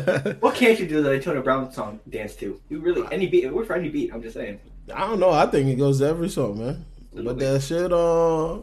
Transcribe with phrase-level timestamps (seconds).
[0.40, 2.60] what can't you do that Antonio Brown song dance to?
[2.68, 3.44] You really any beat?
[3.44, 4.12] It works for any beat.
[4.12, 4.60] I'm just saying.
[4.94, 5.30] I don't know.
[5.30, 6.84] I think it goes to every song, man.
[7.12, 8.58] But that shit, uh,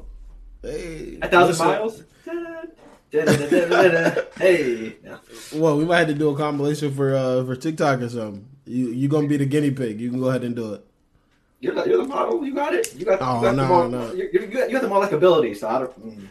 [0.62, 2.04] hey, A thousand miles.
[4.38, 4.96] hey.
[5.04, 5.20] No.
[5.56, 8.48] Well, we might have to do a compilation for uh for TikTok or something.
[8.66, 10.00] You you gonna be the guinea pig?
[10.00, 10.86] You can go ahead and do it.
[11.60, 12.46] You're the, you're the model.
[12.46, 12.94] You got it.
[12.96, 13.20] You got.
[13.22, 14.14] Oh, you got no, the more, no.
[14.14, 15.58] You, you, got, you got the more likability.
[15.58, 16.06] So I don't.
[16.06, 16.28] Mm.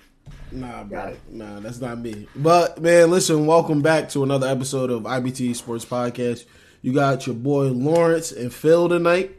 [0.57, 1.15] Nah, bro.
[1.29, 2.27] Nah, that's not me.
[2.35, 6.47] But man, listen, welcome back to another episode of IBT Sports Podcast.
[6.81, 9.37] You got your boy Lawrence and Phil tonight.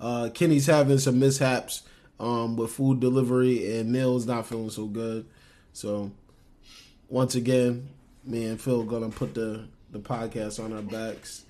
[0.00, 1.82] Uh Kenny's having some mishaps
[2.18, 5.26] um with food delivery and Neil's not feeling so good.
[5.74, 6.10] So
[7.10, 7.90] once again,
[8.24, 11.44] me and Phil gonna put the the podcast on our backs.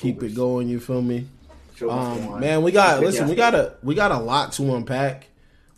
[0.00, 1.28] Keep it going, you feel me?
[1.76, 3.28] Show must go Um, man, we got listen.
[3.28, 5.28] We got a we got a lot to unpack.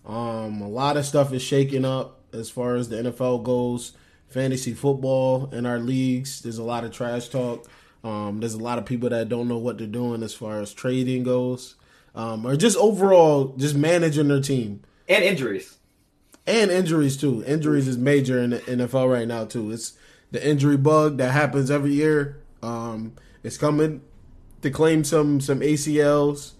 [0.06, 3.92] Um, a lot of stuff is shaking up as far as the NFL goes.
[4.28, 6.42] Fantasy football in our leagues.
[6.42, 7.66] There's a lot of trash talk.
[8.04, 10.72] Um, there's a lot of people that don't know what they're doing as far as
[10.72, 11.74] trading goes,
[12.14, 15.78] um, or just overall just managing their team and injuries.
[16.46, 17.42] and injuries too.
[17.44, 19.70] Injuries is major in the NFL right now too.
[19.72, 19.94] It's
[20.30, 22.40] the injury bug that happens every year.
[22.62, 24.02] Um, it's coming
[24.62, 26.52] to claim some some ACLs,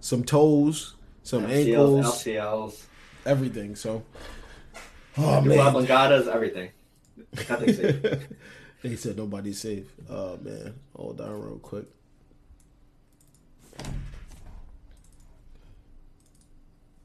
[0.00, 2.82] some toes, some ankles, LCLs,
[3.24, 3.76] everything.
[3.76, 4.02] So,
[5.18, 6.70] oh LCLs, man, obligadas, everything.
[7.48, 8.26] Nothing's safe.
[8.82, 9.86] they said nobody's safe.
[10.08, 11.86] Oh man, hold on real quick.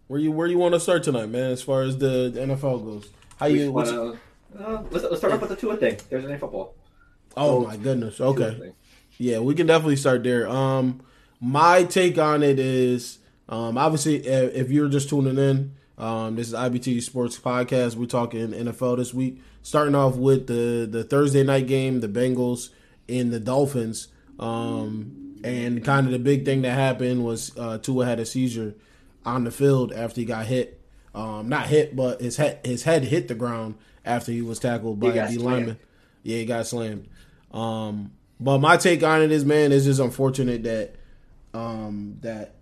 [0.08, 1.52] Where you where you want to start tonight, man?
[1.52, 3.72] As far as the, the NFL goes, how We you?
[3.72, 4.20] wanna,
[4.60, 5.98] uh, let's, let's start off with the Tua thing.
[6.10, 6.76] There's any football.
[7.38, 8.20] oh my goodness.
[8.20, 8.74] Okay.
[9.18, 10.50] Yeah, we can definitely start there.
[10.50, 11.02] Um,
[11.40, 16.54] my take on it is, um, obviously, if you're just tuning in, um, this is
[16.54, 17.96] IBT Sports Podcast.
[17.96, 19.40] We're talking NFL this week.
[19.62, 22.70] Starting off with the the Thursday night game, the Bengals
[23.08, 24.08] and the Dolphins.
[24.40, 28.74] Um, and kind of the big thing that happened was uh, Tua had a seizure
[29.24, 30.82] on the field after he got hit.
[31.14, 35.00] Um, not hit, but his head his head hit the ground after he was tackled
[35.00, 35.78] by a D lineman.
[36.24, 37.08] Yeah, he got slammed.
[37.52, 40.96] Um, but my take on it is, man, it's just unfortunate that
[41.54, 42.56] um, that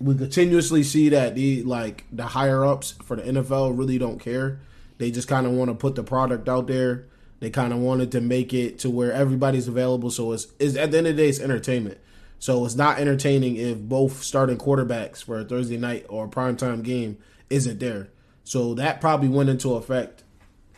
[0.00, 4.60] we continuously see that the like the higher ups for the NFL really don't care.
[4.98, 7.06] They just kind of want to put the product out there.
[7.40, 10.10] They kind of wanted to make it to where everybody's available.
[10.10, 11.98] So it's, it's at the end of the day, it's entertainment.
[12.38, 16.82] So it's not entertaining if both starting quarterbacks for a Thursday night or a primetime
[16.82, 17.18] game
[17.48, 18.08] isn't there.
[18.44, 20.22] So that probably went into effect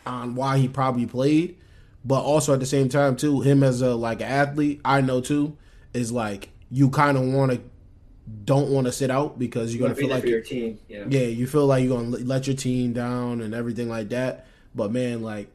[0.05, 1.57] on why he probably played,
[2.03, 5.57] but also at the same time too, him as a like athlete, I know too,
[5.93, 7.61] is like you kind of want to
[8.45, 10.79] don't want to sit out because you're gonna feel like your team.
[10.87, 11.05] Yeah.
[11.09, 14.45] yeah, you feel like you're gonna let your team down and everything like that.
[14.73, 15.49] But man, like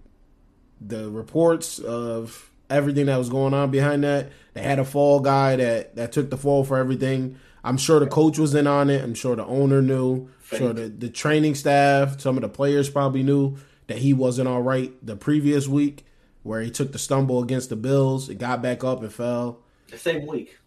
[0.81, 5.57] the reports of everything that was going on behind that, they had a fall guy
[5.57, 7.39] that that took the fall for everything.
[7.65, 9.03] I'm sure the coach was in on it.
[9.03, 10.29] I'm sure the owner knew.
[10.53, 13.57] I'm sure the the training staff, some of the players probably knew
[13.87, 16.05] that he wasn't all right the previous week,
[16.43, 18.29] where he took the stumble against the Bills.
[18.29, 19.61] It got back up and fell.
[19.91, 20.58] The same week.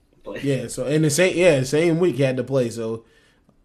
[0.42, 2.70] Yeah, so in the same yeah, same week he had to play.
[2.70, 3.06] So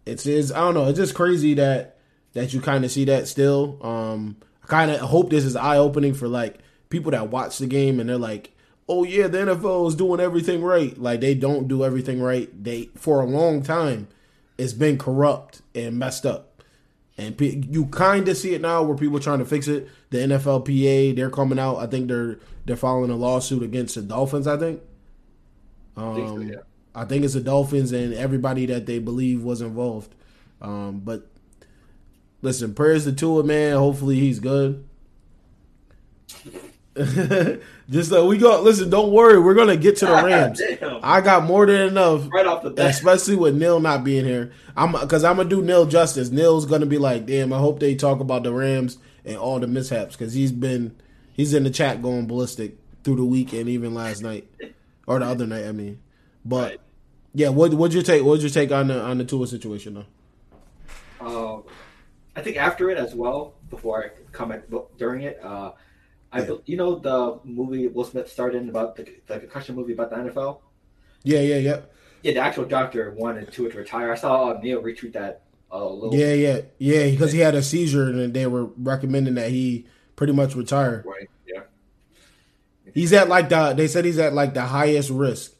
[0.05, 1.97] it's is I don't know, it's just crazy that
[2.33, 3.79] that you kind of see that still.
[3.81, 6.59] Um I kind of hope this is eye opening for like
[6.89, 8.53] people that watch the game and they're like,
[8.89, 12.49] "Oh yeah, the NFL is doing everything right." Like they don't do everything right.
[12.63, 14.07] They for a long time
[14.57, 16.63] it's been corrupt and messed up.
[17.17, 19.89] And you kind of see it now where people trying to fix it.
[20.11, 21.77] The NFLPA, they're coming out.
[21.77, 24.81] I think they're they're filing a lawsuit against the Dolphins, I think.
[25.97, 26.55] I think so, Um, yeah.
[26.95, 30.13] I think it's the Dolphins and everybody that they believe was involved.
[30.61, 31.27] Um, but
[32.41, 33.75] listen, prayers to Tua, man.
[33.77, 34.83] Hopefully he's good.
[37.89, 38.59] Just uh, we go.
[38.61, 39.39] Listen, don't worry.
[39.39, 40.59] We're gonna get to the Rams.
[41.03, 42.89] I got more than enough, right off the bat.
[42.89, 44.51] especially with Neil not being here.
[44.75, 46.31] I'm because I'm gonna do Neil justice.
[46.31, 47.53] Neil's gonna be like, damn.
[47.53, 50.95] I hope they talk about the Rams and all the mishaps because he's been
[51.33, 54.47] he's in the chat going ballistic through the week and even last night
[55.07, 55.65] or the other night.
[55.65, 55.99] I mean,
[56.45, 56.79] but Right.
[57.33, 58.23] yeah, what what'd you take?
[58.23, 60.05] What'd you take on the on the Tua situation though?
[61.25, 61.63] Um,
[62.35, 64.63] I think after it as well, before I comment
[64.97, 65.71] during it, uh,
[66.31, 66.55] I Yeah.
[66.65, 70.17] you know the movie Will Smith starred in about the, the concussion movie about the
[70.17, 70.59] NFL.
[71.23, 71.79] Yeah, yeah, yeah,
[72.21, 74.11] Yeah, the actual doctor wanted Tua to retire.
[74.11, 76.13] I saw uh, Neil retweet that a little.
[76.15, 77.09] yeah, yeah, yeah.
[77.09, 81.03] Because he had a seizure and they were recommending that he pretty much retire.
[81.05, 81.29] Right.
[81.47, 81.61] Yeah.
[82.97, 85.53] He's at like the they said he's at like the highest risk,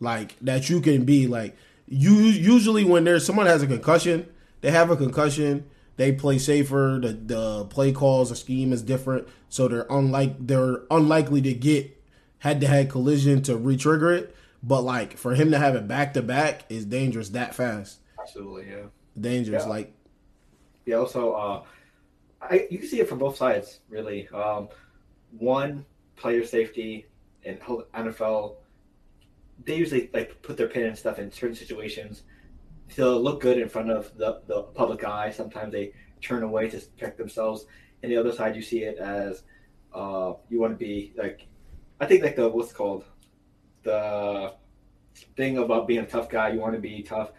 [0.00, 1.26] like that you can be.
[1.26, 1.54] Like
[1.86, 4.26] you usually when there's someone has a concussion,
[4.62, 5.68] they have a concussion.
[5.96, 6.98] they play safer.
[7.02, 12.02] The the play calls, the scheme is different, so they're unlike they're unlikely to get
[12.38, 14.34] head to head collision to retrigger it.
[14.62, 17.98] But like for him to have it back to back is dangerous that fast.
[18.18, 18.86] Absolutely, yeah.
[19.20, 19.68] Dangerous, Yeah.
[19.68, 19.92] like
[20.86, 20.96] Yeah.
[20.96, 21.62] Also, uh,
[22.40, 24.28] I you can see it from both sides, really.
[24.28, 24.68] Um,
[25.38, 25.84] one
[26.20, 27.06] player safety
[27.44, 28.56] and whole NFL,
[29.64, 32.22] they usually like put their pin and stuff in certain situations
[32.94, 35.30] to look good in front of the the public eye.
[35.30, 37.66] Sometimes they turn away to protect themselves.
[38.02, 39.42] And the other side, you see it as
[39.94, 41.46] uh, you want to be like,
[42.00, 43.04] I think like the what's it called
[43.82, 44.54] the
[45.36, 46.50] thing about being a tough guy.
[46.50, 47.32] You want to be tough.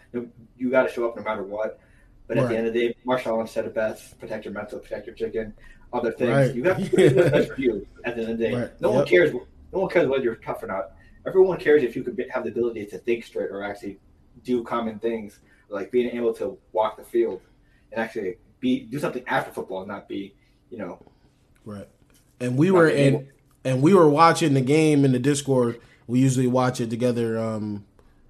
[0.58, 1.80] You, got to show up no matter what.
[2.28, 5.08] But at the end of the day, Marshawn said it best: protect your mental, protect
[5.08, 5.54] your chicken.
[5.94, 6.56] Other things Right.
[6.56, 7.86] you have to do what's best you.
[8.06, 8.82] At the end of the day, Right.
[8.82, 9.34] no one cares.
[9.74, 10.92] No one cares whether you're tough or not.
[11.26, 14.00] Everyone cares if you could be, have the ability to think straight or actually
[14.44, 15.40] do common things,
[15.70, 17.42] like being able to walk the field
[17.92, 20.34] and actually be do something after football, not be,
[20.70, 21.00] you know,
[21.66, 21.88] right.
[22.40, 23.28] And we were being and able-
[23.64, 25.80] and we were watching the game in the Discord.
[26.08, 27.38] We usually watch it together.
[27.38, 27.86] Um,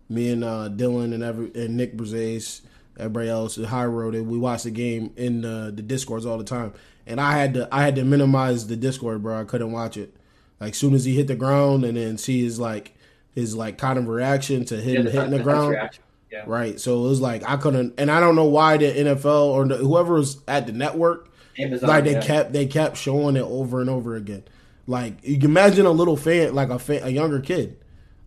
[0.09, 2.61] me and uh, Dylan and every and Nick Brzez,
[2.97, 4.15] everybody else, High Road.
[4.15, 6.73] and We watch the game in the, the Discords all the time.
[7.05, 9.39] And I had to I had to minimize the Discord, bro.
[9.39, 10.15] I couldn't watch it.
[10.59, 12.95] Like soon as he hit the ground and then see his like
[13.33, 15.89] his like kind of reaction to him yeah, hitting the touch ground.
[16.31, 16.43] Yeah.
[16.45, 16.79] Right.
[16.79, 19.77] So it was like I couldn't, and I don't know why the NFL or the,
[19.77, 22.21] whoever was at the network, Amazon, like they yeah.
[22.21, 24.43] kept they kept showing it over and over again.
[24.87, 27.77] Like you can imagine a little fan, like a fan, a younger kid,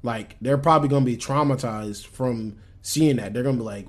[0.03, 3.33] like they're probably gonna be traumatized from seeing that.
[3.33, 3.89] They're gonna be like,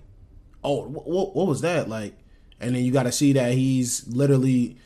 [0.66, 2.14] "Oh, what, what was that?" Like,
[2.60, 4.78] and then you got to see that he's literally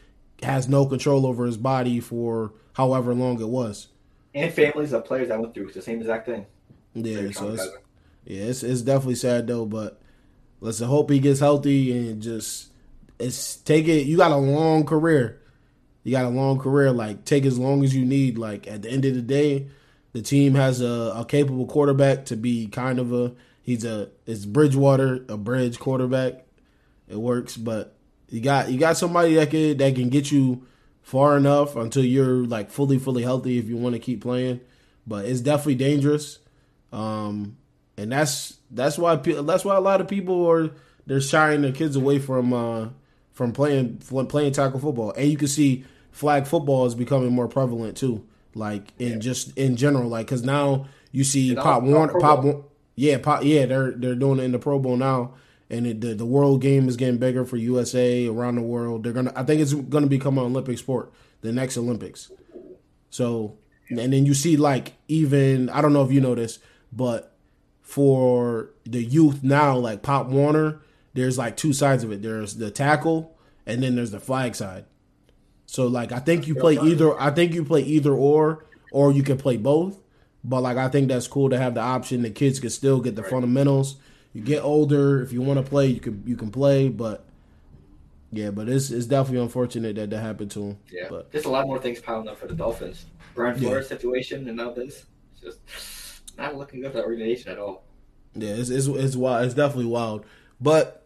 [0.44, 3.88] has no control over his body for however long it was.
[4.34, 6.46] and families of players that went through the same exact thing.
[6.94, 7.68] Yeah, so it's,
[8.26, 10.00] yeah, it's it's definitely sad though, but
[10.62, 12.72] let's hope he gets healthy and just
[13.20, 14.06] it's take it.
[14.06, 15.42] You got a long career.
[16.04, 16.92] You got a long career.
[16.92, 18.38] Like take as long as you need.
[18.38, 19.68] Like at the end of the day,
[20.14, 23.34] the team has a, a capable quarterback to be kind of a
[23.70, 26.46] he's a it's Bridgewater a bridge quarterback.
[27.08, 27.96] It works, but
[28.28, 30.66] you got you got somebody that can that can get you
[31.04, 34.60] far enough until you're like fully fully healthy if you want to keep playing.
[35.06, 36.40] But it's definitely dangerous.
[36.92, 37.58] Um,
[37.96, 40.72] and that's that's why that's why a lot of people are
[41.06, 42.90] they're shying their kids away from uh,
[43.34, 47.48] from playing from playing tackle football, and you can see flag football is becoming more
[47.48, 48.26] prevalent too.
[48.56, 52.69] Like in just in general, like because now you see And Pop Warner, Pop,
[53.00, 55.34] yeah, Pop, yeah, they're they're doing it in the Pro Bowl now,
[55.70, 59.04] and it, the the world game is getting bigger for USA around the world.
[59.06, 62.30] They're gonna, I think it's gonna become an Olympic sport, the next Olympics.
[63.10, 66.60] So, and then you see like even I don't know if you know this,
[66.92, 67.38] but
[67.82, 70.82] for the youth now, like Pop Warner,
[71.14, 72.22] there's like two sides of it.
[72.22, 74.84] There's the tackle, and then there's the flag side.
[75.68, 77.18] So like I think you play either.
[77.18, 80.02] I think you play either or, or you can play both.
[80.44, 82.22] But like I think that's cool to have the option.
[82.22, 83.98] The kids can still get the fundamentals.
[84.34, 86.90] You get older, if you want to play, you can you can play.
[86.90, 87.26] But
[88.32, 90.78] yeah, but it's it's definitely unfortunate that that happened to him.
[90.92, 93.06] Yeah, But just a lot more things piling up for the Dolphins.
[93.36, 93.70] Brian Yeah.
[93.70, 95.06] Flores situation and all this.
[95.34, 97.84] It's just not looking good for that organization at all.
[98.36, 99.46] Yeah, it's it's it's wild.
[99.46, 100.26] It's definitely wild.
[100.62, 101.04] But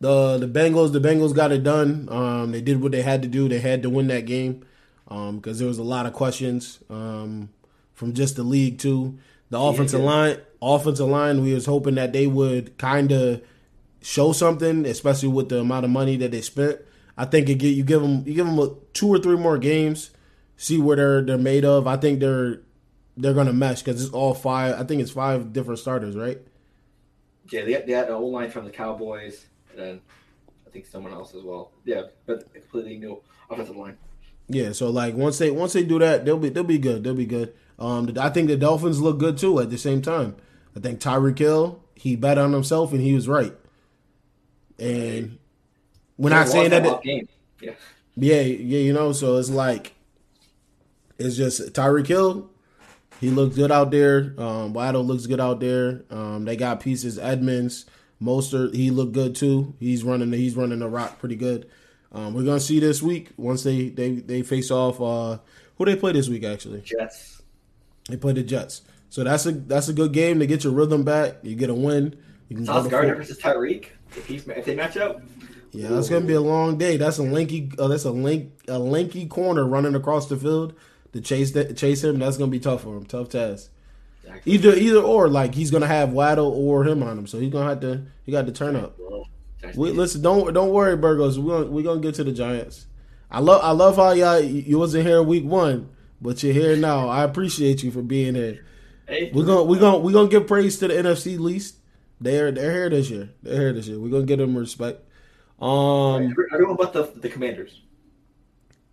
[0.00, 2.08] the the Bengals, the Bengals got it done.
[2.10, 3.48] Um, they did what they had to do.
[3.48, 4.64] They had to win that game
[5.08, 7.50] um, because there was a lot of questions um,
[7.98, 9.18] from just the league too.
[9.50, 10.06] The offensive yeah.
[10.06, 13.42] line, offensive line, we was hoping that they would kind of
[14.00, 16.78] show something, especially with the amount of money that they spent.
[17.16, 19.58] I think it get you give them you give them a, two or three more
[19.58, 20.10] games,
[20.56, 21.88] see where they're they're made of.
[21.88, 22.60] I think they're
[23.16, 24.78] they're gonna mesh because it's all five.
[24.78, 26.38] I think it's five different starters, right?
[27.50, 30.00] Yeah, they, they had the old line from the Cowboys, and then
[30.66, 31.72] I think someone else as well.
[31.84, 33.96] Yeah, but completely new offensive line.
[34.46, 37.02] Yeah, so like once they once they do that, they'll be they'll be good.
[37.02, 37.54] They'll be good.
[37.78, 39.60] Um, I think the Dolphins look good too.
[39.60, 40.36] At the same time,
[40.76, 43.54] I think Tyreek Hill he bet on himself and he was right.
[44.78, 45.38] And
[46.16, 47.02] we're not saying that.
[47.02, 47.28] game.
[47.60, 47.72] Yeah,
[48.14, 49.12] Yeah, yeah, you know.
[49.12, 49.94] So it's like
[51.18, 52.50] it's just Tyreek Hill.
[53.20, 54.34] He looks good out there.
[54.38, 56.04] Um, Waddle looks good out there.
[56.10, 57.18] Um, they got pieces.
[57.18, 57.86] Edmonds,
[58.22, 59.74] Mostert, he looked good too.
[59.80, 60.32] He's running.
[60.32, 61.68] He's running the rock pretty good.
[62.12, 65.00] Um, we're gonna see this week once they they they face off.
[65.00, 65.38] Uh,
[65.76, 66.44] who they play this week?
[66.44, 67.37] Actually, Jets.
[68.08, 68.82] They play the Jets.
[69.10, 71.36] So that's a that's a good game to get your rhythm back.
[71.42, 72.16] You get a win.
[72.48, 73.86] You can Sauce Gardner four- versus Tyreek.
[74.16, 75.20] If, if they match up,
[75.72, 76.96] Yeah, that's gonna be a long day.
[76.96, 77.70] That's a lanky.
[77.78, 78.52] Uh, that's a link.
[78.68, 80.74] A lanky corner running across the field
[81.12, 82.18] to chase that chase him.
[82.18, 83.04] That's gonna be tough for him.
[83.04, 83.70] Tough task.
[84.24, 84.52] Exactly.
[84.52, 85.28] Either either or.
[85.28, 87.26] Like he's gonna have Waddle or him on him.
[87.26, 88.02] So he's gonna have to.
[88.24, 88.96] He got to turn up.
[89.74, 91.38] We, listen, don't don't worry, Burgos.
[91.38, 92.86] We're gonna, we're gonna get to the Giants.
[93.30, 97.08] I love I love how y'all you wasn't here week one, but you're here now.
[97.08, 98.64] I appreciate you for being here.
[99.06, 101.76] Hey, we're gonna we're gonna we're gonna give praise to the NFC least.
[102.20, 103.30] They're they're here this year.
[103.42, 103.98] They're here this year.
[103.98, 105.02] We're gonna give them respect.
[105.60, 107.80] Um, everyone but the the Commanders.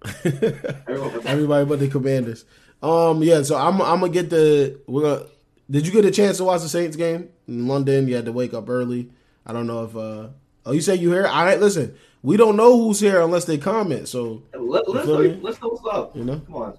[0.23, 2.45] Everybody but the Commanders.
[2.81, 3.41] Um, yeah.
[3.41, 4.79] So I'm I'm gonna get the.
[4.87, 5.29] We're gonna.
[5.69, 8.07] Did you get a chance to watch the Saints game in London?
[8.07, 9.11] You had to wake up early.
[9.45, 9.95] I don't know if.
[9.95, 10.27] uh
[10.67, 11.27] Oh, you say you here?
[11.27, 11.59] All right.
[11.59, 14.07] Listen, we don't know who's here unless they comment.
[14.07, 15.17] So let, us know.
[15.41, 16.15] Let's know what's up.
[16.15, 16.77] You know, come on.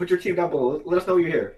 [0.00, 0.80] Put your team down below.
[0.86, 1.56] Let us know you're here.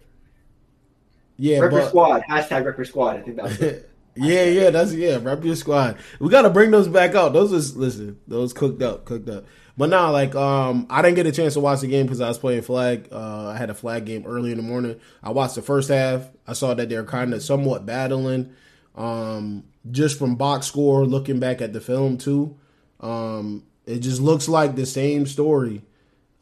[1.36, 2.22] Yeah, Rep but, squad.
[2.28, 3.18] Hashtag Rep your squad.
[3.18, 3.90] I think that's it.
[4.16, 5.20] yeah, yeah, that's yeah.
[5.22, 5.96] Rep your squad.
[6.18, 7.34] We got to bring those back out.
[7.34, 8.18] Those is listen.
[8.26, 9.44] Those cooked up, cooked up.
[9.76, 12.26] But now, like, um, I didn't get a chance to watch the game because I
[12.26, 13.10] was playing flag.
[13.12, 14.98] Uh, I had a flag game early in the morning.
[15.22, 16.28] I watched the first half.
[16.44, 18.56] I saw that they're kind of somewhat battling.
[18.96, 22.58] Um, just from box score, looking back at the film too,
[22.98, 25.82] um, it just looks like the same story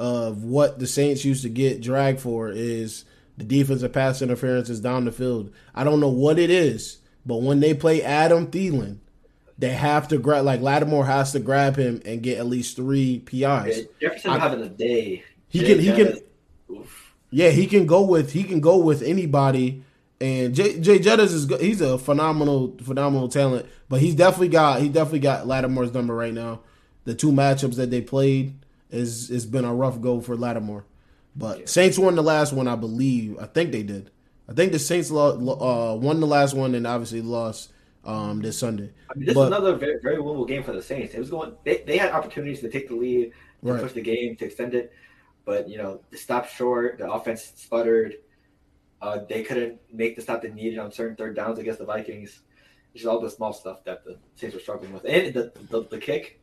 [0.00, 3.04] of what the Saints used to get dragged for is
[3.36, 5.52] the defensive pass interferences down the field.
[5.74, 8.96] I don't know what it is, but when they play Adam Thielen,
[9.58, 13.18] they have to grab like Lattimore has to grab him and get at least three
[13.18, 13.40] PIs.
[13.42, 15.22] Yeah, Jefferson I, having a day.
[15.48, 16.18] He Jay can he can.
[16.70, 17.14] Oof.
[17.30, 19.84] Yeah, he can go with he can go with anybody
[20.18, 24.88] and Jay, Jay Jettas is he's a phenomenal phenomenal talent, but he's definitely got he
[24.88, 26.60] definitely got Lattimore's number right now.
[27.04, 28.54] The two matchups that they played
[28.90, 30.84] is has been a rough go for Lattimore.
[31.36, 31.66] But yeah.
[31.66, 33.38] Saints won the last one, I believe.
[33.38, 34.10] I think they did.
[34.48, 37.72] I think the Saints uh, won the last one and obviously lost
[38.04, 38.90] um, this Sunday.
[39.08, 41.14] I mean, this but, is another very, very winnable game for the Saints.
[41.14, 41.52] It was going.
[41.64, 43.32] They, they had opportunities to take the lead,
[43.64, 43.82] to right.
[43.82, 44.92] push the game, to extend it,
[45.44, 46.98] but you know, they stopped short.
[46.98, 48.16] The offense sputtered.
[49.00, 52.40] Uh, they couldn't make the stop they needed on certain third downs against the Vikings.
[52.94, 55.98] It's all the small stuff that the Saints were struggling with, and the the, the
[55.98, 56.39] kick.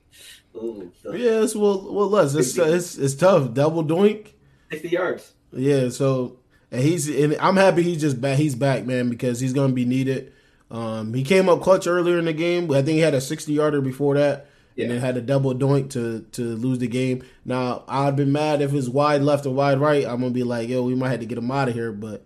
[0.55, 2.33] Ooh, it's well, well, less.
[2.33, 3.53] It's, uh, it's it's tough.
[3.53, 4.33] Double doink.
[4.71, 5.33] Sixty yards.
[5.51, 6.39] Yeah, so
[6.71, 8.37] and he's and I'm happy he's just back.
[8.37, 10.33] He's back, man, because he's going to be needed.
[10.69, 12.69] Um, he came up clutch earlier in the game.
[12.71, 14.83] I think he had a 60 yarder before that, yeah.
[14.83, 17.23] and then had a double doink to to lose the game.
[17.45, 20.05] Now I'd been mad if it's wide left or wide right.
[20.05, 22.25] I'm gonna be like, yo, we might have to get him out of here, but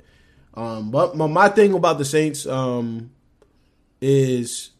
[0.53, 3.11] um, but my, my thing about the Saints um,
[4.01, 4.70] is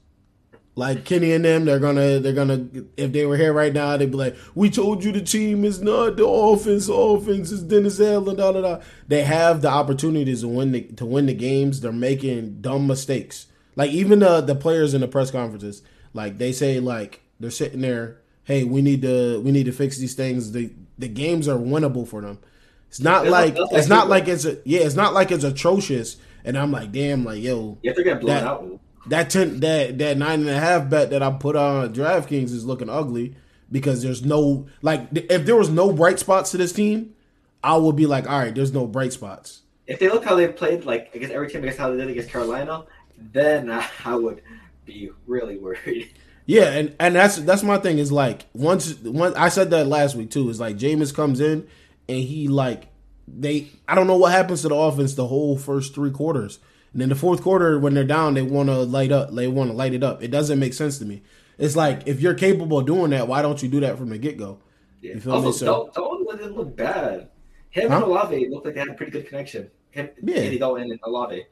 [0.81, 4.09] like Kenny and them, they're gonna they're gonna if they were here right now, they'd
[4.09, 6.88] be like, "We told you the team is not the offense.
[6.88, 8.81] The offense is Dennis Allen." Da da da.
[9.07, 11.81] They have the opportunities to win the to win the games.
[11.81, 13.45] They're making dumb mistakes.
[13.75, 15.83] Like even the the players in the press conferences,
[16.15, 20.00] like they say, like they're sitting there, "Hey, we need to we need to fix
[20.00, 22.39] these things." The the games are winnable for them.
[22.88, 26.17] It's not like it's not like it's a yeah, it's not like it's atrocious.
[26.43, 28.79] And I'm like, damn, like yo, yeah, they're getting blown that, out.
[29.08, 32.65] That ten, that that nine and a half bet that I put on DraftKings is
[32.65, 33.36] looking ugly
[33.72, 37.15] because there's no like if there was no bright spots to this team,
[37.63, 39.62] I would be like, all right, there's no bright spots.
[39.88, 42.29] If they look how they played, like against every team against how they did against
[42.29, 42.84] Carolina,
[43.17, 43.72] then
[44.05, 44.41] I would
[44.86, 46.13] be really worried.
[46.46, 50.15] Yeah, and and that's that's my thing is like once once I said that last
[50.15, 50.50] week too.
[50.50, 51.67] Is like Jameis comes in
[52.10, 52.88] and he like
[53.27, 56.60] they I don't know what happens to the offense the whole first three quarters.
[56.93, 59.33] And then the fourth quarter when they're down, they want to light up.
[59.33, 60.21] They want to light it up.
[60.21, 61.24] It doesn't make sense to me.
[61.57, 64.17] It's like if you're capable of doing that, why don't you do that from the
[64.17, 64.60] get go?
[65.01, 65.13] Yeah.
[65.13, 65.53] You feel also, me?
[65.53, 67.29] So, Dalton didn't look bad.
[67.69, 67.95] Him huh?
[67.95, 69.71] and Olave looked like they had a pretty good connection.
[69.91, 70.38] Him, yeah.
[70.38, 71.45] Andy Dalton and Olave.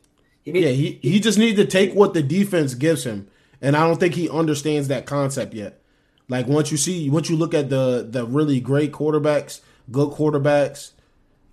[0.44, 3.28] He made, yeah, he, he just needs to take what the defense gives him.
[3.62, 5.82] And I don't think he understands that concept yet.
[6.28, 10.92] Like once you see once you look at the the really great quarterbacks, good quarterbacks,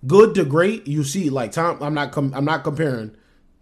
[0.05, 1.81] good to great, you see like Tom.
[1.81, 3.15] I'm not com- I'm not comparing.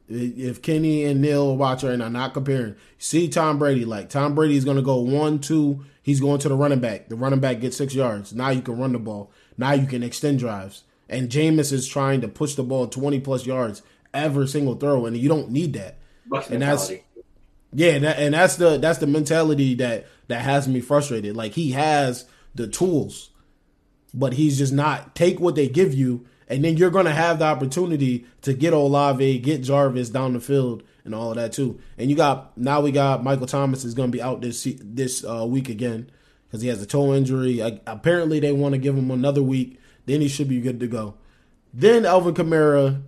[0.07, 2.75] If Kenny and Neil watch right now, not comparing.
[2.97, 5.85] See Tom Brady like Tom Brady is going to go one two.
[6.03, 7.09] He's going to the running back.
[7.09, 8.33] The running back gets six yards.
[8.33, 9.31] Now you can run the ball.
[9.57, 10.83] Now you can extend drives.
[11.09, 13.81] And Jameis is trying to push the ball 20 plus yards
[14.13, 15.97] every single throw, and you don't need that.
[16.31, 16.61] And mentality.
[16.61, 17.05] that's
[17.73, 21.35] yeah, that, and that's the that's the mentality that that has me frustrated.
[21.35, 23.31] Like he has the tools,
[24.13, 27.45] but he's just not take what they give you, and then you're gonna have the
[27.45, 31.79] opportunity to get Olave, get Jarvis down the field, and all of that too.
[31.97, 35.45] And you got now we got Michael Thomas is gonna be out this this uh,
[35.47, 36.09] week again
[36.47, 37.61] because he has a toe injury.
[37.61, 39.79] I, apparently, they want to give him another week.
[40.05, 41.15] Then he should be good to go.
[41.73, 43.01] Then Alvin Kamara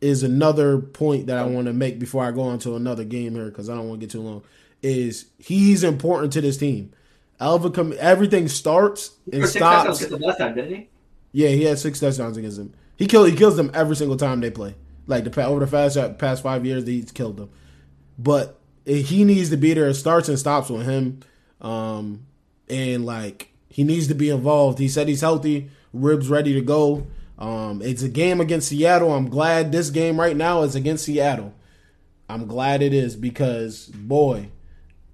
[0.00, 3.34] is another point that I want to make before I go on to another game
[3.34, 4.42] here because I don't want to get too long.
[4.82, 6.92] Is he's important to this team?
[7.40, 10.06] Alvin, everything starts and stops.
[10.06, 10.88] Time, didn't he?
[11.34, 12.72] Yeah, he had six touchdowns against them.
[12.96, 14.76] He kill he kills them every single time they play.
[15.08, 17.50] Like the over the past past five years, he's killed them.
[18.16, 19.88] But he needs to be there.
[19.88, 21.20] It starts and stops with him.
[21.60, 22.26] Um,
[22.70, 24.78] and like he needs to be involved.
[24.78, 27.08] He said he's healthy, ribs ready to go.
[27.36, 29.12] Um, it's a game against Seattle.
[29.12, 31.52] I'm glad this game right now is against Seattle.
[32.28, 34.50] I'm glad it is because boy,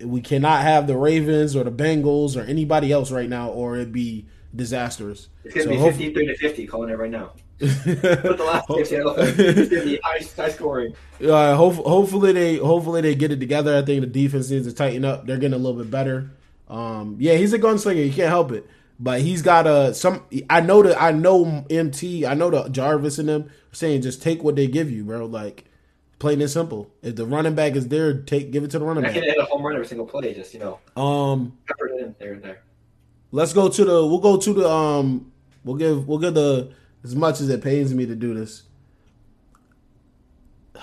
[0.04, 3.90] we cannot have the Ravens or the Bengals or anybody else right now, or it'd
[3.90, 5.28] be disastrous.
[5.44, 7.32] It's gonna so be 53 to 50, calling it right now.
[7.60, 10.94] But the last Seattle it's gonna be high, high scoring.
[11.22, 13.76] Uh, hope, hopefully they hopefully they get it together.
[13.76, 15.26] I think the defense needs to tighten up.
[15.26, 16.30] They're getting a little bit better.
[16.68, 18.04] Um, yeah, he's a gunslinger.
[18.04, 18.66] You can't help it.
[18.98, 20.24] But he's got a some.
[20.48, 22.26] I know that I know MT.
[22.26, 25.26] I know the Jarvis and them saying just take what they give you, bro.
[25.26, 25.64] Like
[26.18, 26.90] plain and simple.
[27.02, 29.12] If the running back is there, take give it to the running back.
[29.12, 30.32] I can hit a home run every single play.
[30.32, 32.62] Just you know, um, pepper it in there and there.
[33.32, 34.06] Let's go to the.
[34.06, 34.68] We'll go to the.
[34.68, 35.32] Um,
[35.64, 36.08] we'll give.
[36.08, 36.72] We'll give the.
[37.02, 38.64] As much as it pains me to do this,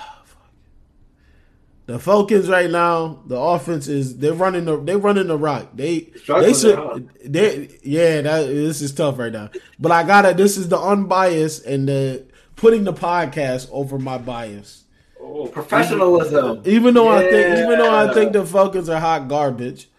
[1.85, 5.69] The Falcons right now, the offense is they're running the they're running the rock.
[5.75, 9.51] They they should they yeah that this is tough right now.
[9.79, 12.25] But I gotta this is the unbiased and the
[12.57, 14.83] putting the podcast over my bias.
[15.21, 16.61] Oh, professionalism.
[16.65, 17.27] Even though yeah.
[17.27, 19.89] I think even though I think the Falcons are hot garbage,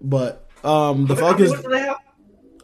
[0.00, 1.52] but um the Falcons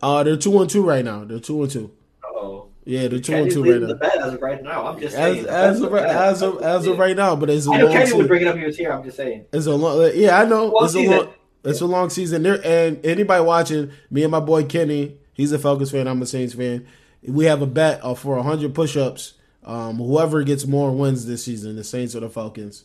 [0.03, 1.25] uh they're two and two right now.
[1.25, 1.93] They're two and two.
[2.25, 3.87] Oh, Yeah, they're two and two right now.
[3.87, 4.87] The bet as of right now.
[4.87, 5.41] I'm just saying.
[5.41, 7.95] As, as of, as of as of right now, but it's a I know long
[7.95, 8.93] Kenny would bring it up he was here.
[8.93, 9.47] I'm just saying.
[9.53, 10.11] It's a long.
[10.15, 10.67] Yeah, I know.
[10.67, 11.13] Long it's season.
[11.13, 11.35] a long.
[11.65, 12.43] It's a long season.
[12.43, 16.09] There and anybody watching, me and my boy Kenny, he's a Falcons fan.
[16.09, 16.87] I'm a Saints fan.
[17.25, 19.35] We have a bet for 100 push-ups.
[19.65, 22.83] Um, whoever gets more wins this season, the Saints or the Falcons.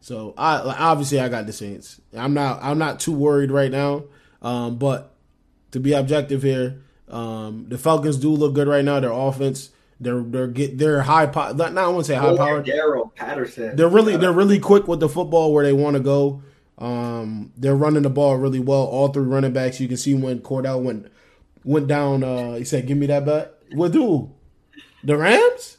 [0.00, 2.00] So I obviously I got the Saints.
[2.16, 4.04] I'm not I'm not too worried right now.
[4.42, 5.14] Um, but
[5.72, 9.00] to be objective here, um, the Falcons do look good right now.
[9.00, 11.26] Their offense, they're they're get they're high.
[11.26, 12.66] Po- not I want to say high powered.
[12.66, 13.76] Daryl Patterson.
[13.76, 16.42] They're really they're really quick with the football where they want to go.
[16.78, 18.84] Um, they're running the ball really well.
[18.84, 19.80] All three running backs.
[19.80, 21.12] You can see when Cordarrelle went
[21.64, 22.24] went down.
[22.24, 24.30] Uh, he said, "Give me that bet." What do?
[25.04, 25.78] The Rams?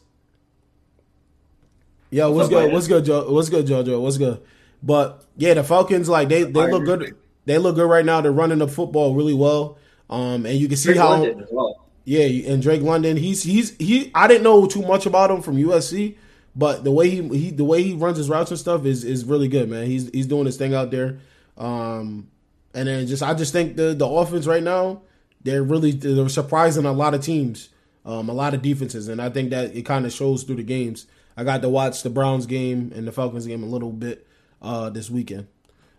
[2.12, 2.72] Yo, what's good?
[2.72, 3.32] What's good, Joe?
[3.32, 4.02] What's good, JoJo?
[4.02, 4.42] What's good?
[4.84, 7.16] But yeah, the Falcons like they they look good.
[7.46, 8.22] They look good right now.
[8.22, 9.78] They're running the football really well.
[10.10, 11.88] Um, and you can see Drake how well.
[12.04, 14.12] yeah, and Drake London, he's he's he.
[14.14, 16.18] I didn't know too much about him from USC,
[16.56, 19.24] but the way he, he the way he runs his routes and stuff is is
[19.26, 19.86] really good, man.
[19.86, 21.20] He's he's doing his thing out there.
[21.58, 22.30] Um,
[22.74, 25.02] and then just I just think the the offense right now
[25.44, 27.70] they're really they're surprising a lot of teams,
[28.06, 30.64] um, a lot of defenses, and I think that it kind of shows through the
[30.64, 31.08] games.
[31.36, 34.28] I got to watch the Browns game and the Falcons game a little bit
[34.62, 35.48] uh, this weekend.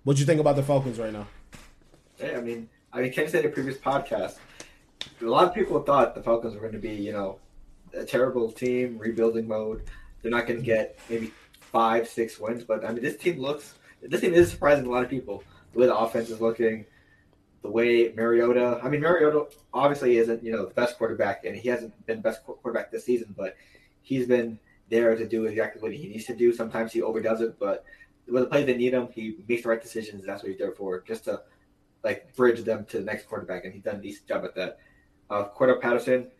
[0.05, 1.29] What do you think about the Falcons right now?
[2.19, 4.39] Hey, I mean, I mean, said in a previous podcast,
[5.21, 7.39] a lot of people thought the Falcons were going to be, you know,
[7.95, 9.85] a terrible team, rebuilding mode.
[10.21, 12.65] They're not going to get maybe five, six wins.
[12.65, 15.45] But I mean, this team looks, this team is surprising a lot of people.
[15.73, 16.85] The way the offense is looking,
[17.63, 18.81] the way Mariota.
[18.83, 22.43] I mean, Mariota obviously isn't, you know, the best quarterback, and he hasn't been best
[22.45, 23.57] quarterback this season, but
[24.03, 24.59] he's been
[24.91, 26.53] there to do exactly what he needs to do.
[26.53, 27.85] Sometimes he overdoes it, but
[28.29, 30.25] when the plays they need him, he makes the right decisions.
[30.25, 31.43] That's what he's there for, just to
[32.05, 34.79] like bridge them to the next quarterback, and he's done a decent job at that.
[35.31, 36.31] Uh, Cordarrelle Patterson,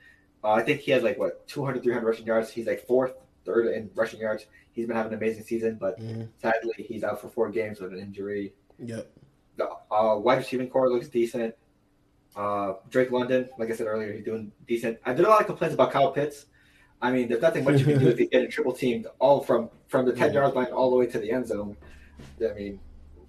[0.45, 2.51] uh, I think he has like what 200, 300 rushing yards.
[2.51, 3.15] He's like fourth,
[3.45, 4.47] third in rushing yards.
[4.73, 6.25] He's been having an amazing season, but mm-hmm.
[6.41, 8.55] sadly he's out for four games with an injury.
[8.79, 9.11] Yep.
[9.57, 11.55] The uh, wide receiving core looks decent.
[12.35, 14.99] Uh, Drake London, like I said earlier, he's doing decent.
[15.05, 16.47] I did a lot of complaints about Kyle Pitts.
[17.03, 19.41] I mean, there's nothing much you can do if you get a triple teamed all
[19.43, 20.35] from from the 10 mm-hmm.
[20.35, 21.77] yard line all the way to the end zone.
[22.41, 22.81] I mean,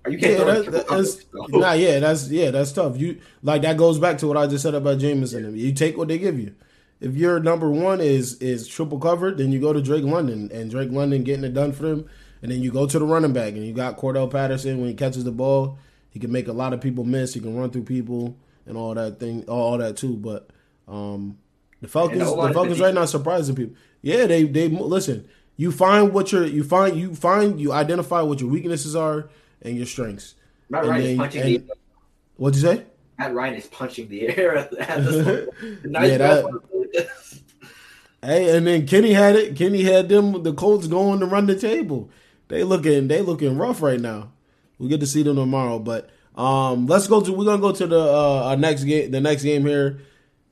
[0.06, 2.98] are you can't yeah, that, that's nah, yeah, that's yeah, that's tough.
[2.98, 5.58] You like that goes back to what I just said about Jameson.
[5.58, 6.54] You take what they give you.
[7.02, 10.70] If your number one is is triple covered, then you go to Drake London and
[10.70, 12.08] Drake London getting it done for them,
[12.42, 14.94] and then you go to the running back and you got Cordarrelle Patterson when he
[14.94, 15.80] catches the ball,
[16.12, 17.34] he can make a lot of people miss.
[17.34, 20.16] He can run through people and all that thing, all that too.
[20.16, 20.50] But
[20.88, 21.40] um,
[21.84, 23.76] the Falcons, the Falcons right now surprising people.
[24.02, 25.28] Yeah, they they listen.
[25.58, 29.28] You find what your you find you find you identify what your weaknesses are
[29.62, 30.36] and your strengths.
[30.70, 31.76] Matt Ryan is punching the
[32.38, 32.86] What'd you say?
[33.20, 35.50] Matt Ryan is punching the air at, this
[35.84, 37.10] nice yeah, that,
[38.22, 39.58] Hey, and then Kenny had it.
[39.58, 42.10] Kenny had them the Colts going to run the table.
[42.48, 44.32] They looking they looking rough right now.
[44.80, 47.86] We get to see them tomorrow, but um, let's go to we're gonna go to
[47.86, 49.12] the uh, next game.
[49.12, 50.00] The next game here,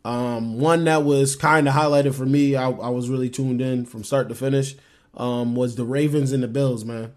[0.04, 2.56] um, one that was kind of highlighted for me.
[2.56, 4.76] I, I, was really tuned in from start to finish.
[5.16, 7.14] Um, was the Ravens and the Bills, man.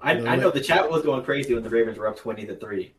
[0.00, 2.54] I, I know the chat was going crazy when the Ravens were up twenty to
[2.56, 2.94] three.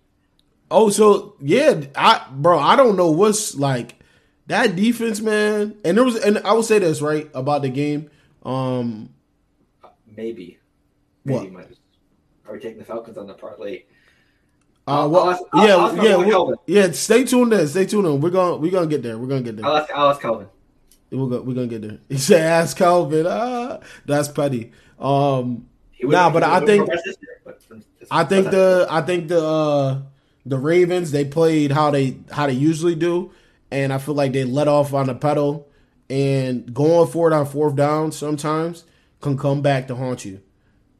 [0.69, 3.95] Oh, so yeah, I bro, I don't know what's like
[4.47, 5.77] that defense, man.
[5.83, 8.09] And there was, and I will say this right about the game.
[8.43, 9.09] Um,
[10.15, 10.59] maybe,
[11.23, 11.69] maybe what?
[12.47, 13.83] are we taking the Falcons on the parlay?
[14.87, 16.91] Uh, well, I'll I'll- yeah, I'll ask yeah, we- yeah.
[16.91, 17.67] Stay tuned in.
[17.67, 18.19] Stay tuned in.
[18.19, 19.17] We're gonna we're gonna get there.
[19.17, 19.65] We're gonna get there.
[19.65, 20.47] I'll ask, I'll ask Calvin.
[21.11, 21.99] We're gonna we're gonna get there.
[22.09, 24.71] He said, "Ask Calvin." Ah, that's petty.
[24.99, 25.67] Um,
[26.03, 26.99] Nah, but I think- year,
[27.45, 27.61] but
[28.09, 30.01] I think the I think the uh,
[30.47, 33.31] the Ravens they played how they how they usually do,
[33.69, 35.67] and I feel like they let off on the pedal
[36.09, 38.83] and going for it on fourth down sometimes
[39.21, 40.41] can come back to haunt you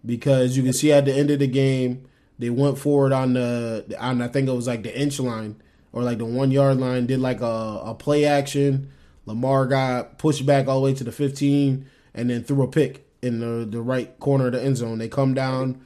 [0.06, 2.06] because you can see at the end of the game
[2.40, 5.62] they went forward on the on I think it was like the inch line
[5.94, 8.92] or like the one yard line did like a, a play action.
[9.26, 13.08] Lamar got pushed back all the way to the 15 and then threw a pick
[13.22, 14.98] in the, the right corner of the end zone.
[14.98, 15.86] They come down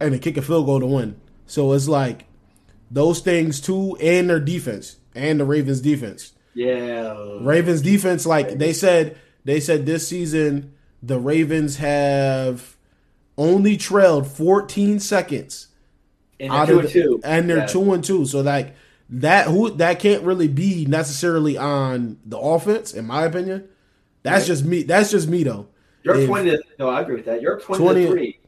[0.00, 1.20] and they kick a field goal to win.
[1.46, 2.24] So it's like
[2.90, 6.32] those things too, and their defense and the Ravens defense.
[6.54, 12.75] yeah, Ravens defense, like they said, they said this season the Ravens have
[13.38, 15.68] only trailed 14 seconds
[16.40, 17.66] and they're two the, and two, and they're Yeah.
[17.66, 18.24] two and two.
[18.26, 18.74] So like
[19.10, 23.64] that who that can't really be necessarily on the offense, in my opinion.
[24.22, 24.46] That's Right.
[24.48, 24.82] just me.
[24.82, 25.66] That's just me though.
[26.02, 26.50] You're If- twenty.
[26.50, 27.40] To, no, I agree with that.
[27.42, 28.38] You're twenty, 20 to three.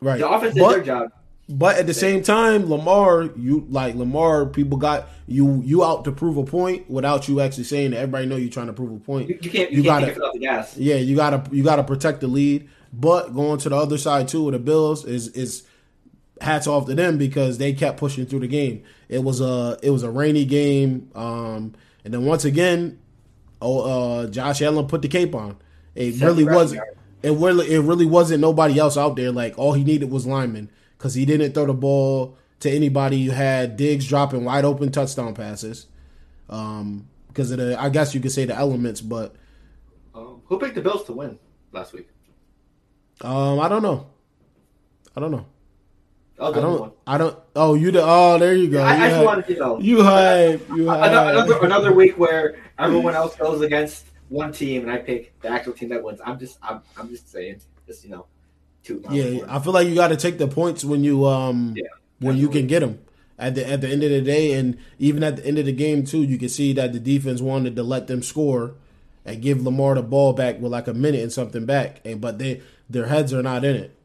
[0.00, 0.18] Right.
[0.18, 1.12] The offense did But- their job.
[1.48, 4.46] But at the same time, Lamar, you like Lamar.
[4.46, 8.26] People got you you out to prove a point without you actually saying that everybody
[8.26, 9.28] know you're trying to prove a point.
[9.28, 9.70] You, you can't.
[9.70, 10.76] You, You can't gotta- take it off the gas.
[10.78, 12.68] Yeah, you gotta you gotta protect the lead.
[12.92, 15.64] But going to the other side too with the Bills is is
[16.40, 18.84] hats off to them because they kept pushing through the game.
[19.08, 21.74] It was a it was a rainy game, um,
[22.04, 22.98] and then once again,
[23.60, 25.56] oh, uh, Josh Allen put the cape on.
[25.94, 26.82] It Seven really rushing wasn't.
[27.22, 29.30] It really it really wasn't nobody else out there.
[29.30, 33.18] Like all he needed was linemen because he didn't throw the ball to anybody.
[33.18, 35.86] You had Diggs dropping wide open touchdown passes.
[36.50, 39.34] Um, because of the, I guess you could say the elements, but
[40.14, 41.38] Um, who picked the Bills to win
[41.72, 42.08] last week?
[43.20, 44.06] Um, I don't know.
[45.14, 45.46] I don't know.
[46.40, 46.80] I don't.
[46.80, 46.92] one.
[47.06, 47.38] I don't.
[47.54, 47.90] Oh, you.
[47.90, 48.82] The, oh, there you go.
[48.82, 49.24] I, I you just hype.
[49.24, 49.78] wanted to know.
[49.78, 50.68] You hype.
[50.70, 51.10] You hype.
[51.10, 55.48] another, another another week where everyone else goes against one team and I pick the
[55.50, 56.20] actual team that wins.
[56.24, 58.26] I'm just I'm, I'm just saying just you know
[58.82, 59.04] two.
[59.10, 61.84] Yeah, I feel like you got to take the points when you um Yeah,
[62.18, 62.98] when you can get them
[63.38, 65.72] at the at the end of the day, and even at the end of the
[65.72, 66.22] game too.
[66.22, 68.74] You can see that the defense wanted to let them score
[69.24, 72.38] and give Lamar the ball back with like a minute and something back, and but
[72.38, 73.96] they their heads are not in it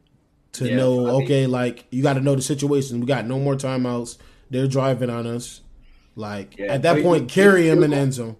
[0.52, 1.08] to Yeah, know.
[1.08, 3.00] I mean- okay, like you got to know the situation.
[3.00, 4.16] We got no more timeouts.
[4.50, 5.60] They're driving on us.
[6.16, 8.36] Like Yeah, at that point, you- carry you- him in the end zone.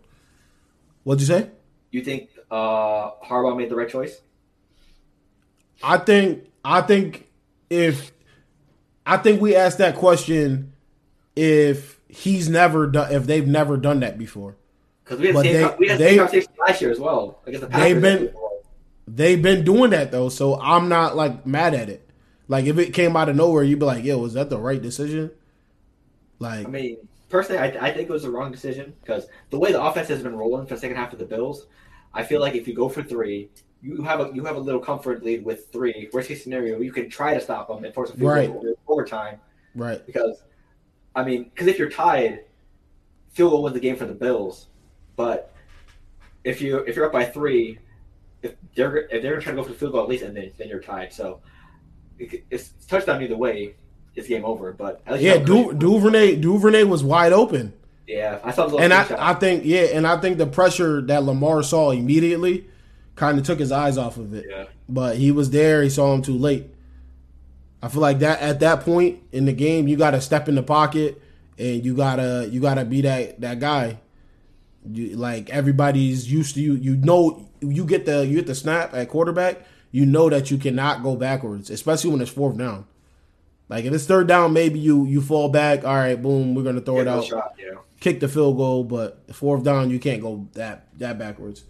[1.05, 1.51] What'd you say?
[1.91, 4.21] You think uh, Harbaugh made the right choice?
[5.83, 7.29] I think I think
[7.71, 8.11] if
[9.07, 10.73] I think we asked that question
[11.37, 14.57] if he's never done if they've never done that before.
[15.09, 17.41] Because we had same, they- we had the they- conversation last year as well.
[17.47, 18.33] Against the They've been-
[19.11, 22.07] They've been doing that though, so I'm not like mad at it.
[22.47, 24.81] Like if it came out of nowhere, you'd be like, "Yo, was that the right
[24.83, 25.31] decision?"
[26.39, 26.99] Like, I mean,
[27.31, 30.23] personally, I, I think it was the wrong decision because the way the offense has
[30.23, 31.67] been rolling for the second half of the Bills,
[32.13, 33.49] I feel like if you go for three,
[33.83, 36.11] you have a you have a little comfort lead with three.
[36.13, 38.53] Worst case scenario, you can try to stop them and force a field Right.
[38.53, 39.39] goal overtime
[39.75, 40.43] right, because,
[41.17, 42.45] I mean, because if you're tied,
[43.31, 44.68] field goal wins the game for the Bills,
[45.19, 45.53] but
[46.45, 47.81] if you if you're up by three,
[48.43, 50.53] if they're if they're trying to go for the field goal at least, and then
[50.57, 51.13] then you're tied.
[51.13, 51.41] So
[52.19, 53.75] it, it's touchdown either way.
[54.15, 55.39] It's game over, but yeah.
[55.39, 57.73] Du- Duvernay, Duvernay was wide open.
[58.07, 59.07] yeah, I saw and I.
[59.19, 62.67] I think yeah, and I think the pressure that Lamar saw immediately
[63.17, 64.47] kind of took his eyes off of it.
[64.49, 64.67] Yeah.
[64.89, 65.83] But he was there.
[65.83, 66.67] He saw him too late.
[67.83, 70.55] I feel like that at that point in the game, you got to step in
[70.55, 71.21] the pocket
[71.59, 73.99] and you gotta you gotta be that that guy.
[74.93, 76.75] You, like everybody's used to you.
[76.75, 79.65] You know you get the you get the snap at quarterback.
[79.91, 82.87] You know that you cannot go backwards, especially when it's fourth down.
[83.69, 85.85] Like if it's third down, maybe you you fall back.
[85.85, 87.79] All right, boom, we're gonna throw Yeah, it out shot, yeah.
[88.01, 91.65] kick the field goal, but fourth down you can't go that that backwards.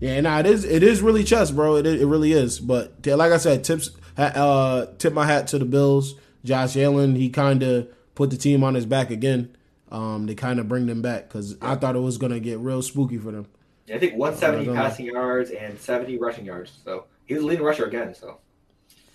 [0.00, 1.76] Yeah, nah, it is it is really chess, bro.
[1.76, 2.60] It it really is.
[2.60, 6.14] But like I said, tips uh tip my hat to the Bills.
[6.44, 9.56] Josh Allen, he kind of put the team on his back again.
[9.90, 12.82] Um, they kind of bring them back because I thought it was gonna get real
[12.82, 13.46] spooky for them.
[13.86, 16.72] Yeah, I think 170 I passing yards and 70 rushing yards.
[16.84, 18.14] So he was leading rusher again.
[18.14, 18.38] So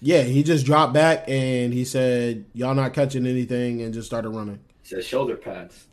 [0.02, 4.30] Yeah, he just dropped back and he said, "Y'all not catching anything," and just started
[4.30, 4.60] running.
[4.82, 5.88] he says shoulder pads.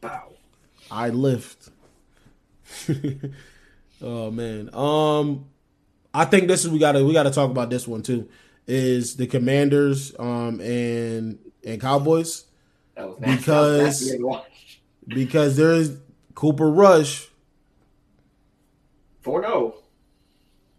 [0.00, 0.32] Bow.
[0.90, 1.68] I lift.
[4.02, 4.70] oh man.
[4.74, 5.46] Um
[6.14, 8.28] I think this is we gotta we gotta talk about this one too.
[8.66, 12.44] Is the commanders um and and Cowboys
[12.98, 13.36] That was nasty.
[13.38, 14.80] Because- That was nasty to watch.
[15.06, 15.96] because there's
[16.34, 17.28] Cooper Rush.
[19.20, 19.74] 4 0.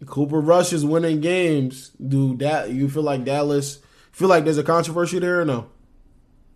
[0.05, 1.89] Cooper Rush is winning games.
[2.05, 2.71] Do that?
[2.71, 3.79] You feel like Dallas?
[4.11, 5.67] Feel like there's a controversy there or no?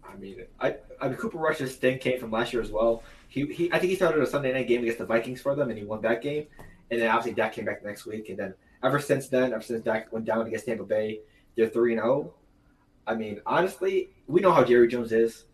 [0.03, 3.03] I mean, I, I mean, Cooper Rush's thing came from last year as well.
[3.29, 5.69] He, he, I think he started a Sunday night game against the Vikings for them,
[5.69, 6.45] and he won that game.
[6.91, 9.61] And then obviously Dak came back the next week, and then ever since then, ever
[9.61, 11.19] since Dak went down against Tampa Bay,
[11.55, 12.33] they're three and zero.
[13.05, 15.45] I mean, honestly, we know how Jerry Jones is.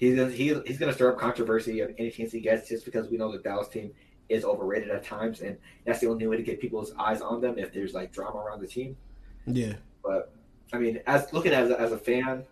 [0.00, 3.08] He's he's he's going to stir up controversy of any chance he gets, just because
[3.10, 3.92] we know the Dallas team
[4.30, 7.58] is overrated at times, and that's the only way to get people's eyes on them
[7.58, 8.96] if there's like drama around the team.
[9.46, 9.74] Yeah.
[10.02, 10.32] But
[10.72, 12.44] I mean, as looking at it as a fan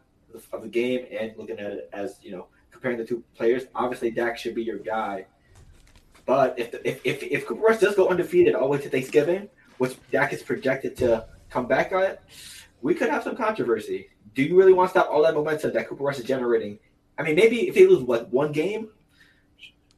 [0.52, 4.10] of the game and looking at it as you know comparing the two players, obviously
[4.10, 5.24] Dak should be your guy.
[6.26, 9.48] But if if if, if Cooper Rush does go undefeated all the way to Thanksgiving,
[9.78, 12.20] which Dak is projected to come back on it,
[12.82, 14.10] we could have some controversy.
[14.34, 16.78] Do you really want to stop all that momentum that Cooper Rush is generating?
[17.18, 18.88] I mean, maybe if he loses like one game,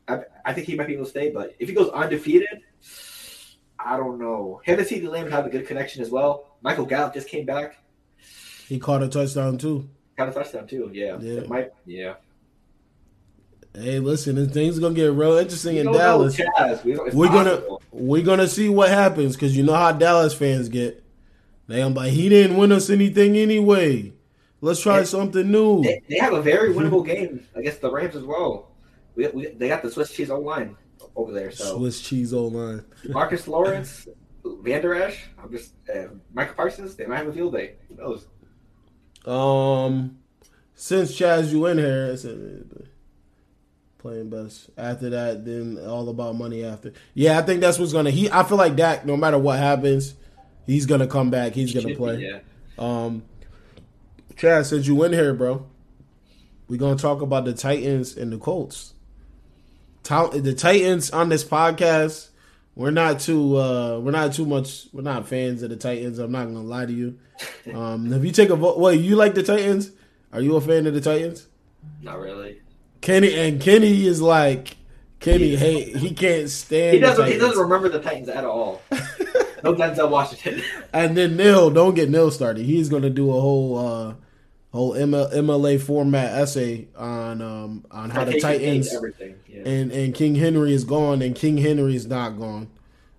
[0.08, 1.30] I, I think he might be able to stay.
[1.30, 2.62] But if he goes undefeated,
[3.78, 4.60] I don't know.
[4.64, 6.56] Him and CeeDee Lamb have a good connection as well.
[6.62, 7.78] Michael Gallup just came back.
[8.68, 9.88] He caught a touchdown too.
[10.16, 10.90] Caught a touchdown too.
[10.92, 11.18] Yeah.
[11.20, 11.40] Yeah.
[11.42, 11.72] Might.
[11.86, 12.14] Yeah.
[13.74, 16.36] Hey, listen, things gonna get real interesting We in Dallas.
[16.84, 21.04] We we're gonna we're gonna see what happens because you know how Dallas fans get.
[21.68, 24.12] They I'm like, he didn't win us anything anyway.
[24.60, 25.04] Let's try Yeah.
[25.04, 25.82] something new.
[25.82, 28.72] They, they have a very winnable game against the Rams as well.
[29.14, 30.76] We, we, they got the Swiss cheese O line
[31.16, 31.50] over there.
[31.50, 32.84] So Swiss cheese O line.
[33.08, 34.06] Marcus Lawrence,
[34.44, 36.94] Vander Esch, I'm just uh, Micah Parsons.
[36.94, 37.76] They might have a field day.
[37.88, 38.26] Who knows?
[39.26, 40.18] Um,
[40.74, 42.84] since Chaz, you in here, I said, uh,
[43.98, 44.70] playing best.
[44.78, 46.64] After that, then all about money.
[46.64, 48.10] After, yeah, I think that's what's gonna.
[48.10, 49.04] He, I feel like Dak.
[49.04, 50.14] No matter what happens,
[50.66, 51.52] he's gonna come back.
[51.52, 52.18] He's gonna be, play.
[52.18, 52.40] Yeah.
[52.78, 53.24] Um,
[54.40, 55.66] Chaz, since you in here, bro,
[56.66, 58.94] we're gonna talk about the Titans and the Colts.
[60.02, 62.30] The Titans on this podcast,
[62.74, 66.18] we're not too, uh, we're not too much, we're not fans of the Titans.
[66.18, 67.18] I'm not gonna lie to you.
[67.74, 69.90] Um, if you take a vote, well, you like the Titans?
[70.32, 71.46] Are you a fan of the Titans?
[72.02, 72.60] Not really.
[73.00, 74.76] Kenny and Kenny is like
[75.20, 75.56] Kenny.
[75.56, 76.94] Hey, he can't stand.
[76.94, 77.26] He doesn't.
[77.26, 78.82] He doesn't remember the Titans at all.
[79.64, 80.62] no Denzel Washington.
[80.92, 82.64] And then Neil, don't get Neil started.
[82.64, 84.14] He's gonna do a whole uh
[84.72, 89.34] whole MLA format essay on um on how the Titans everything.
[89.48, 89.68] Yeah.
[89.68, 92.68] and and King Henry is gone and King Henry is not gone.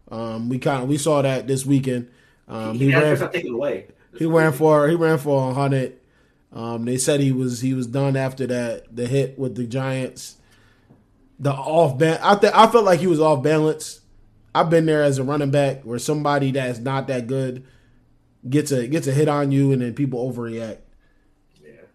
[0.09, 2.09] Um we kind of we saw that this weekend.
[2.47, 3.87] Um he he ran it away.
[4.17, 5.97] he ran for he ran for a hundred.
[6.53, 10.37] Um they said he was he was done after that the hit with the Giants.
[11.39, 13.99] The off ban I th- I felt like he was off balance.
[14.53, 17.65] I've been there as a running back where somebody that's not that good
[18.49, 20.77] gets a gets a hit on you and then people overreact.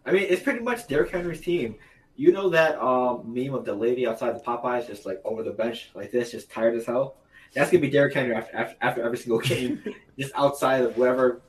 [0.06, 0.12] Yeah.
[0.12, 1.76] I mean, it's pretty much Derrick Henry's team.
[2.16, 5.50] You know that um, meme of the lady outside the Popeyes, just like over the
[5.50, 7.16] bench like this, just tired as hell.
[7.54, 9.82] That's gonna be Derrick Henry after, after, after every single game,
[10.18, 11.42] just outside of whatever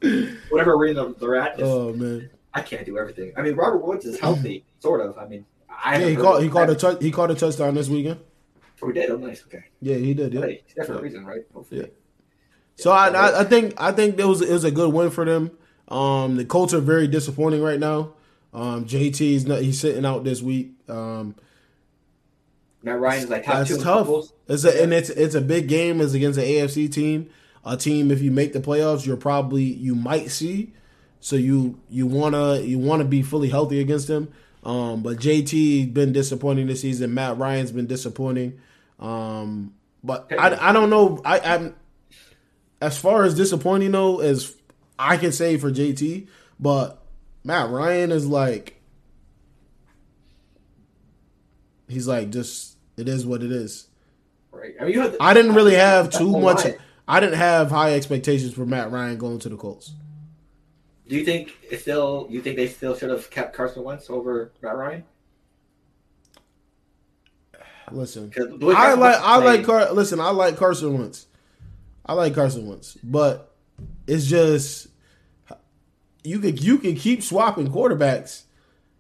[0.50, 1.58] whatever arena they're at.
[1.58, 2.30] Just, Oh man.
[2.54, 3.34] I can't do everything.
[3.38, 5.18] I mean, Robert Woods is healthy, sort of.
[5.18, 7.88] I mean, I Yeah, he caught he caught a tou- he caught a touchdown this
[7.88, 8.20] weekend.
[8.82, 9.10] Oh, he did.
[9.10, 9.44] Oh, nice.
[9.48, 9.64] Okay.
[9.82, 10.34] Yeah, he did.
[10.34, 10.42] Yeah.
[10.42, 11.42] Hey, he's there for a reason, right?
[11.54, 11.82] Hopefully.
[11.82, 11.88] Yeah.
[12.76, 15.26] So I, I I think I think it was it was a good win for
[15.26, 15.52] them.
[15.88, 18.14] Um, the Colts are very disappointing right now.
[18.58, 20.72] Um, JT is not he's sitting out this week.
[20.90, 21.36] Um,
[22.82, 24.32] Matt Ryan is like top that's two tough.
[24.48, 26.02] It's a, and it's it's a big game.
[26.02, 27.30] It's against an AFC team,
[27.64, 28.10] a team.
[28.10, 30.74] If you make the playoffs, you're probably you might see.
[31.20, 34.34] So you you wanna you wanna be fully healthy against them.
[34.64, 37.14] Um, but JT been disappointing this season.
[37.14, 38.60] Matt Ryan's been disappointing.
[39.00, 41.22] Um, but I, I don't know.
[41.24, 41.76] I, I'm
[42.82, 44.56] as far as disappointing though as
[44.98, 46.28] I can say for JT,
[46.60, 47.04] but
[47.48, 48.82] Matt Ryan is like
[51.88, 53.88] he's like just it is what it is.
[54.52, 54.74] Right.
[54.82, 56.66] I mean, you had I didn't really have too much.
[56.66, 56.78] lie.
[57.08, 59.94] I didn't have high expectations for Matt Ryan going to the Colts.
[61.08, 62.28] Do you think it's still?
[62.30, 65.06] You think they still should have kept Carson Wentz over Matt Ryan?
[67.94, 70.20] Listen, 'Cause the way I like I like Car- listen.
[70.20, 71.28] I like Carson Wentz.
[72.06, 73.54] I like Carson Wentz, but
[74.06, 74.88] it's just
[76.28, 78.44] you could you can keep swapping quarterbacks.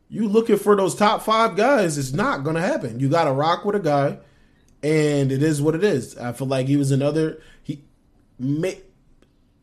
[0.09, 1.97] You looking for those top five guys?
[1.97, 2.99] It's not gonna happen.
[2.99, 4.19] You got to rock with a guy,
[4.81, 6.17] and it is what it is.
[6.17, 7.41] I feel like he was another.
[7.61, 7.83] He
[8.39, 8.79] may,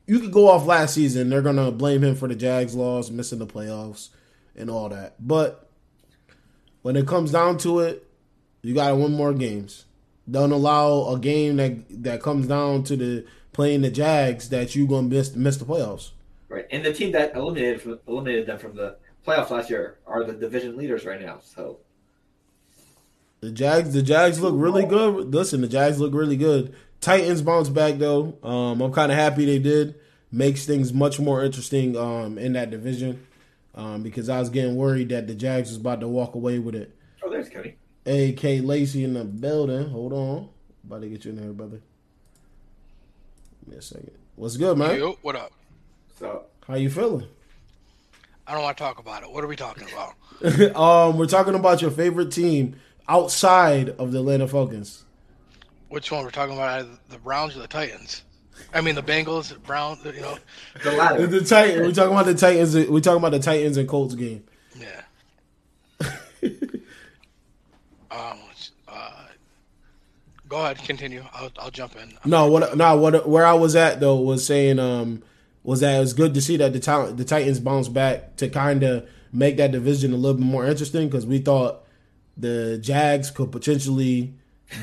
[0.07, 1.31] you could go off last season.
[1.31, 4.11] They're gonna blame him for the Jags loss, missing the playoffs,
[4.55, 5.15] and all that.
[5.27, 5.67] But
[6.83, 8.07] when it comes down to it,
[8.61, 9.87] you got to win more games.
[10.31, 14.87] Don't allow a game that that comes down to the playing the Jags that you
[14.87, 16.11] gonna miss miss the playoffs.
[16.49, 20.25] Right, and the team that eliminated from, eliminated them from the playoffs last year are
[20.25, 21.41] the division leaders right now.
[21.43, 21.79] So
[23.41, 25.33] The Jags, the Jags look really good.
[25.35, 26.75] Listen, the Jags look really good.
[27.01, 28.39] Titans bounce back though.
[28.43, 29.95] Um, I'm kind of happy they did.
[30.31, 33.27] Makes things much more interesting um, in that division
[33.75, 36.75] um, because I was getting worried that the Jags was about to walk away with
[36.75, 36.95] it.
[37.23, 37.77] Oh, there's Cody.
[38.07, 39.89] AK Lacey in the building.
[39.91, 40.49] Hold on,
[40.87, 41.81] about to get you in there, brother.
[43.65, 44.11] Give me a second.
[44.37, 44.99] What's good, man?
[44.99, 45.53] Yo, what up?
[46.15, 47.27] So How you feeling?
[48.47, 49.31] I don't want to talk about it.
[49.31, 50.77] What are we talking about?
[50.77, 52.77] um, we're talking about your favorite team
[53.09, 55.05] outside of the Atlanta Falcons.
[55.89, 56.87] Which one we're talking about?
[57.09, 58.23] The Browns or the Titans?
[58.73, 60.05] I mean, the Bengals, the Browns.
[60.05, 60.39] You know,
[60.83, 61.27] the latter.
[61.27, 61.83] The Titan.
[61.83, 62.75] We're talking about the Titans.
[62.75, 64.45] We're talking about the Titans and Colts game.
[64.79, 65.03] yeah.
[68.11, 68.39] um,
[68.89, 69.25] uh,
[70.49, 71.25] go ahead, continue.
[71.33, 72.13] I'll, I'll jump in.
[72.25, 72.77] No, what?
[72.77, 73.29] No, what?
[73.29, 75.23] Where I was at though was saying, um,
[75.65, 78.49] was that it was good to see that the talent, the Titans bounce back to
[78.49, 81.83] kind of make that division a little bit more interesting because we thought
[82.37, 84.33] the Jags could potentially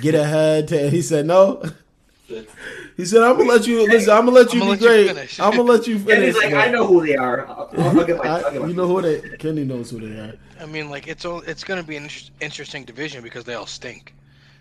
[0.02, 0.68] get ahead.
[0.70, 1.64] To, he said no.
[2.98, 4.10] He said, "I'm gonna let you listen.
[4.14, 5.08] I'm gonna let you I'm be gonna let great.
[5.08, 6.54] finish." I'm gonna let you finish." he's like.
[6.54, 7.46] I know who they are.
[7.48, 9.38] I'll, I'll my, I- I'll get my you know who they?
[9.38, 10.34] Kenny knows who they are.
[10.62, 13.54] I mean, like it's all, it's going to be an inter- interesting division because they
[13.56, 14.14] all stink.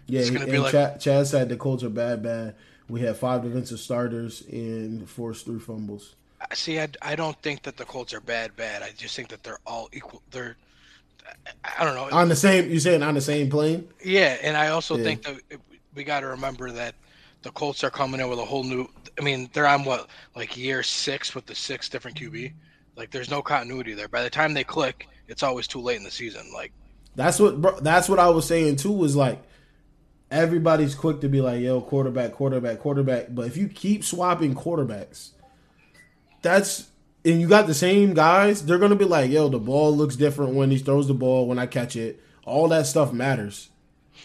[0.07, 2.55] Yeah, It's gonna and be like- Chad, Chad said the Colts are bad, bad.
[2.91, 6.15] We had five defensive starters and forced three fumbles.
[6.41, 8.83] I- See, I, I don't think that the Colts are bad, bad.
[8.83, 10.23] I just think that they're all equal.
[10.33, 10.57] They're,
[11.65, 12.17] I- I don't know.
[12.17, 13.89] On the same, you saying on the same plane?
[14.05, 15.05] Yeah, and I also Yeah.
[15.05, 15.37] think that
[15.95, 16.95] we got to remember that
[17.43, 18.89] the Colts are coming in with a whole new.
[19.19, 22.53] I mean, they're on what like year six with the six different QB.
[22.97, 24.09] Like, there's no continuity there.
[24.09, 26.51] By the time they click, it's always too late in the season.
[26.53, 26.73] Like,
[27.15, 28.93] That's what bro, that's what I was saying too.
[28.93, 29.41] Was like
[30.31, 35.31] everybody's quick to be like, "Yo, quarterback, quarterback, quarterback." But if you keep swapping quarterbacks,
[36.43, 36.89] that's
[37.25, 38.65] and you got the same guys.
[38.65, 41.47] They're gonna be like, "Yo, the ball looks different when he throws the ball.
[41.47, 43.69] When I catch it, all that stuff matters."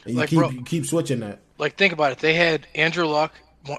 [0.06, 1.40] And you Like, keep bro- you keep switching that.
[1.58, 2.20] like think about it.
[2.20, 3.34] They had Andrew Luck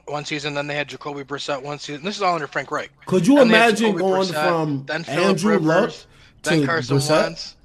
[0.07, 2.03] one, season, then they had Jacoby Brissett one season.
[2.05, 2.91] This is all under Frank Reich.
[3.07, 5.93] Could you Then imagine going Brissett, from Andrew Luck
[6.43, 7.23] then to Carson Brissett?
[7.23, 7.56] Wentz,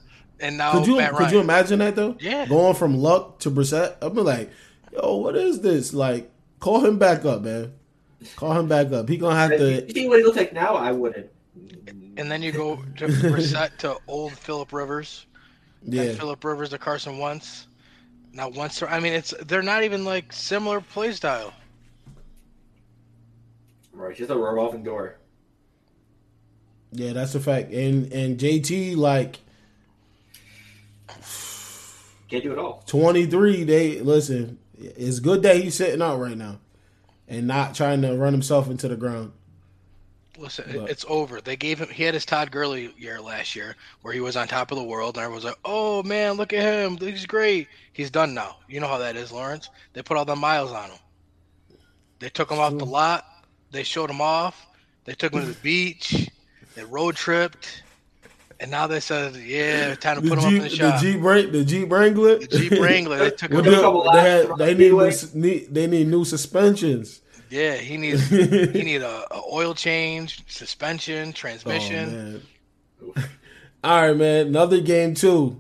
[0.42, 1.34] and now Could you Matt could Ryan.
[1.34, 2.16] you imagine that though?
[2.20, 2.46] Yeah.
[2.48, 4.50] Going from Luck to Brissett, I'd be like,
[4.92, 7.74] "Yo, what is this?" Like, call him back up, man.
[8.36, 9.08] Call him back up.
[9.10, 9.94] He gonna have You to.
[9.94, 10.76] see what he looks like now?
[10.76, 11.30] I wouldn't.
[12.18, 15.26] and then you go to Brissett to old Philip Rivers.
[15.84, 17.68] Yeah, Philip Rivers to Carson Wentz.
[18.34, 21.54] Now once I mean it's they're not even like similar play style.
[23.94, 25.18] Right, just a revolving door.
[26.92, 27.72] yeah, that's a fact.
[27.74, 29.40] And and JT like
[32.30, 32.84] Can't do it all.
[32.86, 33.64] twenty three.
[33.64, 34.58] They listen.
[34.78, 36.60] It's good that he's sitting out right now
[37.28, 39.32] and not trying to run himself into the ground.
[40.38, 41.40] Listen, But- it's over.
[41.42, 44.48] They gave him he had his Todd Gurley year last year where he was on
[44.48, 46.98] top of the world and everyone was like, "Oh man, look at him.
[46.98, 48.58] He's great." He's done now.
[48.68, 49.70] You know how that is, Lawrence.
[49.94, 51.00] They put all the miles on him.
[52.20, 53.26] They took him off the lot.
[53.72, 54.66] They showed him off.
[55.06, 56.30] They took him to the beach.
[56.76, 57.84] They road tripped.
[58.62, 60.76] And now they said, "Yeah, time to The put him up in Jeep, the the
[60.76, 63.18] shop." Jeep, Wrang- the Jeep Wrangler, The Jeep Wrangler.
[63.18, 63.72] They took What him.
[63.74, 67.22] the- couple they, laps had, they need, new, need they need new suspensions.
[67.50, 72.42] Yeah, he needs he need a, a oil change, suspension, transmission.
[73.04, 73.30] Oh, man.
[73.84, 74.48] All right, man.
[74.48, 75.60] Another game too.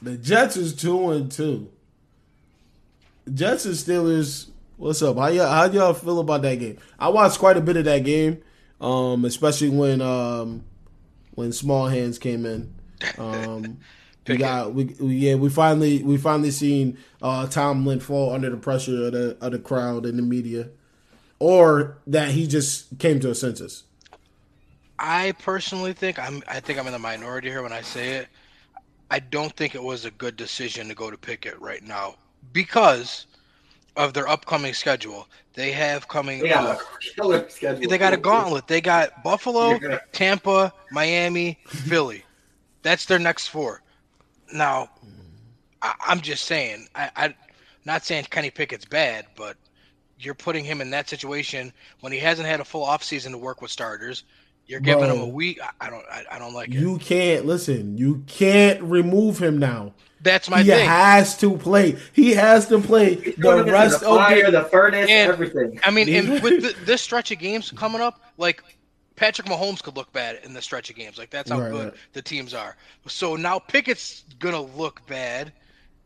[0.00, 1.70] The Jets is two and two.
[3.32, 4.48] Jets and Steelers.
[4.78, 5.16] What's up?
[5.18, 6.78] How y'all, how y'all feel about that game?
[6.98, 8.40] I watched quite a bit of that game,
[8.80, 10.64] um, especially when um,
[11.38, 12.74] when Small Hands came in.
[13.16, 13.78] Um,
[14.28, 18.56] we got we, we yeah we finally we finally seen uh, Tomlin fall under the
[18.56, 20.68] pressure of the of the crowd and the media,
[21.38, 23.84] or that he just came to a senses.
[24.98, 28.28] I personally think I'm I think I'm in the minority here when I say it.
[29.08, 32.16] I don't think it was a good decision to go to Pickett right now
[32.52, 33.27] because
[33.98, 35.28] of their upcoming schedule.
[35.54, 37.90] They have coming They got uh, a killer schedule.
[37.90, 38.68] they got a gauntlet.
[38.68, 39.98] They got Buffalo, Yeah.
[40.12, 42.24] Tampa, Miami, Philly.
[42.82, 43.82] That's their next four.
[44.54, 44.88] Now,
[45.82, 46.86] I, I'm just saying.
[46.94, 47.34] I, I,
[47.84, 49.56] not saying Kenny Pickett's bad, but
[50.20, 53.60] you're putting him in that situation when he hasn't had a full offseason to work
[53.60, 54.22] with starters.
[54.66, 55.58] You're giving him a week.
[55.62, 56.04] I- I don't.
[56.10, 56.74] I, I don't like it.
[56.74, 57.98] You can't listen.
[57.98, 59.92] You can't remove him now.
[60.20, 60.86] That's my he thing.
[60.86, 61.96] has to play.
[62.12, 64.62] He has to play He's the rest the of fire, the.
[64.62, 65.78] the furnace, And- everything.
[65.84, 68.62] I mean, and with the, this stretch of games coming up, like
[69.16, 71.18] Patrick Mahomes could look bad in the stretch of games.
[71.18, 71.94] Like that's how Right, good right.
[72.12, 72.76] the teams are.
[73.06, 75.52] So now Pickett's gonna look bad,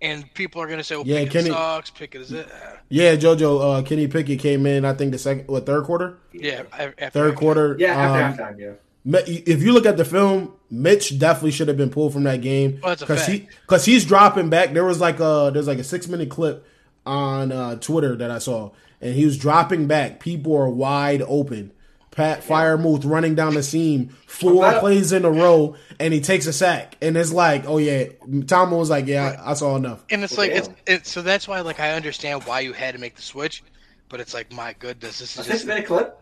[0.01, 1.91] and people are gonna say, "Well, Yeah, Pickett Kenny- sucks.
[1.91, 3.79] Pickett is it." Uh, Yeah, JoJo.
[3.79, 4.85] Uh, Kenny Pickett came in.
[4.85, 6.19] I think the second, what third quarter?
[6.33, 7.77] yeah, a- after Third quarter.
[7.79, 8.71] Yeah, after um, halftime, yeah.
[9.05, 12.81] If you look at the film, Mitch definitely should have been pulled from that game
[12.83, 14.73] that's a because he because he's dropping back.
[14.73, 16.67] There was like a there's like a six minute clip
[17.05, 20.21] on uh, Twitter that I saw, and he was dropping back.
[20.21, 21.73] People are wide open.
[22.13, 26.47] Pat Freiermuth running down the seam, four Well, plays in a row, and he takes
[26.47, 26.97] a sack.
[27.01, 28.05] And it's like, oh yeah,
[28.47, 30.05] Tom was like, yeah, I, I saw enough.
[30.11, 33.01] And it's like it's it's so that's why like I understand why you had to
[33.01, 33.65] make the switch,
[34.11, 36.19] but it's like my goodness, this A is six minute clip.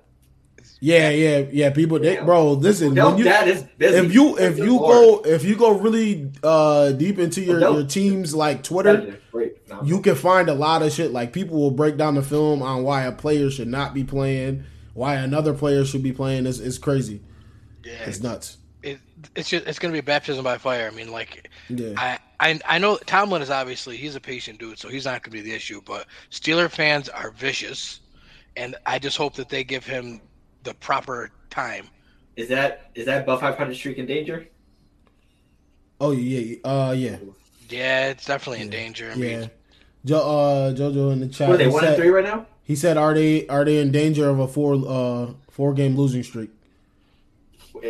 [0.81, 1.71] Yeah, yeah, yeah.
[1.71, 2.95] People, they, bro, listen.
[2.95, 3.99] No, when you, dad is busy.
[4.07, 8.35] if you if you go if you go really uh deep into your, your team's
[8.35, 9.69] like Twitter, That is great.
[9.69, 9.83] No.
[9.83, 11.13] you can find a lot of shit.
[11.13, 14.65] Like people will break down the film on why a player should not be playing,
[14.95, 16.47] why another player should be playing.
[16.47, 17.21] It's, it's crazy.
[17.85, 18.57] yeah, It's nuts.
[18.83, 18.99] it,
[19.37, 20.89] it's just it's gonna be baptism by fire.
[20.91, 21.93] I mean, like Yeah.
[21.99, 25.35] I, I I know Tomlin is obviously he's a patient dude, so he's not gonna
[25.35, 25.83] be the issue.
[25.85, 28.01] But Steeler fans are vicious,
[28.57, 30.23] and I just hope that they give him
[30.63, 31.87] the proper time.
[32.37, 34.47] Is that is that above 500 streak in danger?
[36.01, 37.17] Oh yeah, uh yeah,
[37.69, 39.11] Yeah, it's definitely in danger.
[39.13, 39.39] I yeah.
[39.41, 39.51] mean,
[40.05, 41.49] Jo, uh, Jojo in the chat.
[41.49, 42.47] What are they one said, and three right now?
[42.65, 46.23] He said, "Are they are they in danger of a four uh four game losing
[46.23, 46.51] streak?"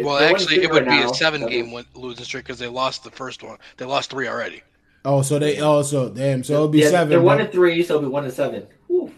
[0.02, 1.10] well, They're actually, it would right be now.
[1.10, 3.58] a seven That'd game win- losing streak because they lost the first one.
[3.76, 4.62] They lost three already.
[5.04, 6.42] Oh, so they also damn.
[6.44, 7.08] So it'll be yeah, seven.
[7.10, 8.66] They're one and three, so it'll be one and seven.
[8.88, 9.12] Whew.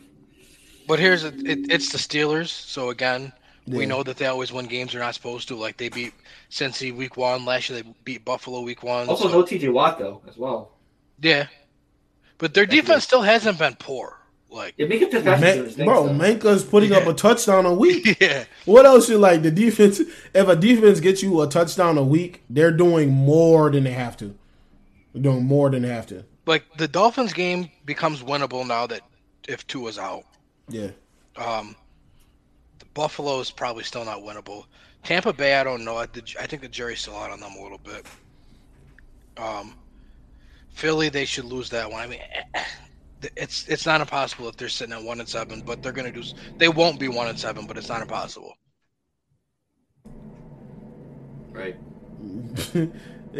[0.87, 3.33] But here's a, it, it's the Steelers, so again,
[3.67, 5.57] we know that they always win games they're not supposed to.
[5.57, 6.13] Like they beat
[6.51, 9.09] Cincy week one last year, they beat Buffalo week one.
[9.09, 10.73] Also, so- no TJ Watt though, as well.
[11.21, 11.47] yeah,
[12.39, 12.83] but their Thank you.
[12.83, 14.19] defense still hasn't been poor.
[14.51, 16.13] Like Yeah, Minkah Fitzpatrick's Man- doing bro, so.
[16.13, 18.19] Minkah's putting up a touchdown a week.
[18.21, 19.41] yeah, What else you like?
[19.43, 19.99] The defense.
[20.35, 24.15] If a defense gets you a touchdown a week, they're doing more than they have
[24.19, 24.35] to.
[25.15, 26.25] They're doing more than they have to.
[26.45, 29.01] like the Dolphins game becomes winnable now that
[29.49, 30.25] if two is out.
[30.69, 30.89] Yeah.
[31.37, 31.82] Um, the
[32.95, 34.67] Buffalo is probably still not winnable.
[35.03, 35.97] Tampa Bay, I don't know.
[35.97, 38.07] I, the, I think the jury's still out on them a little bit.
[39.37, 39.75] Um,
[40.71, 42.03] Philly, they should lose that one.
[42.03, 42.21] I mean,
[43.37, 46.23] it's it's not impossible if they're sitting at one and seven, but they're gonna do.
[46.59, 48.55] They won't be one and seven, but it's not impossible.
[51.53, 51.77] Right.
[52.63, 52.93] Speaking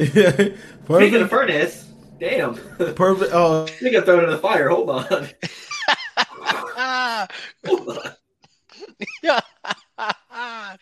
[0.03, 1.31] of perfect.
[1.31, 1.89] furnace,
[2.19, 2.55] damn.
[2.95, 3.33] Perfect.
[3.33, 5.29] Uh, Speaking of throwing in the fire, hold on.
[7.67, 8.13] Hold on.
[9.23, 9.41] Yeah.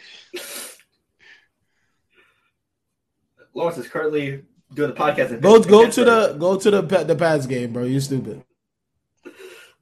[3.55, 4.43] Lawrence is currently
[4.75, 5.41] doing the podcast.
[5.41, 7.85] go go to the go to the the Pats game, bro.
[7.85, 8.45] You stupid.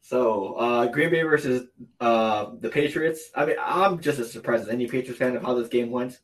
[0.00, 1.68] So, uh, Green Bay versus
[2.00, 3.30] uh, the Patriots.
[3.34, 6.18] I mean, I'm just as surprised as any Patriots fan of how this game went.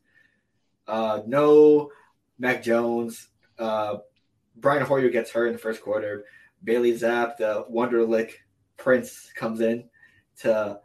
[0.89, 1.91] Uh, no
[2.39, 3.29] Mac Jones.
[3.59, 3.99] Uh,
[4.57, 6.25] Brian Hoyer gets hurt in the first quarter.
[6.63, 8.31] Bailey Zappe, the Wonderlic
[8.79, 9.85] Prince, comes in
[10.39, 10.81] to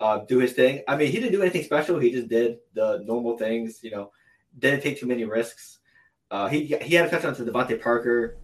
[0.00, 0.82] uh, do his thing.
[0.88, 1.98] I mean, he didn't do anything special.
[1.98, 3.80] He just did the normal things.
[3.82, 4.12] You know,
[4.58, 5.78] didn't take too many risks.
[6.30, 8.36] Uh, he he had a touchdown to DeVante Parker.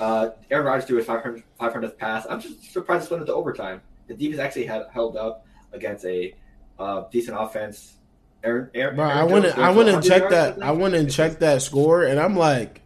[0.00, 2.26] Uh, Aaron Rodgers threw his 500, 500th pass.
[2.28, 3.80] I'm just surprised this went into overtime.
[4.08, 6.34] The defense actually had held up against a
[6.78, 7.98] uh, decent offense.
[8.42, 10.62] Aaron, Aaron, Bro, Aaron I went and, I went and checked that.
[10.62, 12.82] I went and checked that score, and I'm like,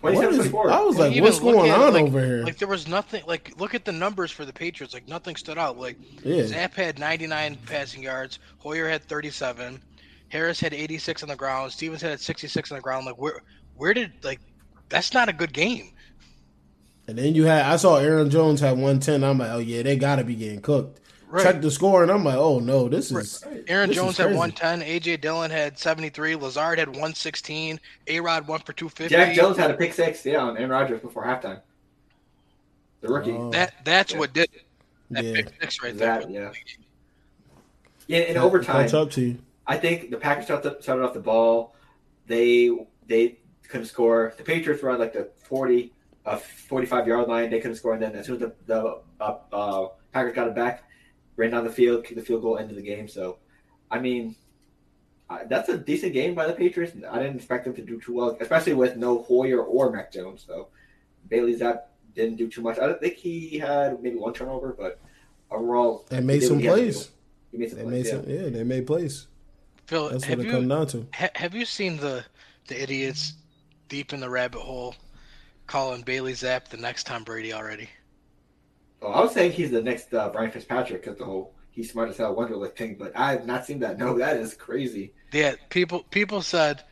[0.00, 0.54] what 27.
[0.70, 2.42] I was Well, like, what's going on like- over here?
[2.44, 3.22] Like there was nothing.
[3.26, 4.94] Like look at the numbers for the Patriots.
[4.94, 5.78] Like nothing stood out.
[5.78, 6.42] Like Yeah.
[6.44, 8.38] Zappe had 99 passing yards.
[8.58, 9.80] Hoyer had 37.
[10.28, 11.72] Harris had 86 on the ground.
[11.72, 13.06] Stevens had 66 on the ground.
[13.06, 13.42] Like where
[13.76, 14.40] where did like
[14.88, 15.90] that's not a good game.
[17.08, 19.24] And then you had I saw Aaron Jones had 110.
[19.24, 21.00] I'm like, oh yeah, they gotta be getting cooked.
[21.30, 21.44] Right.
[21.44, 24.34] Check the score, and I'm like, oh no, this is Aaron This is Jones had
[24.34, 24.80] 110.
[24.80, 26.34] AJ Dillon had 73.
[26.34, 27.78] Lazard had 116.
[28.08, 29.14] A Rod one for 250.
[29.14, 31.60] Jack Jones had a pick six, yeah, on Aaron Rodgers before halftime.
[33.00, 33.30] The rookie.
[33.30, 33.50] Oh.
[33.50, 34.18] That that's Yeah.
[34.18, 34.62] what did it.
[35.10, 35.34] that yeah.
[35.34, 36.20] pick six right there.
[36.20, 36.50] that, yeah.
[38.08, 39.38] Yeah, in overtime, Catch up to you.
[39.68, 41.76] I think the Packers started, started off the ball.
[42.26, 42.76] They
[43.06, 44.34] they couldn't score.
[44.36, 45.92] The Patriots were on like the 40,
[46.26, 47.50] uh, 45 yard line.
[47.50, 47.92] They couldn't score.
[47.92, 50.82] And then as soon as the, the uh, uh, Packers got it back,
[51.40, 53.08] ran down the field, kicked the field goal, into the game.
[53.08, 53.38] So,
[53.90, 54.36] I mean,
[55.30, 56.92] uh, that's a decent game by the Patriots.
[57.10, 60.44] I didn't expect them to do too well, especially with no Hoyer or Mac Jones.
[60.46, 60.68] So,
[61.28, 61.82] Bailey Zappe
[62.14, 62.78] didn't do too much.
[62.78, 65.00] I don't think he had maybe one turnover, but
[65.50, 67.10] overall, They he made some what he had to plays.
[67.52, 68.04] He made some They plays.
[68.04, 68.30] made some.
[68.30, 69.26] Yeah, they made plays.
[69.86, 71.06] Phil, That's have what it you come down to.
[71.14, 72.24] ha- have you seen the
[72.68, 73.34] the idiots
[73.88, 74.94] deep in the rabbit hole
[75.66, 77.88] calling Bailey Zappe the next Tom Brady already?
[79.02, 82.10] Oh, I was saying he's the next uh, Brian Fitzpatrick because the whole he's smart
[82.10, 83.98] as hell Wonderlic thing, but I have not seen that.
[83.98, 85.12] No, that is crazy.
[85.32, 86.82] Yeah, people people said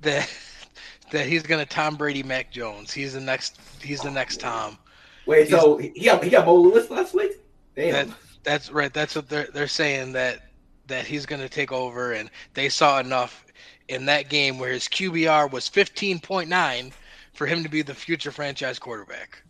[0.00, 0.30] that
[1.10, 2.92] that he's gonna Tom Brady Mac Jones.
[2.92, 4.78] He's the next he's the next Tom.
[5.26, 7.32] Wait, so he got he got Mo Lewis last week?
[7.76, 8.08] Damn.
[8.08, 8.92] That that's right.
[8.92, 10.40] That's what they're they're saying that
[10.86, 13.44] that he's gonna take over and they saw enough
[13.88, 16.92] in that game where his QBR was 15.9
[17.34, 19.42] for him to be the future franchise quarterback.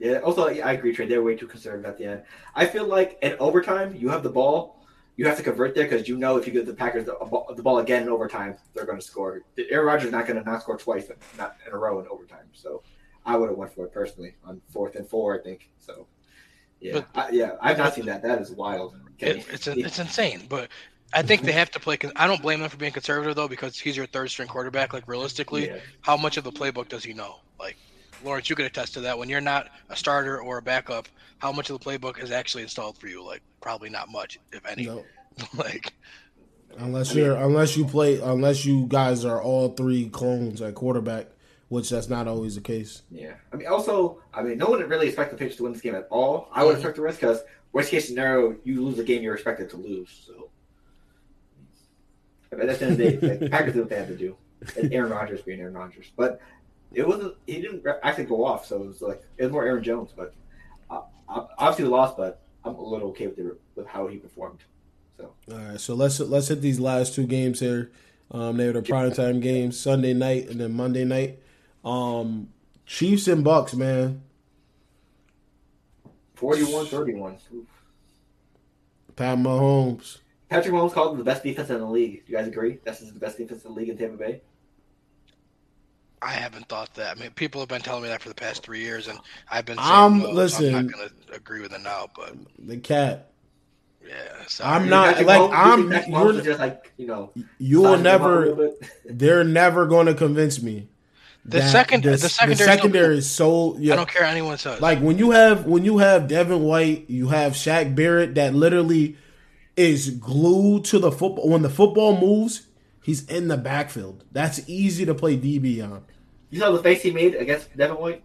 [0.00, 0.18] Yeah.
[0.18, 1.06] Also, yeah, I agree, Trey.
[1.06, 2.22] They're way too conservative at the end.
[2.54, 4.84] I feel like in overtime, you have the ball.
[5.16, 7.54] You have to convert there because you know if you get the Packers the, uh,
[7.54, 9.42] the ball again in overtime, they're going to score.
[9.58, 12.46] Aaron Rodgers not going to not score twice, not in a row in overtime.
[12.52, 12.82] So
[13.26, 15.38] I would have went for it personally on fourth and four.
[15.38, 16.06] I think so.
[16.80, 17.52] Yeah, but, I, yeah.
[17.60, 18.22] I've not seen that.
[18.22, 18.94] That is wild.
[19.18, 20.68] It, it's it's insane, but
[21.12, 21.98] I think they have to play.
[22.14, 24.92] I don't blame him for being conservative though, because he's your third string quarterback.
[24.92, 25.78] Like realistically, yeah.
[26.00, 27.40] how much of the playbook does he know?
[27.58, 27.76] Like
[28.24, 29.18] Lawrence, you could attest to that.
[29.18, 31.08] When you're not a starter or a backup,
[31.38, 33.24] how much of the playbook is actually installed for you?
[33.24, 34.86] Like probably not much, if any.
[34.86, 35.04] No.
[35.56, 35.94] like
[36.78, 41.28] unless you're unless you play unless you guys are all three clones at quarterback,
[41.68, 43.02] which that's not always the case.
[43.10, 45.82] Yeah, I mean, also, I mean, no one really expected the Patriots to win this
[45.82, 46.48] game at all.
[46.52, 47.40] I would expect the risk because
[47.72, 50.08] worst case scenario, you lose a game you're expected to lose.
[50.26, 50.50] So,
[52.52, 54.36] at the end of the day, like, Packers did what they had to do.
[54.76, 56.40] And Aaron Rodgers being Aaron Rodgers, but
[56.92, 57.34] it wasn't.
[57.46, 60.10] He didn't actually go off, so it was like it was more Aaron Jones.
[60.16, 60.34] But
[60.90, 64.60] uh, obviously, the loss, but I'm a little okay with, it, with how he performed.
[65.16, 67.90] So, all right, so let's let's hit these last two games here.
[68.30, 71.38] Um, they were the prime time games, Sunday night and then Monday night.
[71.84, 72.50] Um,
[72.84, 74.22] Chiefs and Bucks, man.
[76.36, 77.38] 41-31.
[79.16, 80.18] Pat Mahomes.
[80.48, 82.24] Patrick Mahomes called them the best defense in the league.
[82.24, 82.78] Do you guys agree?
[82.84, 84.42] This is the best defense in the league in Tampa Bay.
[86.22, 87.16] I haven't thought that.
[87.16, 89.18] I mean, people have been telling me that for the past three years, and
[89.50, 89.76] I've been.
[89.76, 90.74] Saying, I'm no, listen.
[90.74, 93.30] I'm not going to agree with it now, but the cat.
[94.06, 94.14] Yeah,
[94.64, 95.92] I'm not like I'm.
[95.92, 97.32] You're just like you know.
[97.58, 98.72] You will never.
[99.04, 100.88] They're never going to convince me.
[101.44, 103.76] The second, the, the secondary, the secondary is so.
[103.78, 104.80] Yeah, I don't care anyone says.
[104.80, 109.16] Like when you have when you have Devin White, you have Shaq Barrett that literally
[109.76, 111.48] is glued to the football.
[111.48, 112.67] When the football moves,
[113.08, 114.22] he's in the backfield.
[114.32, 116.04] That's easy to play DB on.
[116.50, 118.22] You saw the face he made against Devin White.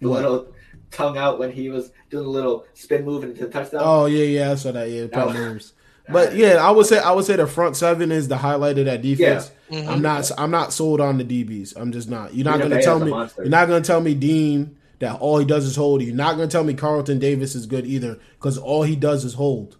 [0.00, 0.22] The what?
[0.22, 0.54] little
[0.90, 3.82] tongue out when he was doing a little spin move into the touchdown.
[3.84, 4.88] Oh yeah, yeah, I saw that.
[4.88, 5.74] Yeah, that moves.
[6.10, 8.86] But yeah, I would say I would say the front seven is the highlight of
[8.86, 9.50] that defense.
[9.68, 9.80] Yeah.
[9.80, 9.90] Mm-hmm.
[9.90, 11.76] I'm not I'm not sold on the DBs.
[11.76, 12.32] I'm just not.
[12.32, 13.10] You're not going to tell me.
[13.10, 16.00] You're not going to tell me Dean that all he does is hold.
[16.00, 19.26] You're not going to tell me Carlton Davis is good either because all he does
[19.26, 19.76] is hold.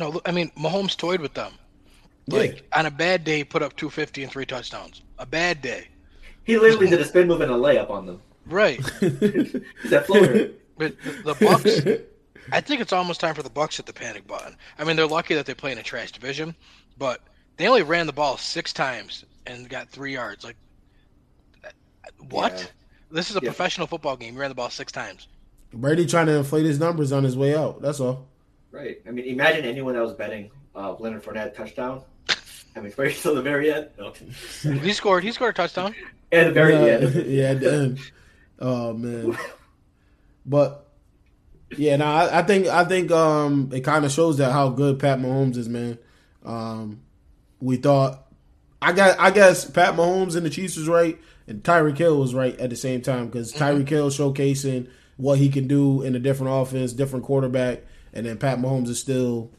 [0.00, 1.52] No, I mean Mahomes toyed with them.
[2.28, 2.78] Like yeah.
[2.78, 5.02] on a bad day, put up 250 and three touchdowns.
[5.18, 5.88] A bad day.
[6.44, 8.22] He literally did a spin move and a layup on them.
[8.46, 8.78] Right.
[9.00, 10.50] that floater.
[10.78, 12.04] But the Bucks,
[12.52, 14.56] I think it's almost time for the Bucks hit the panic button.
[14.78, 16.54] I mean, they're lucky that they play in a trash division,
[16.98, 17.22] but
[17.56, 20.44] they only ran the ball six times and got three yards.
[20.44, 20.56] Like,
[22.28, 22.52] what?
[22.52, 22.66] Yeah.
[23.10, 23.48] This is a yeah.
[23.48, 24.34] professional football game.
[24.34, 25.28] You ran the ball six times.
[25.72, 27.80] Brady trying to inflate his numbers on his way out.
[27.80, 28.26] That's all.
[28.70, 29.00] Right.
[29.06, 32.02] I mean, imagine anyone that was betting uh, Leonard Fournette touchdown.
[32.76, 33.88] I mean, wait till the very end.
[33.98, 34.12] No.
[34.62, 35.24] he scored.
[35.24, 35.94] He scored a touchdown.
[36.30, 37.26] At the very yeah, end.
[37.26, 38.00] yeah, at the end.
[38.58, 39.36] Oh man.
[40.44, 40.86] But
[41.76, 44.98] yeah, no, I, I, think I think um, it kind of shows that how good
[44.98, 45.98] Pat Mahomes is, man.
[46.44, 47.00] Um,
[47.60, 48.26] we thought
[48.80, 52.34] I got I guess Pat Mahomes and the Chiefs was right, and Tyreek Hill was
[52.34, 53.64] right at the same time because mm-hmm.
[53.64, 58.38] Tyreek Hill showcasing what he can do in a different offense, different quarterback, and then
[58.38, 59.50] Pat Mahomes is still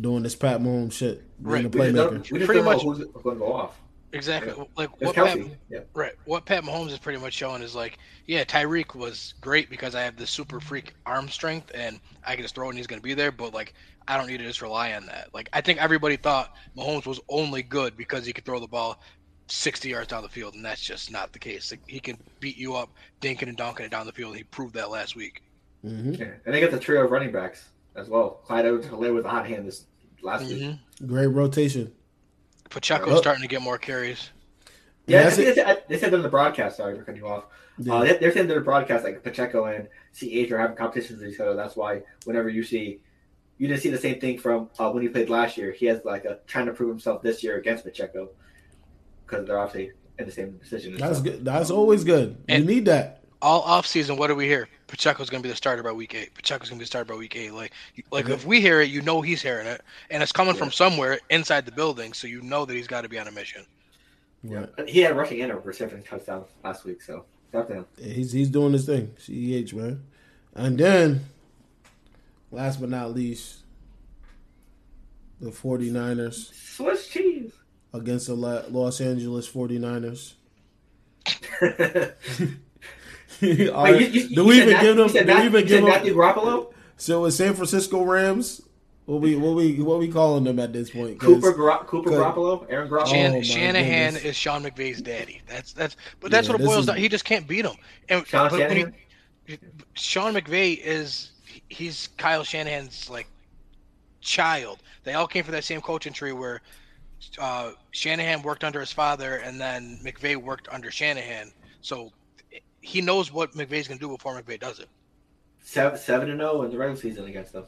[0.00, 1.72] doing this Pat Mahomes shit, being right.
[1.72, 2.30] the playmaker.
[2.30, 3.78] We, we pretty much who's going to go off.
[4.12, 4.54] Exactly.
[4.56, 4.64] Yeah.
[4.76, 5.38] Like what Pat,
[5.68, 5.80] yeah.
[5.94, 6.12] right.
[6.24, 10.02] What Pat Mahomes is pretty much showing is like, yeah, Tyreek was great because I
[10.02, 13.04] have this super freak arm strength and I can just throw and he's going to
[13.04, 13.32] be there.
[13.32, 13.74] But like,
[14.08, 15.34] I don't need to just rely on that.
[15.34, 19.02] Like, I think everybody thought Mahomes was only good because he could throw the ball
[19.48, 21.70] 60 yards down the field, and that's just not the case.
[21.70, 22.90] Like, he can beat you up,
[23.20, 24.36] dinking and dunking it down the field.
[24.36, 25.42] he proved that last week.
[25.84, 26.14] Mm-hmm.
[26.14, 26.30] Yeah.
[26.44, 28.40] And they got the trio of running backs as well.
[28.44, 29.86] Clyde Edwards-Helaire with a hot hand this
[30.22, 30.70] last mm-hmm.
[30.70, 30.78] week.
[31.06, 31.92] Great rotation.
[32.70, 33.20] Pacheco's oh.
[33.20, 34.30] starting to get more carries.
[35.06, 36.76] Yeah, yeah they, said, they said in the broadcast.
[36.76, 37.44] Sorry for cutting you off.
[37.78, 37.94] Yeah.
[37.94, 41.32] Uh, they, are saying in the broadcast like Pacheco and CH are having competitions with
[41.32, 41.54] each other.
[41.54, 43.00] That's why whenever you see,
[43.58, 45.72] you didn't see the same thing from uh, when he played last year.
[45.72, 48.30] He has like a trying to prove himself this year against Pacheco
[49.24, 50.96] because they're obviously in the same position.
[50.96, 51.44] That's good.
[51.44, 52.42] That's always good.
[52.48, 53.22] And you need that.
[53.42, 54.68] All off season, what do we hear?
[54.86, 56.34] Pacheco's going to be the starter by week eight.
[56.34, 57.52] Pacheco's going to be the starter by week eight.
[57.52, 57.72] Like,
[58.10, 58.34] like mm-hmm.
[58.34, 60.60] if we hear it, you know he's hearing it, and it's coming yeah.
[60.60, 63.32] from somewhere inside the building, so you know that he's got to be on a
[63.32, 63.64] mission.
[64.42, 67.24] Yeah, he had rushing and a reception touchdown last week, so
[67.98, 69.14] Yeah, he's he's doing his thing.
[69.18, 70.02] Ceh man,
[70.54, 71.24] and then
[72.50, 73.62] last but not least,
[75.40, 76.54] the 49ers.
[76.54, 77.52] Swiss cheese
[77.92, 80.34] against the Los Angeles 49ers.
[83.42, 85.08] Wait, you, you, do we even give them?
[85.08, 85.90] Do we even give them?
[85.90, 86.72] Matthew Garoppolo.
[86.96, 88.62] So it's San Francisco Rams
[89.04, 91.20] What we what we what we calling them at this point?
[91.20, 93.06] Cooper Gar- Cooper Garoppolo, Aaron Garoppolo.
[93.08, 94.24] Shan- Oh, Shanahan goodness.
[94.24, 95.42] is Sean McVay's daddy.
[95.46, 96.96] That's that's but that's Yeah, what it boils is- down.
[96.96, 97.76] He just can't beat him.
[98.08, 99.58] And Sean but he-
[99.94, 101.32] Sean McVay is
[101.68, 103.28] he's Kyle Shanahan's like
[104.20, 104.82] child.
[105.04, 106.62] They all came from that same coaching tree where
[107.38, 111.52] uh, Shanahan worked under his father, and then McVay worked under Shanahan.
[111.80, 112.10] So
[112.86, 114.88] he knows what McVay's gonna do before McVay does it.
[115.60, 117.64] Seven seven and zero in the regular season against them.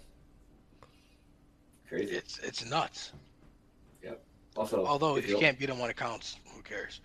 [1.89, 2.14] Crazy.
[2.14, 3.12] It's it's nuts.
[4.03, 4.23] Yep.
[4.57, 7.01] Also, Although if if you can't beat him when it counts, who cares?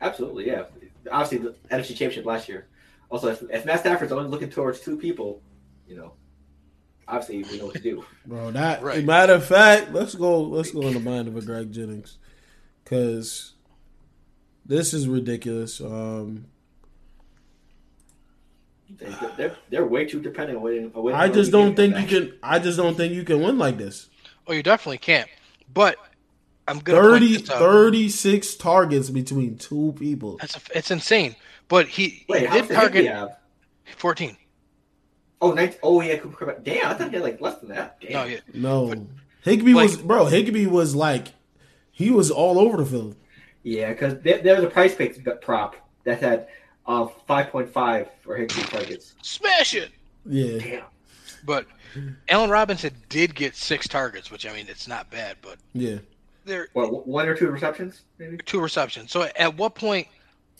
[0.00, 0.64] absolutely, yeah.
[1.10, 2.66] Obviously, the NFC Championship last year.
[3.10, 5.40] Also, if, if Matt Stafford's only looking towards two people,
[5.88, 6.12] you know,
[7.08, 8.04] obviously we know what to do.
[8.26, 9.04] Bro, that Right.
[9.04, 10.40] matter of fact, let's go.
[10.42, 12.18] Let's go in the mind of a Greg Jennings,
[12.84, 13.54] because
[14.64, 15.80] this is ridiculous.
[15.80, 16.46] Um,
[18.96, 20.92] They, they're they're way too dependent on winning.
[20.94, 22.38] on winning I just don't think you can.
[22.42, 24.08] I just don't think you can win like this.
[24.46, 25.28] Oh, you definitely can't.
[25.72, 25.96] But
[26.66, 27.58] I'm gonna 30, point this out.
[27.58, 30.38] 36 targets between two people.
[30.38, 31.36] That's a, it's insane.
[31.68, 33.36] But he, Wait, he did target Higbee have?
[33.96, 34.36] 14.
[35.40, 36.58] Oh, 19, oh yeah, Cooper.
[36.62, 38.00] Damn, I thought he had like less than that.
[38.00, 38.12] Damn.
[38.12, 38.40] No, yeah.
[38.54, 39.06] No,
[39.42, 40.26] Higbee like- was bro.
[40.26, 41.28] Higbee was like
[41.90, 43.16] he was all over the field.
[43.62, 46.48] Yeah, because there, there was a price pick prop that had
[46.88, 49.14] uh, 5.5 for Higbee targets.
[49.22, 49.90] Smash it.
[50.26, 50.82] Yeah, Damn.
[51.44, 51.66] But
[52.28, 55.98] Allen Robinson did get six targets, which I mean it's not bad, but yeah.
[56.44, 58.38] there What, one or two receptions, maybe?
[58.38, 59.12] two receptions.
[59.12, 60.08] So at what point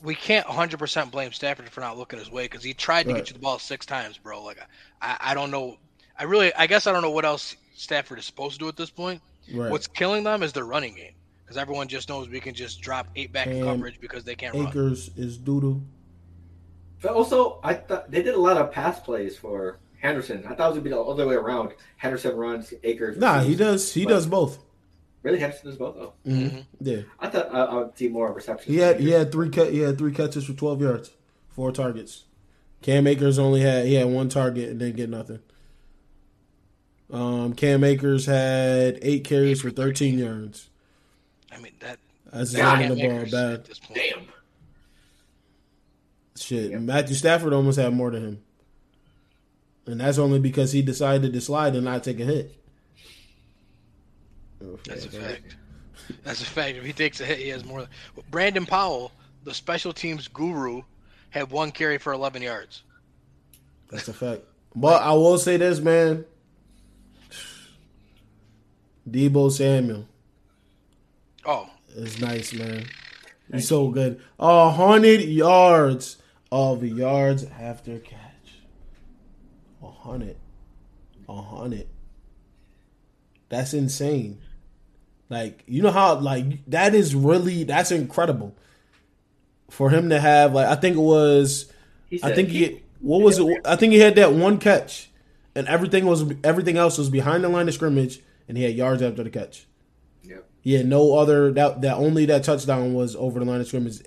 [0.02, 3.16] we can't 100% blame Stafford for not looking his way because he tried to Right.
[3.18, 4.42] get you the ball six times, bro.
[4.42, 4.58] Like
[5.02, 5.76] I, I don't know.
[6.18, 8.76] I really, I guess I don't know what else Stafford is supposed to do at
[8.76, 9.20] this point.
[9.52, 9.70] Right.
[9.70, 11.12] What's killing them is their running game
[11.44, 14.54] because everyone just knows we can just drop eight back in coverage because they can't
[14.54, 14.68] run.
[14.68, 15.80] Akers is doodoo.
[17.00, 20.44] But also, I thought they did a lot of pass plays for Henderson.
[20.46, 21.72] I thought it was gonna be the other way around.
[21.96, 23.16] Henderson runs, Akers.
[23.18, 23.92] Nah, he does.
[23.94, 24.58] He But- does both.
[25.22, 26.12] Really, Henderson does both though.
[26.26, 26.50] Mhm.
[26.50, 26.64] Mhm.
[26.80, 28.72] Yeah, I thought I, I would see more receptions.
[28.74, 31.10] he had he had three ca- he had three catches for twelve yards,
[31.48, 32.24] four targets.
[32.82, 35.40] Cam Akers only had he had one target and didn't get nothing.
[37.10, 40.68] Um, Cam Akers had eight carries for thirteen yards.
[41.50, 41.98] I mean that.
[42.32, 43.52] That's Yeah, running the ball Akers bad.
[43.54, 43.98] At this point.
[44.14, 44.26] Damn.
[46.38, 46.80] Shit, Yep.
[46.80, 48.42] Matthew Stafford almost had more than him,
[49.86, 52.54] and that's only because he decided to slide and not take a hit.
[54.84, 55.56] That's a fact.
[56.24, 56.76] That's a fact.
[56.76, 57.86] If he takes a hit, he has more.
[58.30, 59.12] Brandon Powell,
[59.44, 60.82] the special teams guru,
[61.30, 62.82] had one carry for 11 yards.
[63.90, 64.42] That's a fact.
[64.74, 66.24] But I will say this, man.
[69.08, 70.04] Debo Samuel
[71.46, 72.84] Oh, it's nice, man.
[73.50, 74.20] He's so good.
[74.38, 76.18] A hundred yards
[76.50, 78.18] of yards after catch.
[79.82, 80.36] A hundred.
[81.28, 81.88] A hundred.
[83.48, 84.40] That's insane.
[85.28, 88.54] Like you know how like that is really that's incredible
[89.70, 91.70] for him to have like I think it was
[92.08, 93.60] He I think he what was it?
[93.64, 95.10] I think he had that one catch,
[95.54, 99.02] and everything was everything else was behind the line of scrimmage, and he had yards
[99.02, 99.66] after the catch.
[100.24, 100.44] Yep.
[100.60, 104.00] He had no other that that only that touchdown was over the line of scrimmage.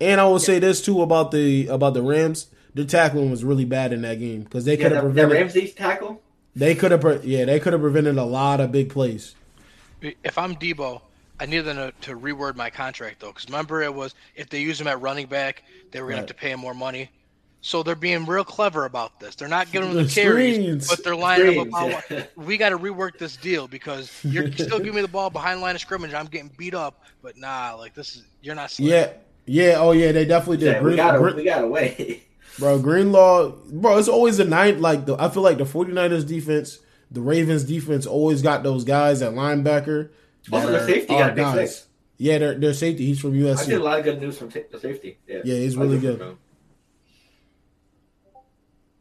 [0.00, 3.64] And I will say this too about the about the Rams, their tackling was really
[3.64, 6.22] bad in that game because they could have that, that prevented Ramsey tackle.
[6.54, 9.34] they could have pre- yeah they could have prevented a lot of big plays.
[10.02, 11.00] if I'm Debo,
[11.40, 14.60] I need them to, to reword my contract though, because remember it was if they
[14.60, 17.10] use him at running back, they were gonna have to pay him more money.
[17.62, 19.34] So they're being real clever about this.
[19.34, 20.88] They're not giving him The the carries, screens.
[20.88, 22.24] but they're lining up Screens, about yeah.
[22.36, 25.62] we got to rework this deal because you're still giving me the ball behind the
[25.62, 26.14] line of scrimmage.
[26.14, 28.70] I'm getting beat up, but nah, like this is you're not.
[28.70, 28.88] Slick.
[28.88, 29.12] Yeah,
[29.46, 30.66] yeah, oh yeah, they definitely did.
[30.66, 32.22] Yeah, we Green- got Green- we got away.
[32.58, 36.78] Bro, Greenlaw, bro, it's always a night like the I feel like the 49ers defense,
[37.10, 40.08] the Ravens defense always got those guys at linebacker.
[40.50, 41.86] Also, that their are- safety got a big fix.
[42.16, 43.50] Yeah, their their safety, he's from USC.
[43.50, 43.66] I USC.
[43.66, 45.18] did a lot of good news from ta the safety.
[45.28, 46.16] Yeah, Yeah, he's I really good.
[46.18, 46.38] from.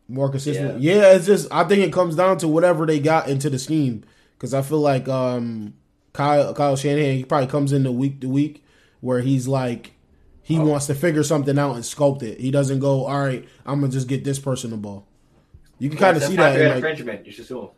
[0.08, 0.82] More consistent.
[0.82, 1.14] Yeah.
[1.14, 4.04] it's just I think it comes down to whatever they got into the scheme
[4.38, 5.74] cuz I feel like um
[6.14, 8.64] Kyle Kyle Shanahan he probably comes into week to week
[9.02, 9.94] where he's like
[10.46, 10.64] he Oh.
[10.66, 12.40] wants to figure something out and sculpt it.
[12.40, 15.06] He doesn't go, "All right, I'm going to just get this person the ball."
[15.80, 17.26] You can kind of see that in copyright like infringement.
[17.26, 17.70] You should sue him.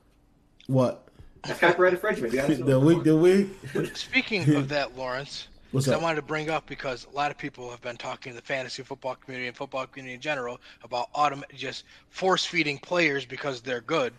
[0.67, 1.07] what?
[1.43, 2.33] That's copyright infringement.
[2.33, 2.85] You the him.
[2.85, 3.47] week the week
[3.95, 7.69] Speaking of that, Lawrence, What's I wanted to bring up because a lot of people
[7.71, 11.43] have been talking in the fantasy football community and football community in general about autom-
[11.55, 14.13] just force feeding players because they're good.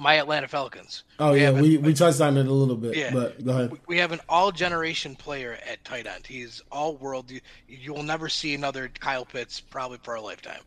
[0.00, 1.04] My Atlanta Falcons.
[1.18, 3.10] Oh yeah, we we touched on it a little bit, Yeah.
[3.12, 3.70] but go ahead.
[3.72, 6.26] we- we have an all generation player at tight end.
[6.26, 7.30] He's all world.
[7.30, 10.62] You, you will never see another Kyle Pitts probably for a lifetime.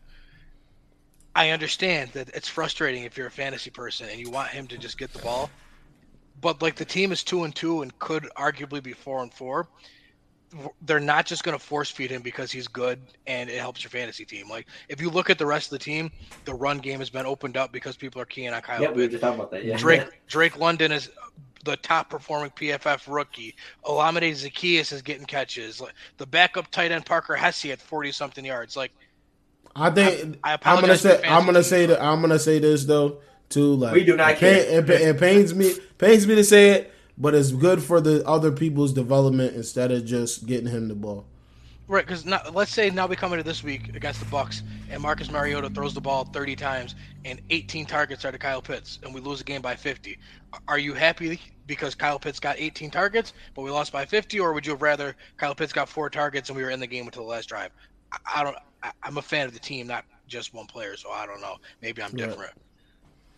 [1.34, 4.78] I understand that it's frustrating if you're a fantasy person and you want him to
[4.78, 5.50] just get the ball.
[6.40, 9.66] But like the team is two and two and could arguably be four and four.
[10.82, 13.90] They're not just going to force feed him because he's good and it helps your
[13.90, 14.48] fantasy team.
[14.48, 16.10] Like if you look at the rest of the team,
[16.44, 18.80] the run game has been opened up because people are keying on Kyle.
[18.80, 19.64] Yeah, we were just talking about that.
[19.64, 19.76] Yeah.
[19.76, 21.10] Drake Drake London is
[21.64, 23.54] the top performing PFF rookie.
[23.84, 25.80] Olamide Zaccheaus is getting catches.
[25.80, 28.76] Like the backup tight end Parker Hesse at forty something yards.
[28.76, 28.92] Like
[29.74, 31.66] I think I I am gonna apologize say I'm gonna fans.
[31.66, 33.74] say that I'm gonna say this though too.
[33.74, 34.78] Like We do not it, pain- care.
[34.80, 38.50] it, it pains me pains me to say it, but it's good for the other
[38.50, 41.26] people's development instead of just getting him the ball.
[41.86, 45.30] Right, because let's say now we come into this week against the Bucks, and Marcus
[45.30, 46.94] Mariota throws the ball 30 times,
[47.26, 50.18] and 18 targets are to Kyle Pitts, and we lose the game by 50.
[50.66, 54.54] Are you happy because Kyle Pitts got 18 targets, but we lost by 50, or
[54.54, 57.04] would you have rather Kyle Pitts got four targets and we were in the game
[57.04, 57.70] until the last drive?
[58.12, 58.56] I, I don't.
[58.82, 61.56] I, I'm a fan of the team, not just one player, so I don't know.
[61.82, 62.52] Maybe I'm different.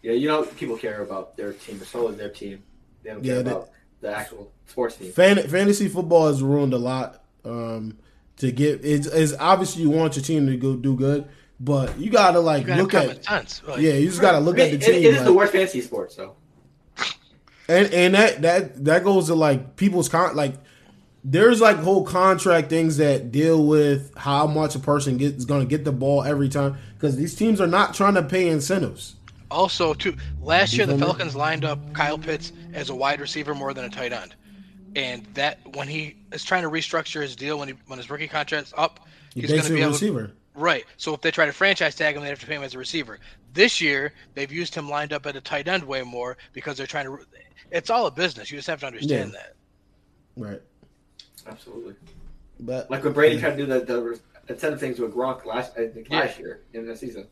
[0.02, 1.78] Yeah, you know, people care about their team.
[1.80, 2.62] It's solely their team.
[3.06, 5.12] They don't Yeah, care they- about the actual sports team.
[5.12, 7.22] Fan, fantasy football has ruined a lot.
[7.44, 7.98] Um,
[8.38, 11.26] to get it's, it's obviously you want your team to go do good,
[11.60, 13.62] but you gotta like You gotta look at common sense.
[13.66, 14.94] Like, yeah, you just gotta look I at the it- team.
[14.96, 16.34] it is like- the worst fantasy sport, so
[17.68, 20.54] and and that that that goes to like people's con like
[21.24, 25.60] there's like whole contract things that deal with how much a person gets is going
[25.60, 29.14] to get the ball every time because these teams are not trying to pay incentives.
[29.50, 30.98] Also, too, last year the?
[30.98, 34.34] Falcons lined up Kyle Pitts as a wide receiver more than a tight end,
[34.96, 38.26] and that when he is trying to restructure his deal when he when his rookie
[38.28, 39.00] contract's up,
[39.34, 39.92] He he's going makes to a be able.
[39.92, 40.32] receiver.
[40.54, 40.84] Right.
[40.96, 42.78] So if they try to franchise tag him, they have to pay him as a
[42.78, 43.18] receiver.
[43.52, 46.86] This year they've used him lined up at a tight end way more because they're
[46.86, 47.18] trying to.
[47.70, 48.50] It's all a business.
[48.50, 49.38] You just have to understand Yeah.
[49.40, 49.54] that.
[50.36, 50.62] Right.
[51.46, 51.94] absolutely.
[52.60, 54.18] But Like when Brady tried to do the, the
[54.52, 56.20] incentive things with Gronk last I think Yeah.
[56.20, 57.26] last year in the season.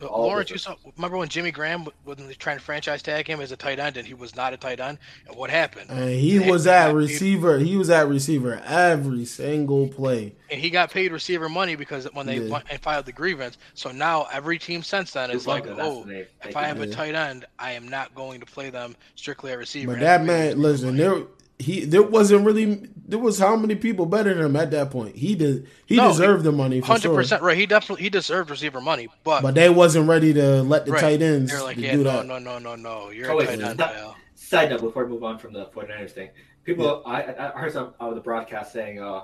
[0.00, 0.74] But All Lawrence, you saw.
[0.96, 3.96] Remember when Jimmy Graham when they trying to franchise tag him as a tight end
[3.96, 5.88] and he was not a tight end, and what happened?
[5.90, 7.58] and he They- was at got paid- receiver.
[7.60, 10.32] He was at receiver every single play.
[10.50, 12.50] and he got paid receiver money because when they Yeah.
[12.50, 13.56] went and filed the grievance.
[13.74, 16.66] So now every team since then is like, oh, the if Thank I you.
[16.66, 19.92] have a tight end, I am not going to play them strictly at receiver.
[19.92, 21.22] But that have to pay man, receiver listen, there
[21.58, 25.14] he there wasn't really there was how many people better than him at that point.
[25.16, 27.14] He did he No, deserved the money for hundred sure.
[27.16, 27.56] percent right.
[27.56, 31.00] He definitely he deserved receiver money, but, But they wasn't ready to let the right,
[31.00, 32.26] tight ends they're like, yeah, do no, that.
[32.26, 33.10] no, no, no, no.
[33.10, 35.66] You're Oh, a wait, tight end, that- Side note before we move on from the
[35.66, 36.28] 49ers thing.
[36.64, 39.22] People, I, I I heard some of the broadcast saying uh,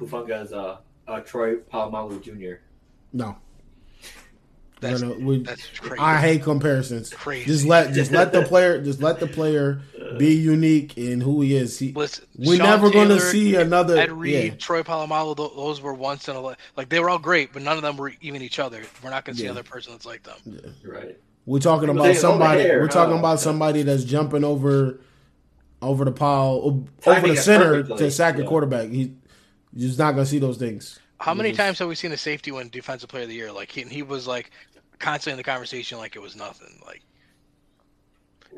[0.00, 2.60] Hufanga is uh, uh, Troy Polamalu Jr.
[3.12, 3.36] No,
[4.80, 5.98] That's no, no, we- that's crazy.
[5.98, 7.10] I hate comparisons.
[7.10, 7.46] Crazy.
[7.46, 9.80] Just let just let the player just let the player
[10.18, 11.78] be unique in who he is.
[11.78, 13.96] He, Listen, we're Sean never going to see another.
[13.96, 17.18] Ed Reed, yeah, Troy Polamalu, those were once in a li- like they were all
[17.18, 18.82] great, but none of them were even each other.
[19.02, 19.52] We're not going to see Yeah.
[19.52, 20.60] another person that's like them.
[20.84, 21.16] Right.
[21.46, 22.60] we're talking about "Oh, somebody.
[22.62, 25.00] hair, we're talking about somebody that's jumping over
[25.82, 28.90] over the pile over the center to sack a quarterback.
[28.90, 29.14] He
[29.74, 30.98] you're just not going to see those things.
[31.18, 31.56] How many Mhm.
[31.56, 33.52] times have we seen a safety win Defensive Player of the Year?
[33.52, 34.50] Like he, and he was like
[34.98, 36.78] constantly in the conversation, like it was nothing.
[36.84, 37.02] Like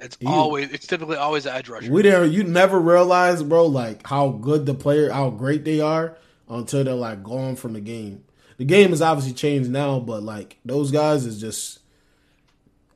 [0.00, 1.90] it's He- always, it's typically always an edge rusher.
[1.90, 2.24] We there.
[2.24, 6.16] You never realize, bro, like how good the player, how great they are
[6.48, 8.24] until they're like gone from the game.
[8.58, 11.80] The game has obviously changed now, but like those guys is just.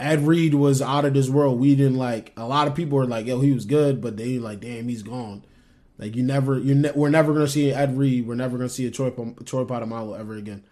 [0.00, 1.60] Ed Reed was out of this world.
[1.60, 2.32] We didn't like.
[2.36, 5.04] A lot of people were like, "Yo, he was good," but they like, "Damn, he's
[5.04, 5.44] gone."
[6.02, 8.26] Like you never, you ne- we're never gonna see Ed Reed.
[8.26, 10.64] We're never gonna see a Troy Pom- Troy Polamalu ever again.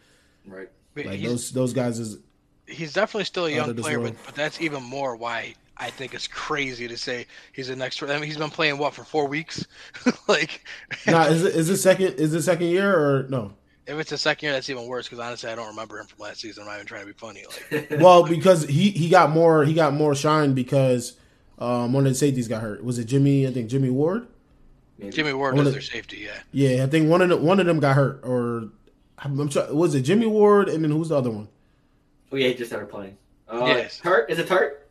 [0.44, 0.68] Right.
[0.94, 2.18] But Like those those guys is
[2.66, 6.26] he's definitely still a young player, but, but that's even more why I think it's
[6.26, 8.02] crazy to say he's the next.
[8.02, 9.64] I mean, he's been playing what for four weeks.
[10.26, 10.64] like,
[11.06, 11.26] nah.
[11.26, 12.14] Is it is it second?
[12.14, 13.52] Is it second year or no?
[13.86, 15.06] if it's a second year, that's even worse.
[15.06, 16.62] Because honestly, I don't remember him from last season.
[16.62, 17.44] I'm not even trying to be funny.
[17.70, 21.16] Like, Well, because he he got more he got more shine because
[21.60, 22.82] um, one of the safeties got hurt.
[22.82, 23.46] Was it Jimmy?
[23.46, 24.26] I think Jimmy Ward.
[25.00, 25.12] Maybe.
[25.12, 26.18] Jimmy Ward One was of- their safety.
[26.26, 28.20] Yeah, Yeah, I think one of the, one of them got hurt.
[28.22, 28.68] Or
[29.18, 30.68] I'm, I'm try, was it Jimmy Ward?
[30.68, 31.48] And then who's the other one?
[32.32, 33.16] Oh yeah, he just started playing.
[33.48, 33.98] Uh, Yes.
[33.98, 34.88] Tart is it Tart?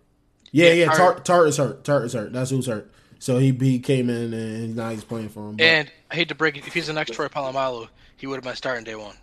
[0.51, 0.85] Yeah, Yeah, yeah.
[0.87, 0.97] Tart.
[0.97, 1.83] Tart Tart is hurt.
[1.83, 2.33] Tart is hurt.
[2.33, 2.91] That's who's hurt.
[3.19, 5.57] So he he came in and now he's playing for him.
[5.57, 6.65] But- and I hate to break it.
[6.67, 7.87] If he's the next Troy Polamalu,
[8.17, 9.15] he would have been starting day one.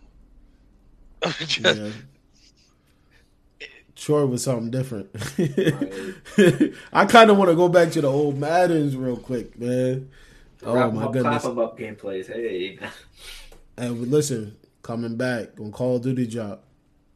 [1.41, 1.91] Just- yeah.
[3.97, 5.09] Troy was something different.
[6.93, 10.11] I kind of want to go back to the old Maddens real quick, man.
[10.65, 11.43] Oh Wrap 'em my up, goodness!
[11.43, 12.27] Clap 'em up gameplays.
[12.27, 12.79] Hey.
[13.79, 16.61] And listen, coming back on Call of Duty job.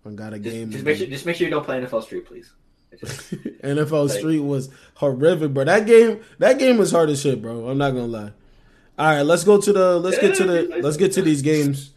[0.07, 0.71] I got a Just, game.
[0.71, 2.53] just make sure just make sure you don't play NFL Street, please.
[2.99, 3.31] Just-
[3.63, 5.65] NFL Like- Street was horrific, bro.
[5.65, 7.69] That game, that game was hard as shit, bro.
[7.69, 8.33] I'm not gonna lie.
[8.99, 11.93] All right, let's go to the let's get to the let's get to these games.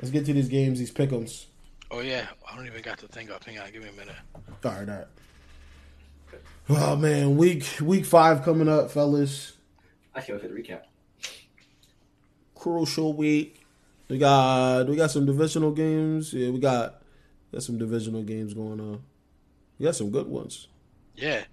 [0.00, 1.46] Let's get to these games, these pickums.
[1.90, 3.42] Oh yeah, I don't even got the thing up.
[3.44, 4.14] Hang on, give me a minute.
[4.62, 5.06] All right, all right.
[6.68, 9.52] Oh man, week week five coming up, fellas.
[10.16, 10.82] I can't wait for the recap.
[12.54, 13.60] Crucial week.
[14.08, 16.32] We got we got some divisional games.
[16.32, 17.02] Yeah, we got
[17.52, 19.02] got some divisional games going on.
[19.78, 20.68] We got some good ones.
[21.16, 21.44] Yeah,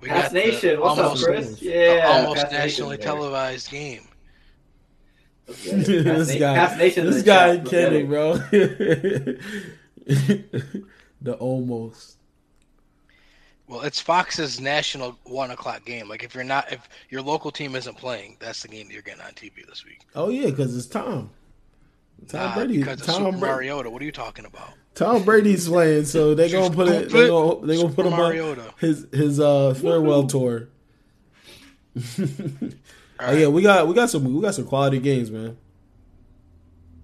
[0.00, 1.44] we Pass the Nation, what's almost, up, Chris?
[1.46, 3.14] almost- Yeah, almost Pass nationally Nation's there.
[3.14, 4.02] televised game.
[5.48, 6.04] Let's get it.
[6.04, 7.64] Pass this guy, Pass Nation's this guy chat.
[7.64, 8.08] Let's Kenny, it.
[8.08, 8.34] bro.
[11.22, 12.16] the almost.
[13.70, 16.08] Well, it's Fox's national one o'clock game.
[16.08, 19.02] Like if you're not, if your local team isn't playing, that's the game that you're
[19.02, 20.00] getting on TV this week.
[20.16, 21.30] Oh yeah, because it's Tom.
[22.26, 22.78] Tom Nah, Brady.
[22.78, 23.46] because Tom Super Brady.
[23.46, 23.88] Mariota.
[23.90, 24.70] What are you talking about?
[24.96, 27.10] Tom Brady's playing, so they're gonna put it.
[27.10, 30.68] They gonna they gonna put Super him on his his uh farewell tour.
[31.96, 32.06] All
[33.20, 35.56] Oh yeah, we got we got some we got some quality games, man.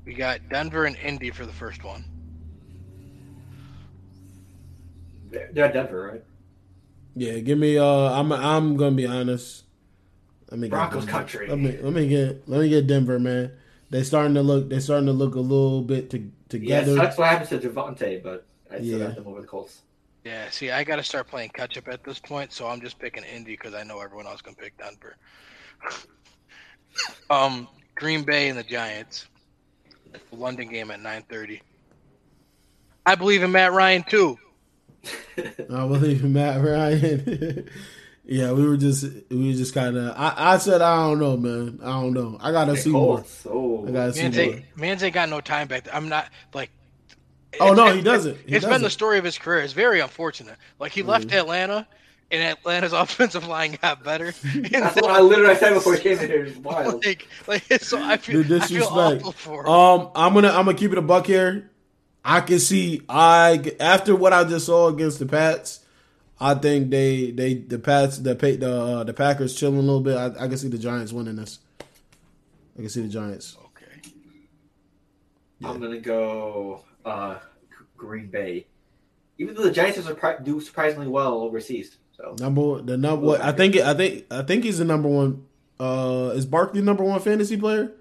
[0.05, 2.05] We got Denver and Indy for the first one.
[5.31, 6.25] They're they're at Denver, right?
[7.17, 7.79] Yeah, give me.
[7.79, 9.65] Uh, I'm I'm gonna be honest.
[10.51, 11.19] Let me get Broncos Denver.
[11.19, 11.49] country.
[11.49, 13.53] Let me let me get let me get Denver, man.
[13.91, 14.69] They starting to look.
[14.69, 16.95] They starting to look a little bit to, Yes, together.
[16.95, 19.07] that's what happened to Javonte, but I still Yeah.
[19.07, 19.81] got them over the Colts.
[20.25, 22.99] Yeah, see, I got to start playing catch up at this point, so I'm just
[22.99, 25.17] picking Indy because I know everyone else can pick Denver.
[27.31, 29.29] um, Green Bay and the Giants.
[30.13, 31.61] The London game at 9:30.
[33.07, 34.37] I believe in Matt Ryan too.
[35.39, 37.69] I believe in Matt Ryan.
[38.25, 40.15] yeah, we were just we were just kind of.
[40.17, 41.81] I, I said I don't know, man.
[41.83, 42.39] I don't know.
[42.41, 43.17] I gotta The see more.
[43.19, 43.47] Colts.
[43.49, 44.45] Oh, I gotta see Man's more.
[44.45, 45.95] ain't, Man's ain't got no time back there.
[45.95, 46.71] I'm not like.
[47.59, 48.37] Oh no, he doesn't.
[48.47, 48.83] He It's been doesn't.
[48.83, 49.61] the story of his career.
[49.61, 50.57] It's very unfortunate.
[50.79, 51.39] Like he left Mhm.
[51.39, 51.87] Atlanta,
[52.31, 54.35] and Atlanta's offensive line got better.
[54.55, 56.45] And That's what I literally said before he came in here.
[56.45, 57.03] It's wild.
[57.07, 59.23] like, like so I feel, The I feel disrespect.
[59.25, 59.69] awful for him.
[59.71, 61.71] Um, I'm gonna I'm gonna keep it a buck here.
[62.29, 65.81] I can see I after what I just saw against the Pats,
[66.41, 70.17] I think they they the Pats the the uh, the Packers chilling a little bit.
[70.17, 71.61] I, I can see the Giants winning this.
[71.81, 73.57] I can see the Giants.
[73.67, 74.11] okay.
[75.65, 77.39] I'm gonna go uh,
[77.97, 78.67] Green Bay,
[79.39, 81.97] even though the Giants are surpri- do surprisingly well overseas.
[82.17, 85.47] So Number the number what I think I think I think he's the number one.
[85.79, 87.93] Uh, is Barkley the number one fantasy player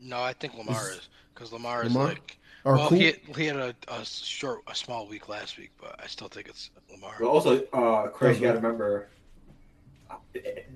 [0.00, 2.08] No, I think Lamar is because Lamar is Lamar?
[2.08, 2.35] like.
[2.66, 2.96] Or well, who?
[2.96, 6.26] he had, he had a, a short, a small week last week, but I still
[6.26, 7.14] think it's Lamar.
[7.20, 9.06] but also, uh, Chris, you gotta remember
[10.10, 10.16] uh,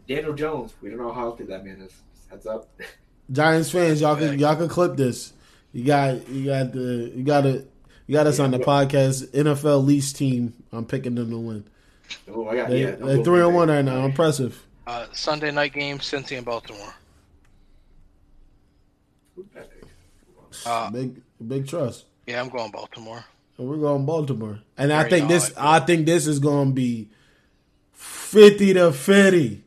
[0.09, 0.73] Daniel Jones.
[0.81, 1.93] We don't know how healthy that man is.
[2.31, 2.69] Heads up.
[3.33, 5.33] Giants fans, y'all can y'all can clip this.
[5.73, 7.67] You got you got the you got to
[8.07, 8.65] you got us on the Yeah.
[8.65, 9.27] podcast.
[9.29, 10.55] NFL least team.
[10.73, 11.65] I'm picking them to win.
[12.33, 12.91] Oh, I got They, yeah.
[12.93, 14.05] They're three and one right now.
[14.05, 14.65] Impressive.
[14.87, 16.95] Uh, Sunday night game, Cincy and Baltimore.
[20.67, 22.05] Uh, big big trust.
[22.27, 23.25] yeah, I'm going Baltimore.
[23.59, 24.61] And we're going Baltimore.
[24.77, 25.83] And I Very think this odd.
[25.83, 27.11] I think this is going to be
[27.93, 29.65] 50 to 50.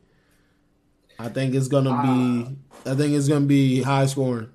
[1.20, 4.50] I think it's going to be I think it's going to be high scoring.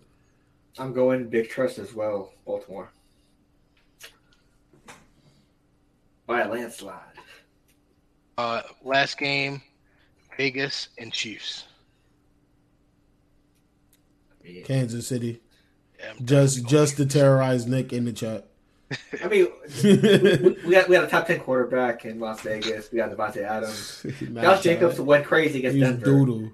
[0.79, 2.33] I'm going big trust as well.
[2.45, 2.91] Baltimore
[6.29, 7.01] by a landslide.
[8.37, 9.61] Uh, last game,
[10.37, 11.65] Vegas and Chiefs.
[14.65, 15.41] Kansas City.
[15.99, 18.47] Yeah, Just just to terrorize Nick in the chat.
[19.23, 19.49] I mean,
[19.85, 19.97] we,
[20.65, 22.91] we got we got a top ten quarterback in Las Vegas.
[22.91, 24.07] We got Davante Adams.
[24.35, 26.05] Josh Jacobs went crazy against He's Denver.
[26.05, 26.51] doodle.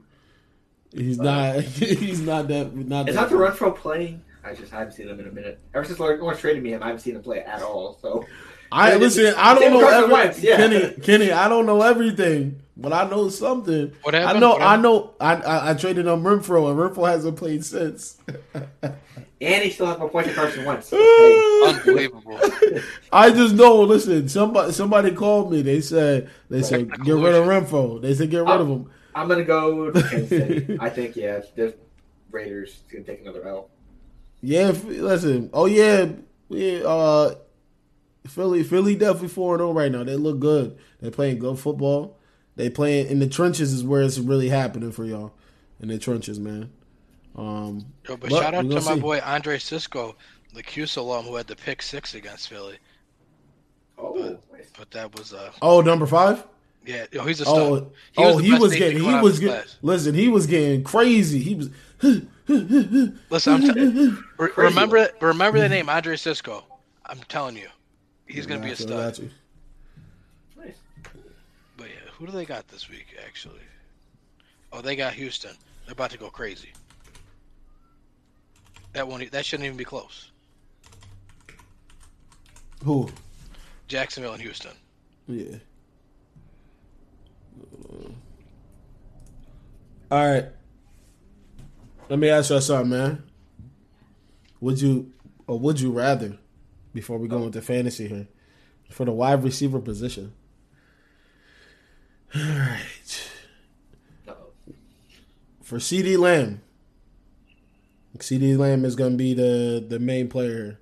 [0.93, 1.61] He's But- not.
[1.65, 2.75] He's not that.
[2.75, 3.21] Not Is that.
[3.23, 4.23] not the run pro playing?
[4.45, 5.59] I just haven't seen him in a minute.
[5.75, 7.99] Ever since Lawrence Lawrence traded me him, I haven't seen him play at all.
[8.03, 8.27] So
[8.73, 9.33] I listen.
[9.37, 10.57] I don't know Carson every, yeah.
[10.57, 10.91] Kenny.
[11.03, 13.93] Kenny, I don't know everything, but I know something.
[14.03, 14.51] What I know.
[14.51, 15.15] What I know.
[15.21, 18.19] I, I I traded on Renfrow, and Renfrow hasn't played since.
[19.45, 20.93] And he still has more points than Carson Wentz.
[21.67, 22.41] Unbelievable.
[23.13, 23.83] I just know.
[23.83, 25.63] Listen, somebody somebody called me.
[25.63, 28.01] They said they said get rid of Renfrow.
[28.01, 28.91] They said get rid of him.
[29.15, 31.75] I'm gonna go to Kansas I think yeah, the
[32.31, 33.71] Raiders gonna take another L.
[34.41, 35.51] Yeah, f- listen.
[35.53, 36.11] Oh yeah,
[36.49, 37.35] we uh,
[38.27, 38.63] Philly.
[38.63, 40.05] Philly definitely four zero right now.
[40.05, 40.77] They look good.
[41.01, 42.19] They playing good football.
[42.57, 45.33] They playing in the trenches is where it's really happening for y'all.
[45.81, 46.71] In the trenches, man.
[47.37, 50.15] Um, Yo, but But shout out to gonna my boy Andre Cisco,
[50.53, 52.77] the Cuse alum who had the pick six against Philly.
[53.99, 54.39] Oh,
[54.79, 56.45] But that was uh, oh, number five.
[56.87, 57.57] yeah, yo, he's a stud.
[57.57, 58.99] Oh, He oh, was the he was getting.
[58.99, 59.57] He was of getting.
[59.57, 59.79] his class.
[59.83, 61.41] Listen, he was getting crazy.
[61.41, 61.71] He was.
[63.31, 63.81] Listen, I'm t-
[64.39, 66.65] re- Crazy remember remember the name Andre Cisco.
[67.07, 67.69] I'm telling you,
[68.27, 69.31] he's gonna be a Gotcha, stud.
[70.57, 70.75] nice.
[71.77, 73.61] But yeah, who do they got this week actually?
[74.73, 75.53] Oh, they got Houston.
[75.87, 76.73] They're about to go crazy.
[78.95, 79.23] That won't.
[79.23, 80.31] e- That shouldn't even be close.
[82.85, 83.09] Who?
[83.89, 84.73] Jacksonville and Houston.
[85.27, 85.57] Yeah.
[90.11, 90.47] All right.
[92.09, 93.23] Let me ask you something, man.
[94.61, 95.13] Would you
[95.47, 96.39] or would you rather,
[96.93, 98.27] before we go into fantasy here,
[98.91, 100.33] for the wide receiver position?
[102.35, 103.31] All right.
[104.29, 104.73] Uh-oh.
[105.63, 106.61] For CD Lamb.
[108.21, 110.79] CD Lamb is gonna be the the main player.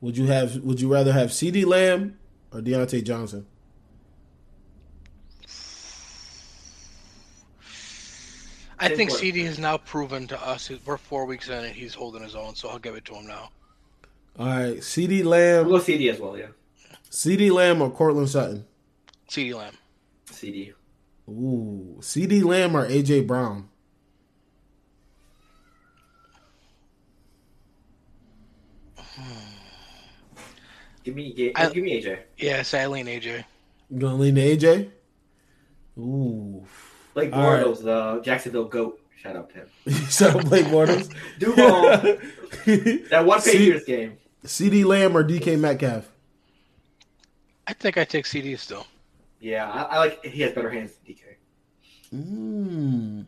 [0.00, 2.18] Would you have would you rather have CD Lamb
[2.52, 3.46] or Diontae Johnson?
[8.78, 9.10] I think.
[9.10, 12.54] CD has now proven to us we're four weeks in and he's holding his own,
[12.54, 13.50] so I'll give it to him now.
[14.38, 15.66] All right, CD Lamb.
[15.66, 16.48] We'll Lamb, go CD as well, yeah.
[17.08, 18.64] CD Lamb or Courtland Sutton?
[19.28, 19.74] CD Lamb.
[20.30, 20.72] CD.
[21.28, 23.68] Ooh, CD Lamb or AJ Brown?
[31.04, 32.18] Give me, give, I- give me AJ.
[32.38, 33.44] Yeah, say I lean AJ.
[33.90, 34.90] You gonna lean AJ?
[35.98, 36.64] Ooh,
[37.12, 37.64] Blake All right.
[37.64, 38.98] Bortles, the Jacksonville GOAT.
[39.16, 39.68] Shout out to him.
[40.08, 41.14] so Blake Bortles.
[41.38, 41.82] Duval,
[43.10, 44.16] that one See- Patriots game.
[44.44, 46.10] CD Lamb or DK Metcalf?
[47.66, 48.86] I think I take CD still.
[49.40, 50.24] Yeah, I, I like.
[50.24, 51.20] He has better hands than DK.
[52.14, 53.24] Mm.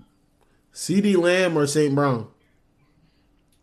[0.72, 1.94] CD Lamb or St.
[1.94, 2.28] Brown?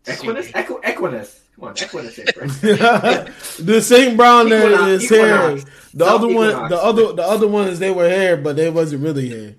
[0.04, 0.58] Equanimeous, CD.
[0.58, 1.38] Equ- Equanimeous.
[1.56, 3.56] Come on, Equanimeous.
[3.64, 4.16] the St.
[4.16, 5.54] Brown there Equinox- is hair.
[5.94, 9.02] The South other one, the other, the other ones, they were hair, but they wasn't
[9.02, 9.54] really hair.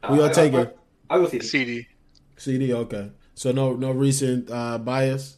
[0.00, 0.78] we gonna Uh, take I- it.
[1.10, 1.40] I will see.
[1.40, 1.86] CD.
[2.38, 3.10] CD, okay.
[3.34, 5.36] So no, no recent uh, bias.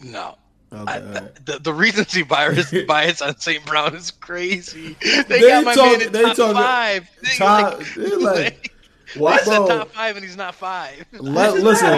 [0.00, 0.36] No.
[0.72, 1.46] Okay, I, all right.
[1.46, 3.64] the, the recency bias bias on St.
[3.66, 4.96] Brown is crazy.
[5.00, 7.10] They, They got my talk- man in they top talk- five.
[7.22, 8.73] They Top- like, like-
[9.16, 9.44] What?
[9.44, 9.66] they said Bro.
[9.68, 11.04] top five and he's not five.
[11.12, 11.88] Let, listen,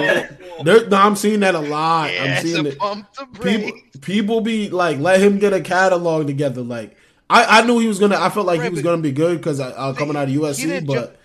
[0.65, 2.13] there, no, I'm seeing that a lot.
[2.13, 2.79] yeah, I'm seeing it.
[3.43, 6.63] People, people be like, let him get a catalog together.
[6.63, 6.97] Like,
[7.29, 8.17] I, I knew he was gonna.
[8.21, 10.63] I felt like he was gonna be good because uh, coming out of He USC,
[10.63, 11.16] didn't but jump-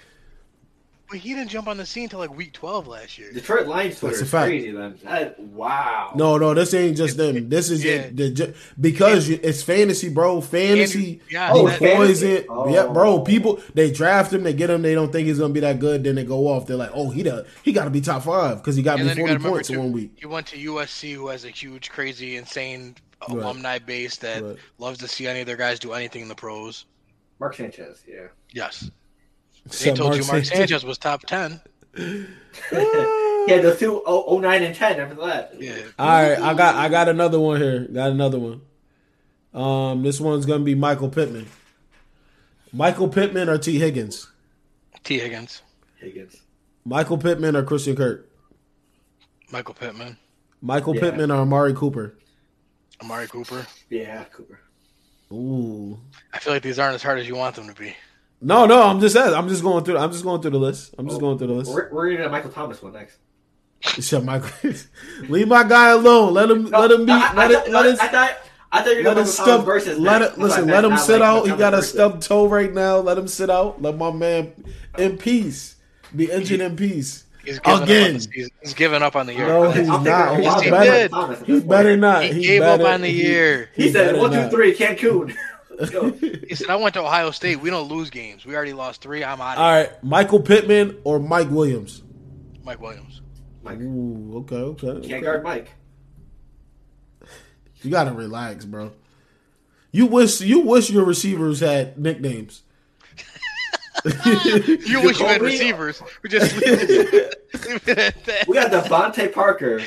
[1.11, 3.33] But he didn't jump on the scene until like week twelve last year.
[3.33, 4.71] Detroit Lions Twitter That's a is crazy.
[4.71, 6.13] Then that, wow.
[6.15, 7.49] no, no, this ain't just them.
[7.49, 7.91] This is Yeah.
[7.95, 8.15] it.
[8.15, 10.39] The, because you- it's fantasy, bro.
[10.39, 11.19] Fantasy.
[11.29, 12.45] Yeah, Oh, Oh, poison.
[12.69, 13.15] Yeah, bro.
[13.15, 13.19] Oh.
[13.19, 16.03] People they draft him, they get him, they don't think he's gonna be that good.
[16.05, 16.65] Then they go off.
[16.65, 19.07] They're like, oh, he the, he got to be top five because he got And
[19.09, 20.13] me forty gotta remember points in one week.
[20.15, 22.95] he went to USC, who has a huge, crazy, insane
[23.27, 23.37] Right.
[23.37, 24.55] alumni base that Right.
[24.79, 26.85] loves to see any of their guys do anything in the pros.
[27.39, 28.03] Mark Sanchez.
[28.07, 28.27] Yeah.
[28.53, 28.89] Yes,
[29.65, 31.61] they So told you Mark Sanchez- Sanchez was top ten.
[31.97, 35.53] yeah, the two oh, 09 and ten after that.
[35.59, 37.87] Yeah, All right, I got I got another one here.
[37.87, 38.61] Got another one.
[39.53, 41.47] Um, this one's gonna be Michael Pittman.
[42.73, 44.29] Michael Pittman or T Higgins?
[45.03, 45.61] T Higgins,
[45.97, 46.41] Higgins.
[46.85, 48.29] Michael Pittman or Christian Kirk?
[49.51, 50.17] Michael Pittman,
[50.61, 51.01] Michael Yeah.
[51.01, 52.15] Pittman or Amari Cooper?
[53.01, 53.65] Amari Cooper.
[53.89, 54.59] Yeah, Cooper.
[55.33, 55.99] Ooh.
[56.33, 57.93] I feel like these aren't as hard as you want them to be.
[58.41, 60.95] No, no, I'm just I'm just going through I'm just going through the list.
[60.97, 61.71] I'm just Oh, going through the list.
[61.71, 63.17] We're, we're gonna Michael Thomas one next.
[63.81, 64.49] Shut Michael.
[65.29, 66.33] Leave my guy alone.
[66.33, 68.37] Let him let him be I, I, let I, it let I, it I thought
[68.71, 69.65] I thought you were let gonna him Michael stub.
[69.65, 70.65] Versus Let it listen.
[70.67, 71.33] Not Let him sit like out.
[71.33, 72.97] Michael He Thomas got a stubbed toe right now.
[72.97, 73.81] Let him sit out.
[73.81, 74.53] Let my man
[74.97, 75.75] in peace.
[76.15, 77.25] Be injured in peace.
[77.45, 78.13] He's given up on Again.
[78.17, 78.49] the.
[78.61, 79.47] He's given up on the year.
[79.47, 80.33] No, I'll he's not.
[80.33, 80.69] a He's wild he
[81.09, 82.23] Thomas at better not.
[82.23, 83.69] He He gave up on the he- year.
[83.75, 85.35] He said better one, two, Cancun.
[85.81, 86.19] Let's.
[86.19, 87.59] He said, "I went to Ohio State.
[87.61, 88.45] We don't lose games.
[88.45, 89.23] We already lost three.
[89.23, 92.03] I'm out." All right, Michael Pittman or Mike Williams.
[92.63, 93.21] Mike Williams.
[93.63, 93.79] Mike.
[93.79, 94.87] Ooh, okay, okay.
[94.87, 95.07] okay.
[95.07, 95.71] Can't guard Mike.
[97.81, 98.91] You gotta relax, bro.
[99.91, 102.63] You wish you wish your receivers had nicknames.
[104.03, 106.01] You wish you had receivers.
[106.23, 106.63] We just leave
[107.87, 108.47] it at that.
[108.47, 109.79] We got DeVante Parker,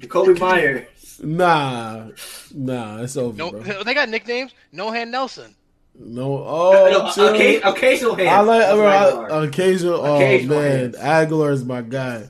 [0.00, 0.86] Jakobi Meyers.
[1.20, 2.08] Nah,
[2.54, 3.82] nah, it's over, No, bro.
[3.82, 4.52] they got nicknames.
[4.72, 5.54] No hand Nelson.
[6.00, 7.32] No, oh, No, chill.
[7.34, 8.28] occa- occasional hands.
[8.28, 9.94] I like bro, I I- occasional.
[9.94, 10.96] Oh Occasional man, hands.
[10.96, 12.28] Agholor is my guy.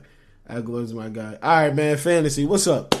[0.49, 1.37] Agholor is my guy.
[1.43, 1.97] All right, man.
[1.97, 2.95] Fantasy, what's up?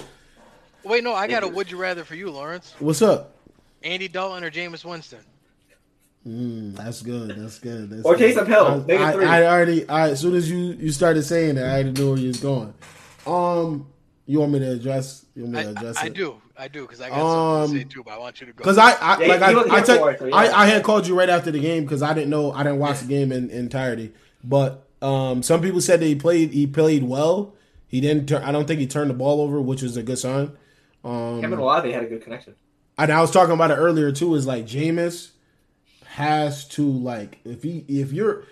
[0.83, 2.75] Wait, no, I got a would you rather for you, Lawrence.
[2.79, 3.35] What's up?
[3.83, 5.19] Andy Dalton or Jameis Winston?
[6.27, 7.29] Mm, that's good.
[7.35, 7.89] That's good.
[7.89, 8.35] That's Or good.
[8.35, 8.85] Taysom Hill.
[8.89, 9.39] I, I.
[9.39, 9.87] I already.
[9.89, 12.39] I, as soon as you you started saying that, I already knew where you was
[12.39, 12.73] going.
[13.25, 13.87] Um,
[14.29, 15.25] you want me to address?
[15.35, 16.13] You want me to address I, I it?
[16.13, 16.41] do.
[16.57, 17.29] I do because I got something
[17.73, 18.57] to Um, say too, but I want you to go.
[18.57, 20.35] Because I, I Yeah, like I, I, here tell- for it, so yeah.
[20.35, 22.79] I I had called you right after the game because I didn't know I didn't
[22.79, 24.13] watch the game in, entirety.
[24.43, 27.55] But um, some people said that he played he played well.
[27.87, 28.27] He didn't.
[28.29, 30.51] Turn, I don't think he turned the ball over, which was a good sign.
[31.03, 32.55] Um, Him and Olave had a good connection.
[32.97, 34.35] and I was talking about it earlier too.
[34.35, 35.31] Is like Jameis
[36.05, 38.43] has to like if he if you're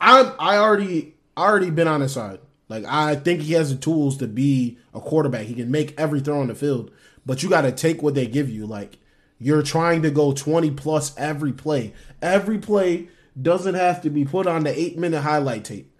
[0.00, 2.40] I'm I already I already been on his side.
[2.70, 5.46] Like I think he has the tools to be a quarterback.
[5.46, 6.92] He can make every throw on the field,
[7.26, 8.64] but you got to take what they give you.
[8.64, 8.98] Like
[9.40, 11.92] you're trying to go 20 plus every play.
[12.22, 13.08] Every play
[13.40, 15.92] doesn't have to be put on the eight minute highlight tape.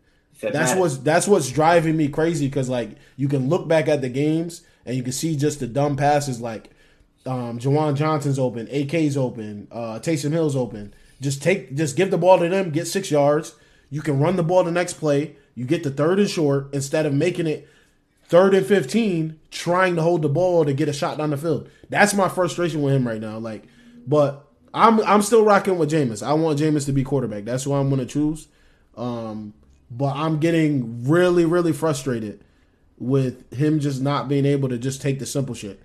[0.53, 4.09] That's what's that's what's driving me crazy because like you can look back at the
[4.09, 6.71] games and you can see just the dumb passes like
[7.27, 10.95] um Juwan Johnson's open, AK's open, uh Taysom Hill's open.
[11.21, 13.57] Just take just give the ball to them, get six yards.
[13.91, 15.35] You can run the ball the next play.
[15.55, 17.69] You get the third and short instead of making it
[18.25, 21.69] third and fifteen, trying to hold the ball to get a shot down the field.
[21.89, 23.39] That's my frustration with him right now.
[23.39, 23.65] Like,
[24.07, 26.27] but I'm I'm still rocking with Jameis.
[26.27, 27.45] I want Jameis to be quarterback.
[27.45, 28.49] That's who I'm gonna choose.
[28.97, 29.55] Um,
[29.91, 32.45] but I'm getting really, really frustrated
[32.99, 35.83] with him just not being able to just take the simple shit.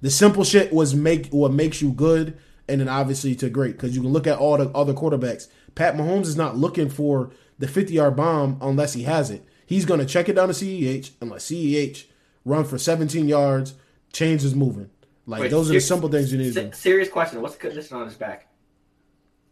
[0.00, 2.38] The simple shit was make what makes you good,
[2.68, 5.48] and then obviously to great because you can look at all the other quarterbacks.
[5.74, 9.44] Pat Mahomes is not looking for the 50 yard bomb unless he has it.
[9.66, 12.04] He's gonna check it down to CEH and let CEH
[12.44, 13.74] run for 17 yards.
[14.12, 14.88] Change is moving.
[15.26, 16.72] Like Wait, those are the simple things you need to Se- do.
[16.72, 17.42] serious question.
[17.42, 18.48] What's the condition on his back?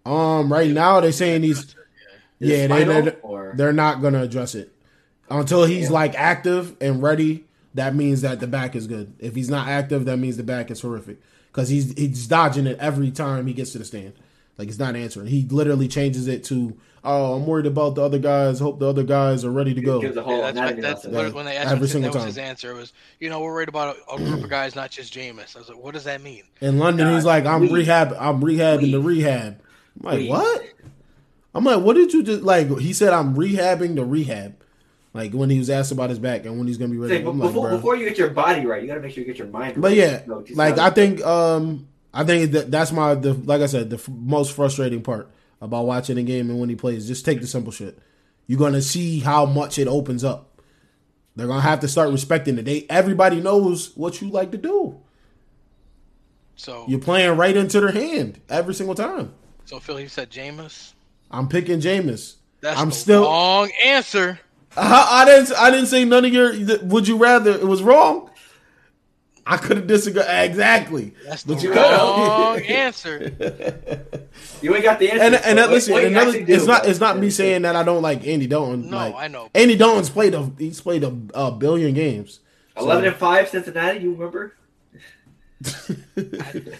[0.04, 1.74] Um, right now they're saying he's Is
[2.38, 4.72] yeah they, they're, or they're not gonna address it
[5.28, 5.90] until he's Yeah.
[5.92, 7.44] like active and ready.
[7.74, 9.12] That means that the back is good.
[9.18, 11.18] If he's not active, that means the back is horrific
[11.52, 14.14] because he's he's dodging it every time he gets to the stand.
[14.58, 15.26] Like he's not answering.
[15.26, 18.58] He literally changes it to, "Oh, I'm worried about the other guys.
[18.58, 21.04] Hope the other guys are ready to go." gives a whole Yeah, that's, anatomy that's
[21.06, 21.34] lesson.
[21.34, 22.26] when they asked Every him, single that time.
[22.26, 25.12] his answer was, you know, we're worried about a, a group of guys, not just
[25.12, 25.54] Jameis.
[25.56, 26.44] I was like, what does that mean?
[26.62, 27.72] In London, he's like, "I'm leave.
[27.72, 28.16] rehab.
[28.18, 29.60] I'm rehabbing the rehab."
[30.00, 30.30] I'm like, Leave.
[30.30, 30.62] "What?"
[31.54, 34.54] I'm like, "What did you just like?" He said, "I'm rehabbing the rehab."
[35.12, 37.16] Like when he was asked about his back and when he's gonna be ready.
[37.18, 39.12] Say, I'm like, before, "Bruh." before you get your body right, you got to make
[39.12, 39.80] sure you get your mind right.
[39.82, 41.88] But yeah, No, like I think, um,
[42.18, 45.84] I think that that's my the like I said the f- most frustrating part about
[45.86, 47.06] watching a game and when he plays.
[47.06, 47.98] Just take the simple shit.
[48.46, 50.60] You're gonna see how much it opens up.
[51.34, 52.64] They're gonna have to start respecting it.
[52.64, 54.98] They everybody knows what you like to do.
[56.58, 59.34] So, You're playing right into their hand every single time.
[59.66, 60.94] so Phil, he said Jameis.
[61.30, 62.36] I'm picking Jameis.
[62.62, 64.40] That's I'm the still- wrong answer.
[64.76, 65.52] I, I didn't.
[65.56, 66.54] I didn't say none of your.
[66.84, 67.50] Would you rather?
[67.50, 68.30] It was wrong.
[69.48, 71.14] I could have disagreed exactly.
[71.24, 72.68] That's the But you wrong could've.
[72.70, 73.18] answer.
[74.60, 75.22] you ain't got the answer.
[75.24, 76.90] And and that, listen, what another, actually do, it's not bro.
[76.90, 78.90] it's not me saying that I don't like Andy Dalton.
[78.90, 79.48] No, like, I know.
[79.54, 82.40] Andy Dalton's played a he's played a, a billion games.
[82.76, 84.00] eleven and five Cincinnati.
[84.00, 84.56] You remember?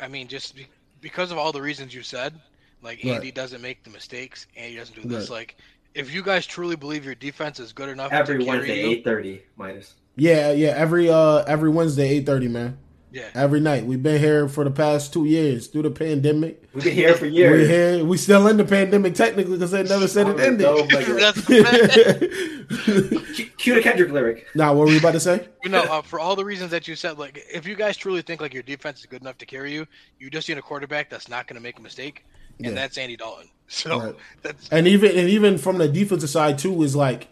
[0.00, 0.66] I mean, just be,
[1.00, 2.34] because of all the reasons you said,
[2.82, 3.14] like Right.
[3.14, 5.30] Andy doesn't make the mistakes, Andy doesn't do this.
[5.30, 5.36] Right.
[5.38, 5.56] Like,
[5.94, 9.04] if you guys truly believe your defense is good enough Every to carry Wednesday, eight
[9.04, 9.94] thirty minus.
[10.16, 10.68] Yeah, yeah.
[10.68, 12.78] Every uh every Wednesday, eight thirty, man.
[13.12, 13.84] yeah, Every night.
[13.84, 16.62] We've been here for the past two years through the pandemic.
[16.72, 17.50] We've been here for years.
[17.50, 17.66] We're
[17.96, 18.04] here.
[18.04, 20.66] We still in the pandemic technically because they never said it Oh, ended.
[20.66, 21.20] no, my God.
[21.20, 23.34] that's the fact.
[23.34, 24.46] Cue- Cue the Kendrick lyric.
[24.54, 25.48] now, what were you about to say?
[25.64, 28.22] You know, uh, for all the reasons that you said, like if you guys truly
[28.22, 29.86] think like your defense is good enough to carry you,
[30.18, 32.24] you just need a quarterback that's not going to make a mistake,
[32.58, 32.72] and Yeah.
[32.74, 33.48] that's Andy Dalton.
[33.66, 34.14] So Right.
[34.42, 37.28] that's And even and even from the defensive side too is like,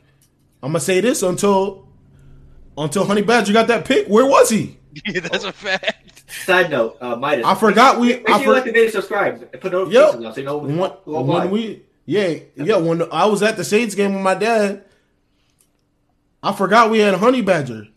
[0.63, 1.87] I'm gonna say this until
[2.77, 4.07] until Honey Badger you got that pick.
[4.07, 4.78] Where was he?
[5.15, 6.24] that's a fact.
[6.44, 7.44] Side note, uh, Midas.
[7.47, 9.73] I forgot we- Make, make I sure you for- like the video, subscribe, and put
[9.73, 13.27] Yo, notifications on so you know when, when, when, when we yeah yeah when I
[13.27, 14.85] was at the Saints game with my dad,
[16.43, 17.89] I forgot we had Honey Badger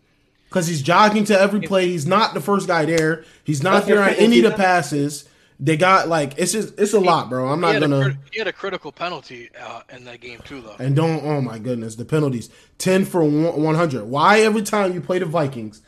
[0.48, 1.86] because he's jogging to every play.
[1.88, 3.24] He's not the first guy there.
[3.44, 4.56] He's not That's there on any of the season?
[4.56, 5.28] passes.
[5.58, 7.48] They got like it's just it's a lot, bro.
[7.48, 10.76] I'm not gonna crit- he had a critical penalty uh, in that game too, though.
[10.78, 11.24] and don't.
[11.24, 14.04] Oh my goodness, the penalties ten for one hundred.
[14.04, 15.80] Why every time you play the Vikings?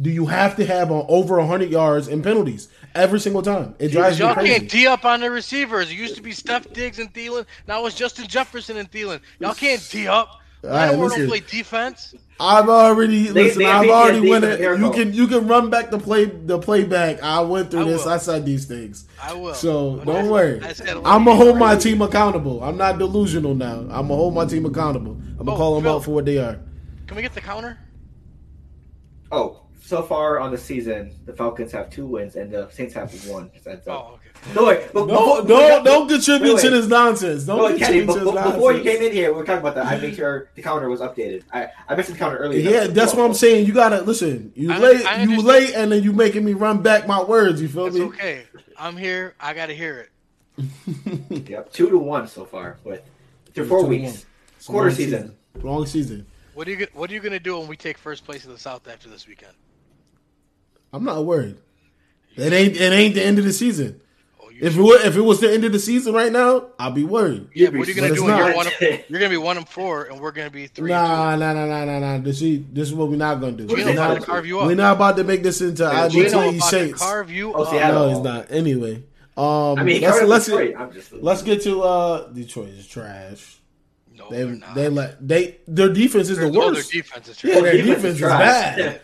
[0.00, 3.74] Do you have to have a, over 100 yards in penalties every single time?
[3.78, 4.58] It drives Y'all crazy.
[4.58, 5.90] can't tee up on the receivers.
[5.90, 7.44] It used to be Steph Diggs and Thielen.
[7.68, 9.20] Now it's Justin Jefferson and Thielen.
[9.38, 10.40] Y'all can't tee up.
[10.64, 11.20] right, Lattimore listen.
[11.20, 12.14] don't play defense.
[12.44, 13.58] I've already They- listen.
[13.60, 14.60] they I've have already PTSD went it.
[14.80, 17.22] You can you can run back the play the playback.
[17.22, 18.04] I went through I this.
[18.04, 18.12] will.
[18.12, 19.06] I said these things.
[19.22, 19.54] I will.
[19.54, 20.60] So But don't I- worry.
[20.62, 20.74] I
[21.04, 22.62] I'm gonna hold my team accountable.
[22.64, 23.78] I'm not delusional now.
[23.80, 25.12] I'm gonna hold my team accountable.
[25.38, 25.94] I'm gonna Oh, call them Phil.
[25.94, 26.58] out for what they are.
[27.06, 27.78] Can we get the counter?
[29.30, 33.12] Oh, so far on the season, the Falcons have two wins and the Saints have
[33.28, 33.50] one.
[33.64, 33.86] That's.
[33.88, 34.21] Oh, okay.
[34.54, 37.44] No, wait, but No, before- don't don't contribute wait, to this nonsense.
[37.44, 38.54] Don't No, Kenny, contribute but, to this nonsense.
[38.56, 39.86] before you came in here, we were talking about that.
[39.86, 41.44] I made sure the counter was updated.
[41.52, 42.68] I, I mentioned the counter earlier.
[42.68, 43.66] Yeah, that's what I'm saying.
[43.66, 44.52] You gotta listen.
[44.56, 47.62] You I- late, I you late, and then you making me run back my words.
[47.62, 48.02] You feel It's me?
[48.06, 48.42] okay.
[48.78, 49.34] I'm here.
[49.40, 50.08] I got to hear
[50.58, 50.68] it.
[51.48, 53.02] Yep, two to one so far with
[53.54, 54.02] through four weeks.
[54.04, 54.22] one.
[54.56, 55.36] It's a Quarter long season.
[55.62, 56.26] Long season.
[56.54, 58.58] What are you What are you gonna do when we take first place in the
[58.58, 59.52] South after this weekend?
[60.92, 61.56] I'm not worried.
[62.36, 64.00] It ain't it ain't the end of the season.
[64.52, 66.30] Oh, You If it should- was, if it was the end of the season right
[66.32, 67.48] now, I'd be worried.
[67.54, 68.66] yeah, but what are you gonna do when you're one?
[68.66, 70.90] Of, you're gonna be one and four, and we're gonna be three.
[70.90, 72.18] Nah, nah, nah, nah, nah, nah.
[72.18, 73.66] This, is- this is what we're not gonna do.
[73.66, 74.66] We're Geno's about not, to carve you up.
[74.66, 77.00] we're not about to make this into Yeah, Geno IBT Saints.
[77.00, 77.70] carve you Oh, up.
[77.70, 78.06] Seattle.
[78.08, 78.46] No, he's not.
[78.52, 79.02] Anyway,
[79.36, 80.74] um, I mean, let's let's Detroit.
[80.78, 80.90] I'm
[81.22, 83.56] let's get to uh Detroit is trash.
[84.14, 84.74] No, They they're not.
[84.74, 86.92] they let they their defense is the Their- oh, their worst.
[86.92, 87.62] defense is Yeah, trash.
[87.62, 88.76] their defense defense is trash.
[88.76, 89.00] bad.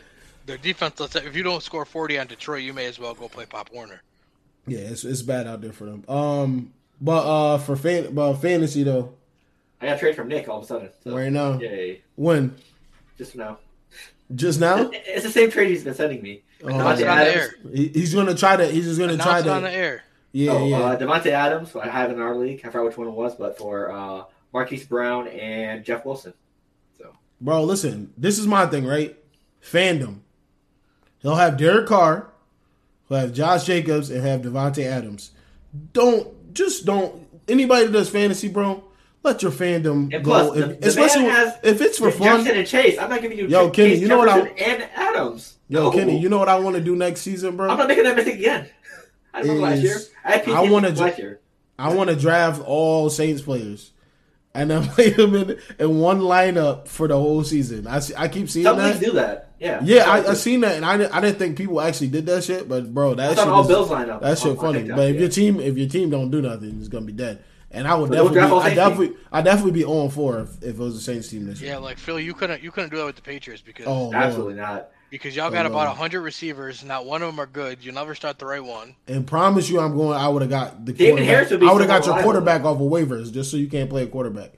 [0.46, 1.00] Their defense.
[1.00, 3.44] let's say, If you don't score 40 on Detroit, you may as well go play
[3.46, 4.02] Pop Warner.
[4.68, 6.04] Yeah, it's it's bad out there for them.
[6.08, 9.14] Um, but uh for fan but fantasy though,
[9.80, 10.90] I got a trade from Nick all of a sudden.
[11.04, 12.02] So, right now Yay.
[12.16, 12.56] when
[13.16, 13.58] Just now.
[14.34, 16.42] just now It's the same trade he's been sending me.
[16.62, 17.36] Oh, Announce it Davante on the Adams.
[17.64, 17.70] air.
[17.74, 20.02] he, he's gonna try to he's just gonna try Announce it on the air.
[20.32, 20.78] yeah oh, yeah.
[20.80, 22.60] Uh, Davante Adams, I have in our league.
[22.64, 26.34] I forgot which one it was, but for uh, Marquise Brown and Jeff Wilson.
[26.98, 29.16] So Bro, listen, this is my thing, right?
[29.62, 30.18] Fandom.
[31.20, 32.30] He'll have Derek Carr,
[33.08, 35.30] he'll have Josh Jacobs, and have Davante Adams.
[35.92, 38.84] Don't just don't anybody that does fantasy, bro.
[39.24, 42.38] Let your fandom And go, plus, if- the especially has if it's for fun.
[42.38, 42.98] Jefferson and Chase.
[42.98, 45.54] I'm not giving you Yo, Chase, Kenny, you know what I- Jefferson and Adams.
[45.68, 45.90] Yo, No.
[45.90, 47.68] Kenny, you know what I want to do next season, bro?
[47.68, 48.68] I'm not making that mistake again.
[49.34, 49.98] I remember last year.
[50.24, 51.40] I I from ju- last year.
[51.78, 53.90] I want to draft all Saints players,
[54.54, 57.86] and then play them in, in one lineup for the whole season.
[57.86, 58.98] I see, I keep seeing Some that.
[59.00, 59.47] do that.
[59.58, 59.80] Yeah.
[59.82, 62.26] Yeah, Some I, I seen that, and I didn't, I didn't think people actually did
[62.26, 62.68] that shit.
[62.68, 64.22] But bro, I that thought shit all is, Bills line up.
[64.22, 64.78] that shit on- on funny.
[64.80, 65.20] TikTok, But if yeah.
[65.20, 67.42] your team if your team don't do nothing, it's gonna be dead.
[67.70, 70.68] And I would But definitely, draft I definitely, I definitely be on four if, if
[70.70, 71.72] it was the Saints team this year.
[71.72, 74.14] Yeah, like Phil, you couldn't you couldn't do that with the Patriots because Oh, Lord.
[74.16, 74.88] Absolutely not.
[75.10, 75.98] because y'all Oh, got about Lord.
[75.98, 76.82] hundred receivers.
[76.84, 77.84] Not one of them are good.
[77.84, 78.94] You never start the right one.
[79.06, 80.16] And promise you, I'm going.
[80.16, 82.62] I would have got the David Harris would be I would have got your quarterback
[82.64, 84.52] off of waivers just so you can't play a quarterback.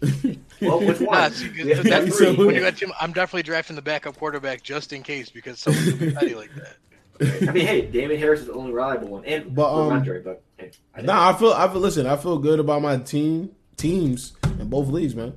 [0.60, 1.16] Well, which one?
[1.16, 2.26] Nah, see, We have that's three.
[2.26, 5.60] said when you got team, I'm definitely drafting the backup quarterback just in case because
[5.60, 7.48] someone's gonna be petty like that.
[7.48, 10.20] I mean, hey, David Harris is the only reliable one, and But, um, Andre.
[10.20, 11.52] But hey, I Nah, I feel.
[11.52, 11.80] I feel.
[11.80, 15.32] Listen, I feel good about my team teams in both leagues, man.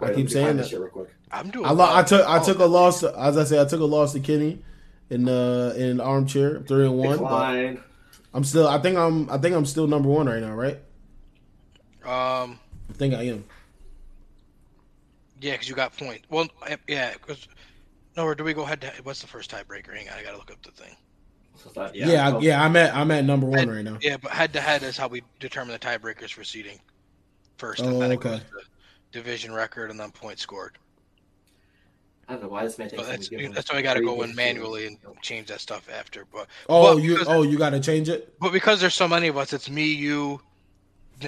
[0.00, 0.72] I Wait, let keep saying that.
[0.72, 1.14] real quick.
[1.30, 1.64] I'm doing.
[1.66, 2.44] I, lo- I took I well.
[2.44, 3.00] took a loss.
[3.00, 4.62] To, as I say, I took a loss to Kenny
[5.10, 7.08] in uh in armchair three and one.
[7.18, 7.82] But Decline.
[8.34, 8.66] I'm still.
[8.66, 9.30] I think I'm.
[9.30, 10.54] I think I'm still number one right now.
[10.54, 10.78] Right?
[12.04, 12.58] Um,
[12.88, 13.44] I think I am.
[15.40, 16.22] Yeah, because you got point.
[16.30, 16.48] Well,
[16.88, 17.46] yeah, because
[18.16, 19.94] no, or do we go ahead to what's the first tiebreaker?
[19.94, 20.94] Hang on, I gotta look up the thing.
[21.56, 22.36] So it's not- Yeah, yeah.
[22.36, 22.94] I, yeah I'm at.
[22.94, 23.98] I'm at number one right now.
[24.00, 26.78] Yeah, but head to head is how we determine the tiebreakers for seeding
[27.56, 28.28] first, Oh, and then okay.
[28.30, 28.44] goes to
[29.12, 30.78] division record and then points scored.
[32.28, 33.82] I don't know why this man So that's me to give him that's why I
[33.82, 36.26] got to go in manually and change that stuff after.
[36.32, 37.18] But Oh, but you.
[37.26, 38.34] Oh, you got to change it.
[38.40, 40.40] but because there's so many of us, it's me, you,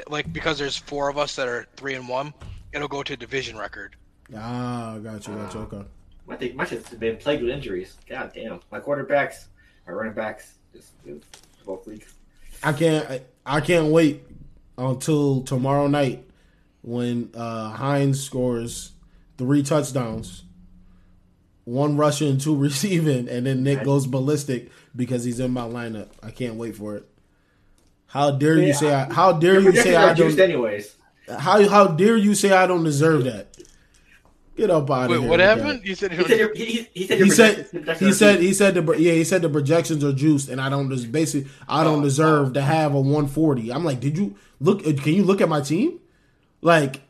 [0.08, 2.34] like because there's four of us that are three and one.
[2.78, 3.96] It'll go to division record.
[4.36, 5.34] Ah, got you.
[5.34, 5.60] Got you.
[5.62, 5.82] Okay.
[6.28, 7.96] I think my shit's been plagued with injuries.
[8.08, 9.46] God damn, my quarterbacks,
[9.84, 11.24] my running backs, just just
[11.66, 12.14] both leagues.
[12.62, 13.10] I can't.
[13.10, 14.22] I, I can't wait
[14.76, 16.30] until tomorrow night
[16.82, 18.92] when uh Hines scores
[19.38, 20.44] three touchdowns,
[21.64, 26.10] one rushing, two receiving, and then Nick goes ballistic because he's in my lineup.
[26.22, 27.08] I can't wait for it.
[28.06, 28.94] How dare you say?
[28.94, 30.38] I, how dare you say I are don't?
[30.38, 30.94] anyways.
[31.38, 33.56] How how dare you say I don't deserve that?
[34.56, 35.30] Get up out Wait, of here.
[35.30, 35.82] what happened?
[35.84, 38.52] You said He said, he, he- he said, He said projections- projections he said he
[38.54, 41.84] said the yeah he said the projections are juiced and I don't just basically I
[41.84, 43.72] don't Oh, deserve to have a 140.
[43.72, 44.82] I'm like, did you look?
[44.82, 46.00] Can you look at my team?
[46.60, 47.02] Like,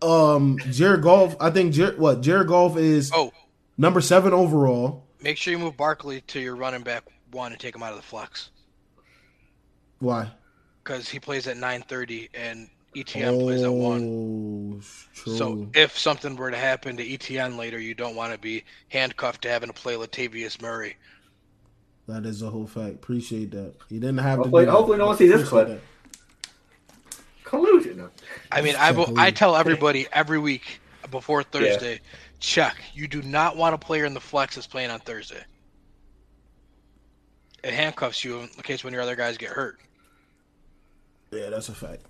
[0.00, 1.34] um, Jared Goff.
[1.40, 3.32] I think Jared, what Jared Goff is Oh,
[3.76, 5.04] number seven overall.
[5.20, 7.96] make sure you move Barkley to your running back one and take him out of
[7.96, 8.50] the flex
[9.98, 10.30] Why?
[10.84, 14.80] because he plays at 9:30 and ETN plays at one.
[14.80, 14.80] Oh,
[15.14, 15.36] true.
[15.36, 19.42] So if something were to happen to ETN later, you don't want to be handcuffed
[19.42, 20.96] to having to play Latavius Murray.
[22.08, 22.94] that is a whole fact.
[22.96, 23.74] Appreciate that.
[23.88, 24.70] You didn't have Hopefully- to.
[24.70, 25.68] Do hopefully no one sees this clip.
[25.68, 25.80] that.
[27.44, 28.10] collusion.
[28.50, 32.00] I mean, I, I tell everybody every week before Thursday,
[32.40, 32.76] check.
[32.94, 35.42] You do not want a player in the flex that's playing on Thursday.
[37.64, 39.78] It handcuffs you in case when your other guys get hurt.
[41.30, 42.02] Yeah, that's a fact.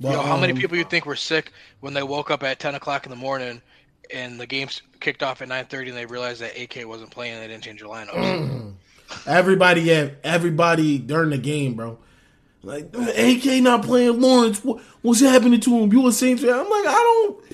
[0.00, 2.58] You know, how many um, people you think were sick when they woke up at
[2.60, 3.60] 10 o'clock in the morning
[4.14, 7.42] and the game's kicked off at 9.30 and they realized that AK wasn't playing and
[7.42, 8.72] they didn't change their lineups?
[9.26, 11.98] Everybody, yeah, everybody during the game, bro.
[12.62, 14.62] Like AK not playing Lawrence.
[14.62, 15.92] What, what's happening to him?
[15.92, 16.52] You a Saints fan?
[16.52, 17.44] I'm like, I don't.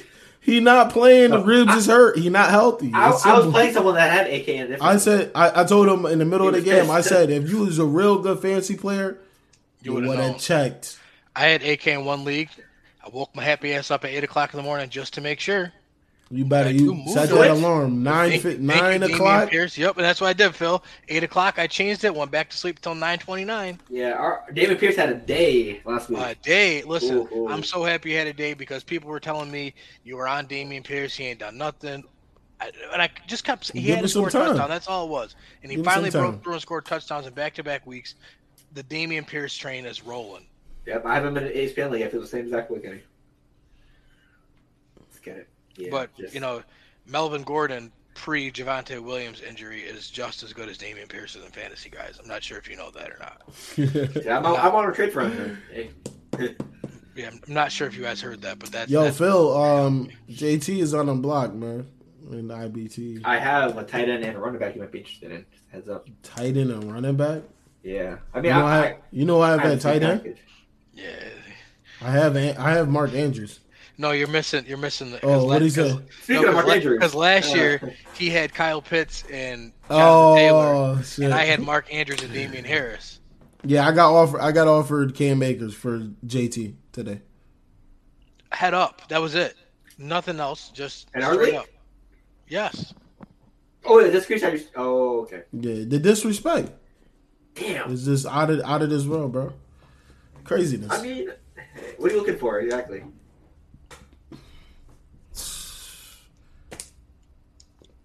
[0.40, 1.30] He not playing.
[1.30, 2.18] The No, ribs is hurt.
[2.18, 2.90] He not healthy.
[2.92, 4.76] I, I was playing someone that had AK in.
[4.80, 6.90] I said, I, I told him in the middle of the was game.
[6.90, 9.18] I said, if you was a real good fantasy player,
[9.82, 10.32] You you would've would known.
[10.32, 10.98] have checked.
[11.36, 12.50] I had AK in one league.
[13.04, 15.40] I woke my happy ass up at 8 o'clock in the morning just to make
[15.40, 15.72] sure.
[16.30, 17.50] You better you set that it.
[17.50, 19.50] alarm nine Thank- fi- thank you, nine Dameon o'clock.
[19.50, 19.76] Pierce.
[19.76, 20.82] Yep, and that's what I did, Phil.
[21.08, 22.14] Eight o'clock, I changed it.
[22.14, 23.78] Went back to sleep until nine twenty-nine.
[23.90, 26.18] Yeah, our, David Pierce had a day last week.
[26.18, 26.82] A day.
[26.82, 27.48] Listen, Ooh, ooh.
[27.50, 30.46] I'm so happy you had a day because people were telling me you were on
[30.46, 31.14] Dameon Pierce.
[31.14, 32.02] He ain't done nothing.
[32.58, 33.70] I, and I just kept.
[33.72, 34.68] He Give had him to some score a touchdown.
[34.70, 35.36] That's all it was.
[35.62, 38.14] And he Give finally broke through and scored touchdowns in back-to-back weeks.
[38.72, 40.46] The Dameon Pierce train is rolling.
[40.86, 42.02] Yep, I haven't been at ESPN League.
[42.02, 43.00] I feel the same exact way, Kenny.
[45.00, 45.48] Let's get it.
[45.76, 46.62] Yeah, but just- you know,
[47.06, 51.50] Melvin Gordon pre Javonte Williams injury is just as good as Dameon Pierce is in
[51.50, 52.18] fantasy guys.
[52.22, 53.42] I'm not sure if you know that or not.
[54.24, 55.58] yeah, I'm, on- I'm on a trade for him.
[55.72, 55.90] Hey.
[57.16, 59.56] Yeah, I'm I'm not sure if you guys heard that, but that's Yo, that's, Phil,
[59.56, 61.86] um, JT is on a block, man.
[62.32, 64.98] In the IBT, I have a tight end and a running back you might be
[64.98, 65.46] interested in.
[65.52, 66.08] Just heads up.
[66.24, 67.42] tight end and running back.
[67.84, 70.02] Yeah, I You mean, know, I, I, you know, I have I, I that tight
[70.02, 70.22] end.
[70.24, 70.38] package.
[70.94, 71.14] Yeah.
[72.00, 73.60] I have, I have Mark Andrews.
[73.96, 74.64] No, you're missing.
[74.66, 75.24] You're missing the.
[75.24, 75.96] Oh, what he say?
[76.22, 80.64] Speaking of Mark Andrews, because last uh, year he had Kyle Pitts and Jonathan Taylor,
[80.64, 81.26] Oh shit!
[81.26, 83.20] and I had Mark Andrews and Damien Harris.
[83.62, 84.40] yeah, I got offered.
[84.40, 87.20] I got offered Cam Akers for JT today.
[88.50, 89.06] Head up.
[89.08, 89.54] That was it.
[89.96, 90.70] Nothing else.
[90.70, 91.54] Just And our straight league?
[91.60, 91.66] up.
[92.48, 92.94] Yes.
[93.84, 94.52] Oh, yeah, this screenshot.
[94.52, 95.42] Just, oh, okay.
[95.52, 96.72] Yeah, the disrespect
[97.54, 97.92] Damn.
[97.92, 99.52] is just out of out of this world, bro.
[100.44, 100.90] Craziness.
[100.92, 101.30] I mean,
[101.96, 103.00] what are you looking for exactly?
[103.00, 103.10] I know.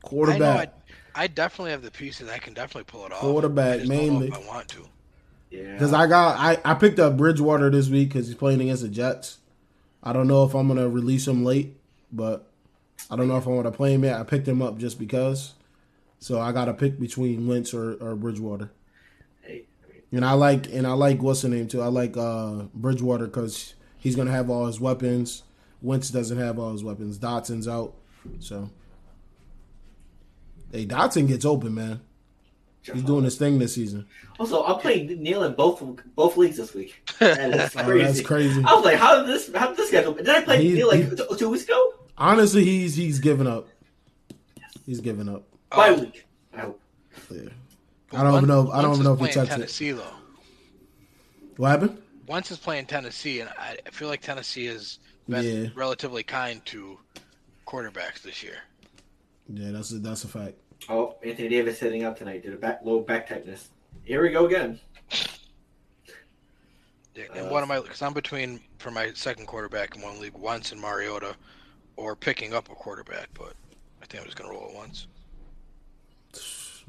[0.02, 0.74] Quarterback.
[1.16, 2.30] I, I definitely have the pieces.
[2.30, 3.20] I can definitely pull it off.
[3.20, 4.28] Quarterback, I just don't know mainly.
[4.30, 4.86] if I want to.
[5.52, 5.74] Yeah.
[5.74, 8.90] Because I got I, I picked up Bridgewater this week because he's playing against the
[8.90, 9.40] Jets.
[10.02, 11.76] I don't know if I'm gonna release him late,
[12.12, 12.50] but
[13.10, 14.20] I don't know if I want to play him yet.
[14.20, 15.54] I picked him up just because,
[16.20, 18.72] so I got to pick between Wentz or, or Bridgewater.
[20.12, 21.82] Hey, I And I like and I like what's the name too.
[21.82, 25.44] I like uh, Bridgewater because he's gonna have all his weapons.
[25.82, 27.18] Wentz doesn't have all his weapons.
[27.18, 27.94] Dotson's out,
[28.40, 28.70] so
[30.72, 32.02] hey, Dotson gets open, man.
[32.82, 34.08] He's doing his thing this season.
[34.40, 35.84] Also, I'm playing Neil in both
[36.16, 36.96] both leagues this week.
[37.20, 38.04] That is Oh, crazy.
[38.06, 38.64] that's crazy.
[38.66, 39.54] I was like, how did this?
[39.54, 40.26] How did this get open?
[40.26, 41.94] Did I play He- Neil like he- two weeks ago?
[42.18, 43.68] Honestly, he's he's giving up.
[44.86, 45.44] He's giving up.
[45.70, 46.26] Bye Um, week.
[46.54, 46.82] I hope.
[47.30, 47.50] Yeah.
[48.12, 48.72] I don't even know.
[48.72, 49.66] I don't even know if he Wentz is touched playing it.
[49.66, 50.14] Tennessee though.
[51.58, 52.02] What happened?
[52.28, 55.70] Wentz is playing Tennessee, and I I feel like Tennessee has been Yeah.
[55.76, 56.98] relatively kind to
[57.68, 58.58] quarterbacks this year.
[59.52, 60.56] Yeah, that's a, that's a fact.
[60.90, 62.44] Oh, Anthony Davis hitting up tonight.
[62.44, 63.70] Did a back low back tightness.
[64.06, 64.80] Here we go again.
[67.16, 70.20] Yeah, and Uh, one of my because I'm between for my second quarterback in one
[70.20, 71.36] league, Wentz in Mariota,
[71.96, 73.54] or picking up a quarterback, but
[74.02, 75.08] I think I'm just gonna roll it Wentz.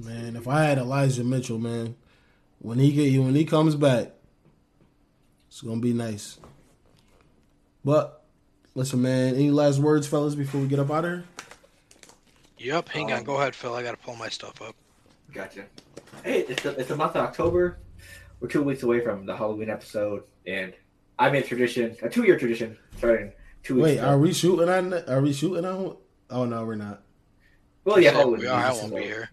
[0.05, 1.95] Man, if I had Elijah Mitchell, man,
[2.61, 4.13] when he get when he comes back,
[5.49, 6.39] it's gonna be nice.
[7.85, 8.23] But
[8.75, 11.25] listen, man, any last words, fellas, before we get up out of here?
[12.59, 13.75] Yep, hang on, Um, go ahead, Phil.
[13.75, 14.75] I gotta pull my stuff up.
[15.33, 15.65] Gotcha.
[16.25, 17.79] Hey, it's the, it's the month of October.
[18.41, 20.73] We're two weeks away from the Halloween episode, and
[21.19, 23.33] I made a tradition, a two year tradition, starting
[23.63, 24.07] two weeks Wait, ago.
[24.09, 24.93] are we shooting on?
[25.09, 25.97] Are we shooting on?
[26.31, 27.03] Oh no, we're not.
[27.85, 28.41] well, yeah, Yeah, Halloween.
[28.41, 28.65] we are.
[28.65, 29.29] I won't be here.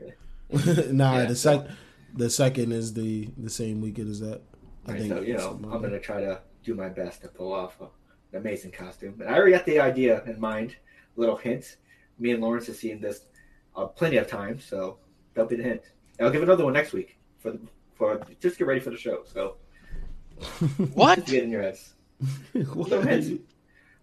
[0.91, 1.67] nah, Yeah, the sec,
[2.13, 4.41] the second is the the same weekend as that.
[4.87, 5.13] I Right, think.
[5.13, 5.81] so you know, I'm that.
[5.89, 9.15] gonna try to do my best to pull off a, an amazing costume.
[9.19, 10.75] And I already got the idea in mind.
[11.15, 11.77] Little hint.
[12.19, 13.25] Me and Lawrence have seen this
[13.75, 14.97] uh, plenty of times, so
[15.33, 15.81] that'll be the hint.
[16.17, 17.59] And I'll give another one next week for the,
[17.95, 19.23] for just get ready for the show.
[19.25, 19.57] So
[20.93, 21.15] What?
[21.19, 21.93] just get in your heads.
[22.53, 22.89] What?
[22.89, 23.29] Little hints.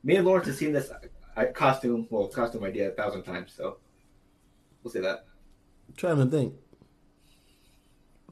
[0.02, 0.90] Me and Lawrence have seen this
[1.36, 3.52] uh, costume, well, costume idea a thousand times.
[3.56, 3.78] So
[4.82, 5.24] we'll say that.
[5.88, 6.54] I'm trying to think.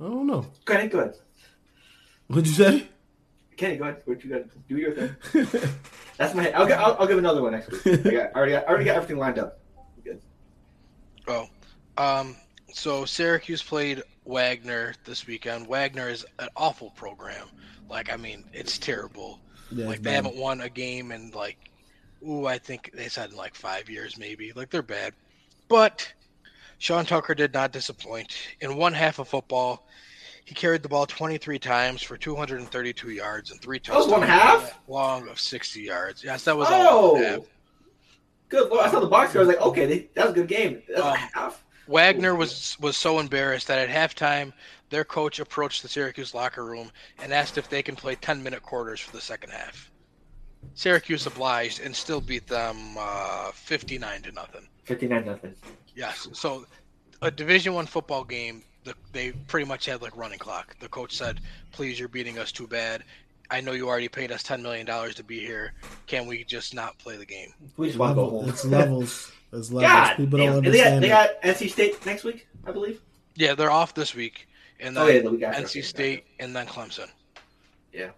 [0.00, 0.46] I don't know.
[0.66, 1.14] Kenny, go ahead.
[2.28, 2.88] What'd you say?
[3.56, 4.02] Kenny, go ahead.
[4.04, 4.42] What you got?
[4.68, 5.14] Do your thing.
[6.16, 6.50] That's my.
[6.52, 7.86] I'll, gi- I'll, I'll give another one next week.
[8.06, 8.64] I, got, I already got.
[8.64, 9.60] I already got everything lined up.
[10.02, 10.20] Good.
[11.28, 11.48] Oh,
[11.98, 12.36] um,
[12.72, 15.68] so Syracuse played Wagner this weekend.
[15.68, 17.48] Wagner is an awful program.
[17.88, 19.38] Like, I mean, it's terrible.
[19.70, 20.24] Yeah, like it's they bad.
[20.24, 21.58] haven't won a game in like,
[22.26, 24.52] ooh, I think they said in like five years maybe.
[24.54, 25.12] Like they're bad,
[25.68, 26.10] but
[26.82, 28.34] Sean Tucker did not disappoint.
[28.60, 29.86] In one half of football,
[30.44, 34.20] he carried the ball 23 times for 232 yards and three That was touchdowns.
[34.20, 34.80] one half?
[34.88, 36.24] long of 60 yards.
[36.24, 37.12] Yes, that was all.
[37.14, 37.22] one.
[37.24, 37.46] Oh,
[38.48, 38.68] good.
[38.68, 38.84] Lord.
[38.84, 39.42] I saw the box score.
[39.42, 40.82] I was like, okay, that was a good game.
[40.88, 41.64] That's Um, a half.
[41.86, 44.52] Wagner was was so embarrassed that at halftime,
[44.90, 46.90] their coach approached the Syracuse locker room
[47.22, 49.88] and asked if they can play 10 minute quarters for the second half.
[50.74, 54.66] Syracuse obliged and still beat them uh, 59 to nothing.
[54.82, 55.54] Fifty-nine nothing.
[55.94, 56.64] Yes, so
[57.20, 60.76] a Division One football game, the, they pretty much had like running clock.
[60.80, 61.40] The coach said,
[61.72, 63.04] "Please, you're beating us too bad."
[63.50, 65.74] I know you already paid us ten million dollars to be here.
[66.06, 67.52] Can we just not play the game?
[67.76, 68.48] We just want to go Level- home.
[68.48, 69.32] it's levels.
[69.52, 69.82] It's levels.
[69.92, 70.46] God, People damn.
[70.54, 73.00] don't And they got, understand they got NC State next week, I believe.
[73.34, 74.48] Yeah, they're off this week,
[74.80, 75.62] and Oh then yeah, the week after.
[75.62, 77.08] NC State and then Clemson.
[77.92, 78.10] Yeah,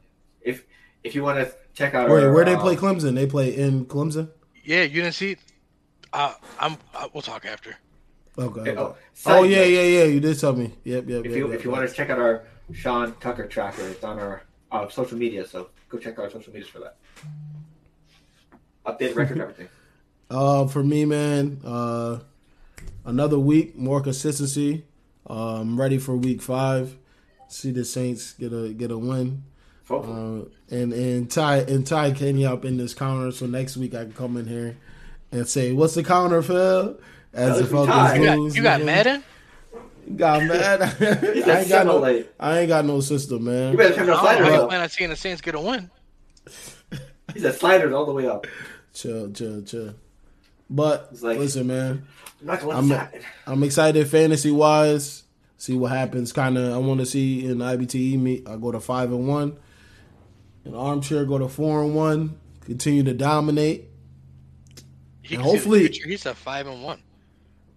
[0.43, 0.65] if
[1.03, 3.15] if you want to check out, Wait, our, where they uh, play Clemson?
[3.17, 4.31] They play in Clemson.
[4.65, 5.37] Yeah, you didn't see.
[6.15, 6.77] Uh, I'm.
[6.95, 7.77] Uh, we'll talk after.
[8.39, 8.61] Okay.
[8.61, 8.81] Okay, okay.
[8.81, 8.97] oh,
[9.27, 10.05] Oh, yeah, note, yeah, yeah.
[10.05, 10.73] You did tell me.
[10.85, 11.25] Yep, yep.
[11.25, 11.79] If yep, you yep, if you yep.
[11.79, 15.47] want to check out our Sean Tucker tracker, it's on our uh, social media.
[15.47, 16.97] So go check out our social medias for that.
[18.87, 19.69] Updated record, everything.
[20.31, 22.21] Uh, for me, man, uh,
[23.05, 24.85] another week, more consistency.
[25.29, 26.97] Uh, I'm ready for week five.
[27.49, 29.43] See the Saints get a get a win.
[29.91, 34.05] Uh, and and tie and tie Kenny up in this counter, so next week I
[34.05, 34.77] can come in here
[35.35, 36.99] and say, "What's the counter, Phil?"
[37.33, 37.73] As At the least.
[37.73, 38.57] Falcons You got, lose.
[38.57, 38.85] you got nigga.
[38.85, 39.25] Madden?
[40.17, 40.83] Got mad.
[41.01, 41.99] I ain't got no.
[41.99, 42.31] late.
[42.39, 43.73] I ain't got no system, man.
[43.73, 44.69] You better turn I those don't sliders up.
[44.69, 45.91] plan on seeing the Saints get a win.
[47.33, 48.47] He said sliders all the way up.
[48.93, 49.95] Chill, chill, chill.
[50.71, 52.07] But It's like- listen, man.
[52.41, 55.23] I'm not gonna let I'm- I'm excited fantasy wise.
[55.57, 56.33] See what happens.
[56.33, 58.47] Kind of, I want to see in IBTE meet.
[58.47, 59.57] I go to five and one.
[60.67, 62.39] In armchair, go to four and one.
[62.67, 63.89] Continue to dominate.
[65.25, 67.01] He And can see the hopefully- he's a five and one.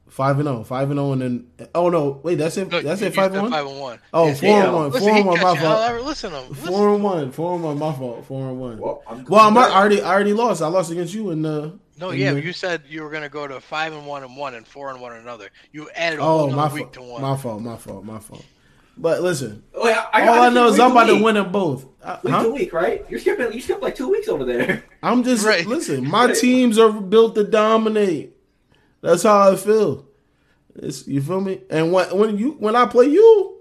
[0.10, 0.64] Five and zero.
[0.64, 2.72] Five and zero, and then oh no, wait, that's it.
[2.72, 3.14] No, that's it.
[3.14, 3.52] Five and one.
[3.52, 4.00] Five and one.
[4.14, 4.90] Oh, Yeah, four and one.
[4.92, 5.42] Listen, Four and one.
[5.42, 6.06] My fault.
[6.06, 6.50] Listen to him.
[6.50, 6.68] Listen.
[6.68, 7.32] Four and one.
[7.34, 7.78] Four and one.
[7.80, 8.26] My fault.
[8.26, 8.78] Four and one.
[8.80, 10.02] Well, I'm Well, I'm I already.
[10.02, 10.62] I already lost.
[10.62, 11.62] I lost against you in the.
[11.64, 14.24] Uh, no, in yeah, the- you said you were gonna go to five and one
[14.24, 15.50] and one and four and one another.
[15.74, 17.12] You added a Oh, whole my other week to fault.
[17.12, 17.22] one.
[17.22, 17.62] My fault.
[17.62, 18.04] My fault.
[18.06, 18.46] My fault.
[18.98, 21.86] But listen, Wait, I, I, all I know is I'm about to win them both.
[22.02, 22.44] Uh, Week huh?
[22.44, 23.06] to week, right?
[23.10, 23.52] You're skipping.
[23.54, 24.84] You skipped like two weeks over there.
[25.04, 25.66] I'm just Right.
[25.66, 26.10] listen.
[26.10, 28.36] My teams are built to dominate.
[29.02, 30.06] That's how I feel.
[30.76, 31.62] It's, you feel me?
[31.70, 33.58] And when when you when I play you,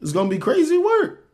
[0.00, 1.26] it's gonna be crazy work.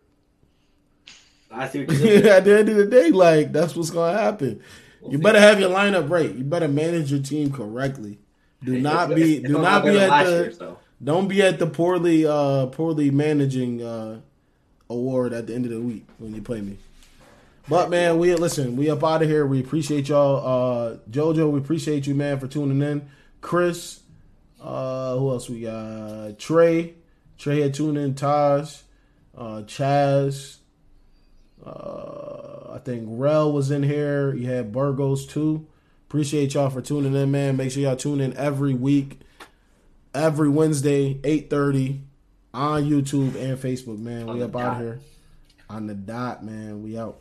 [1.50, 2.26] I see did.
[2.26, 4.60] At the end of the day, like that's what's gonna happen.
[5.08, 6.32] You better have your lineup right.
[6.32, 8.18] You better manage your team correctly.
[8.62, 10.78] Do not be do not be at the year's, though.
[11.02, 14.20] Don't be at the poorly uh poorly managing uh
[14.90, 16.78] award at the end of the week when you play me.
[17.68, 19.46] But man, we listen, we up out of here.
[19.46, 20.36] We appreciate y'all.
[20.46, 23.08] Uh Jojo, we appreciate you, man, for tuning in.
[23.40, 24.00] Chris,
[24.60, 26.38] uh who else we got?
[26.38, 26.94] Trey.
[27.36, 28.78] Trey had tuned in, Taj,
[29.36, 30.56] uh Chaz.
[31.64, 34.34] Uh I think Rel was in here.
[34.34, 35.66] You had Burgos too.
[36.08, 37.56] Appreciate y'all for tuning in, man.
[37.56, 39.20] Make sure y'all tune in every week
[40.14, 42.00] every Wednesday, 8.30
[42.54, 44.26] on YouTube and Facebook, man.
[44.26, 45.00] We up out here.
[45.70, 46.82] On the dot, man.
[46.82, 47.18] We out.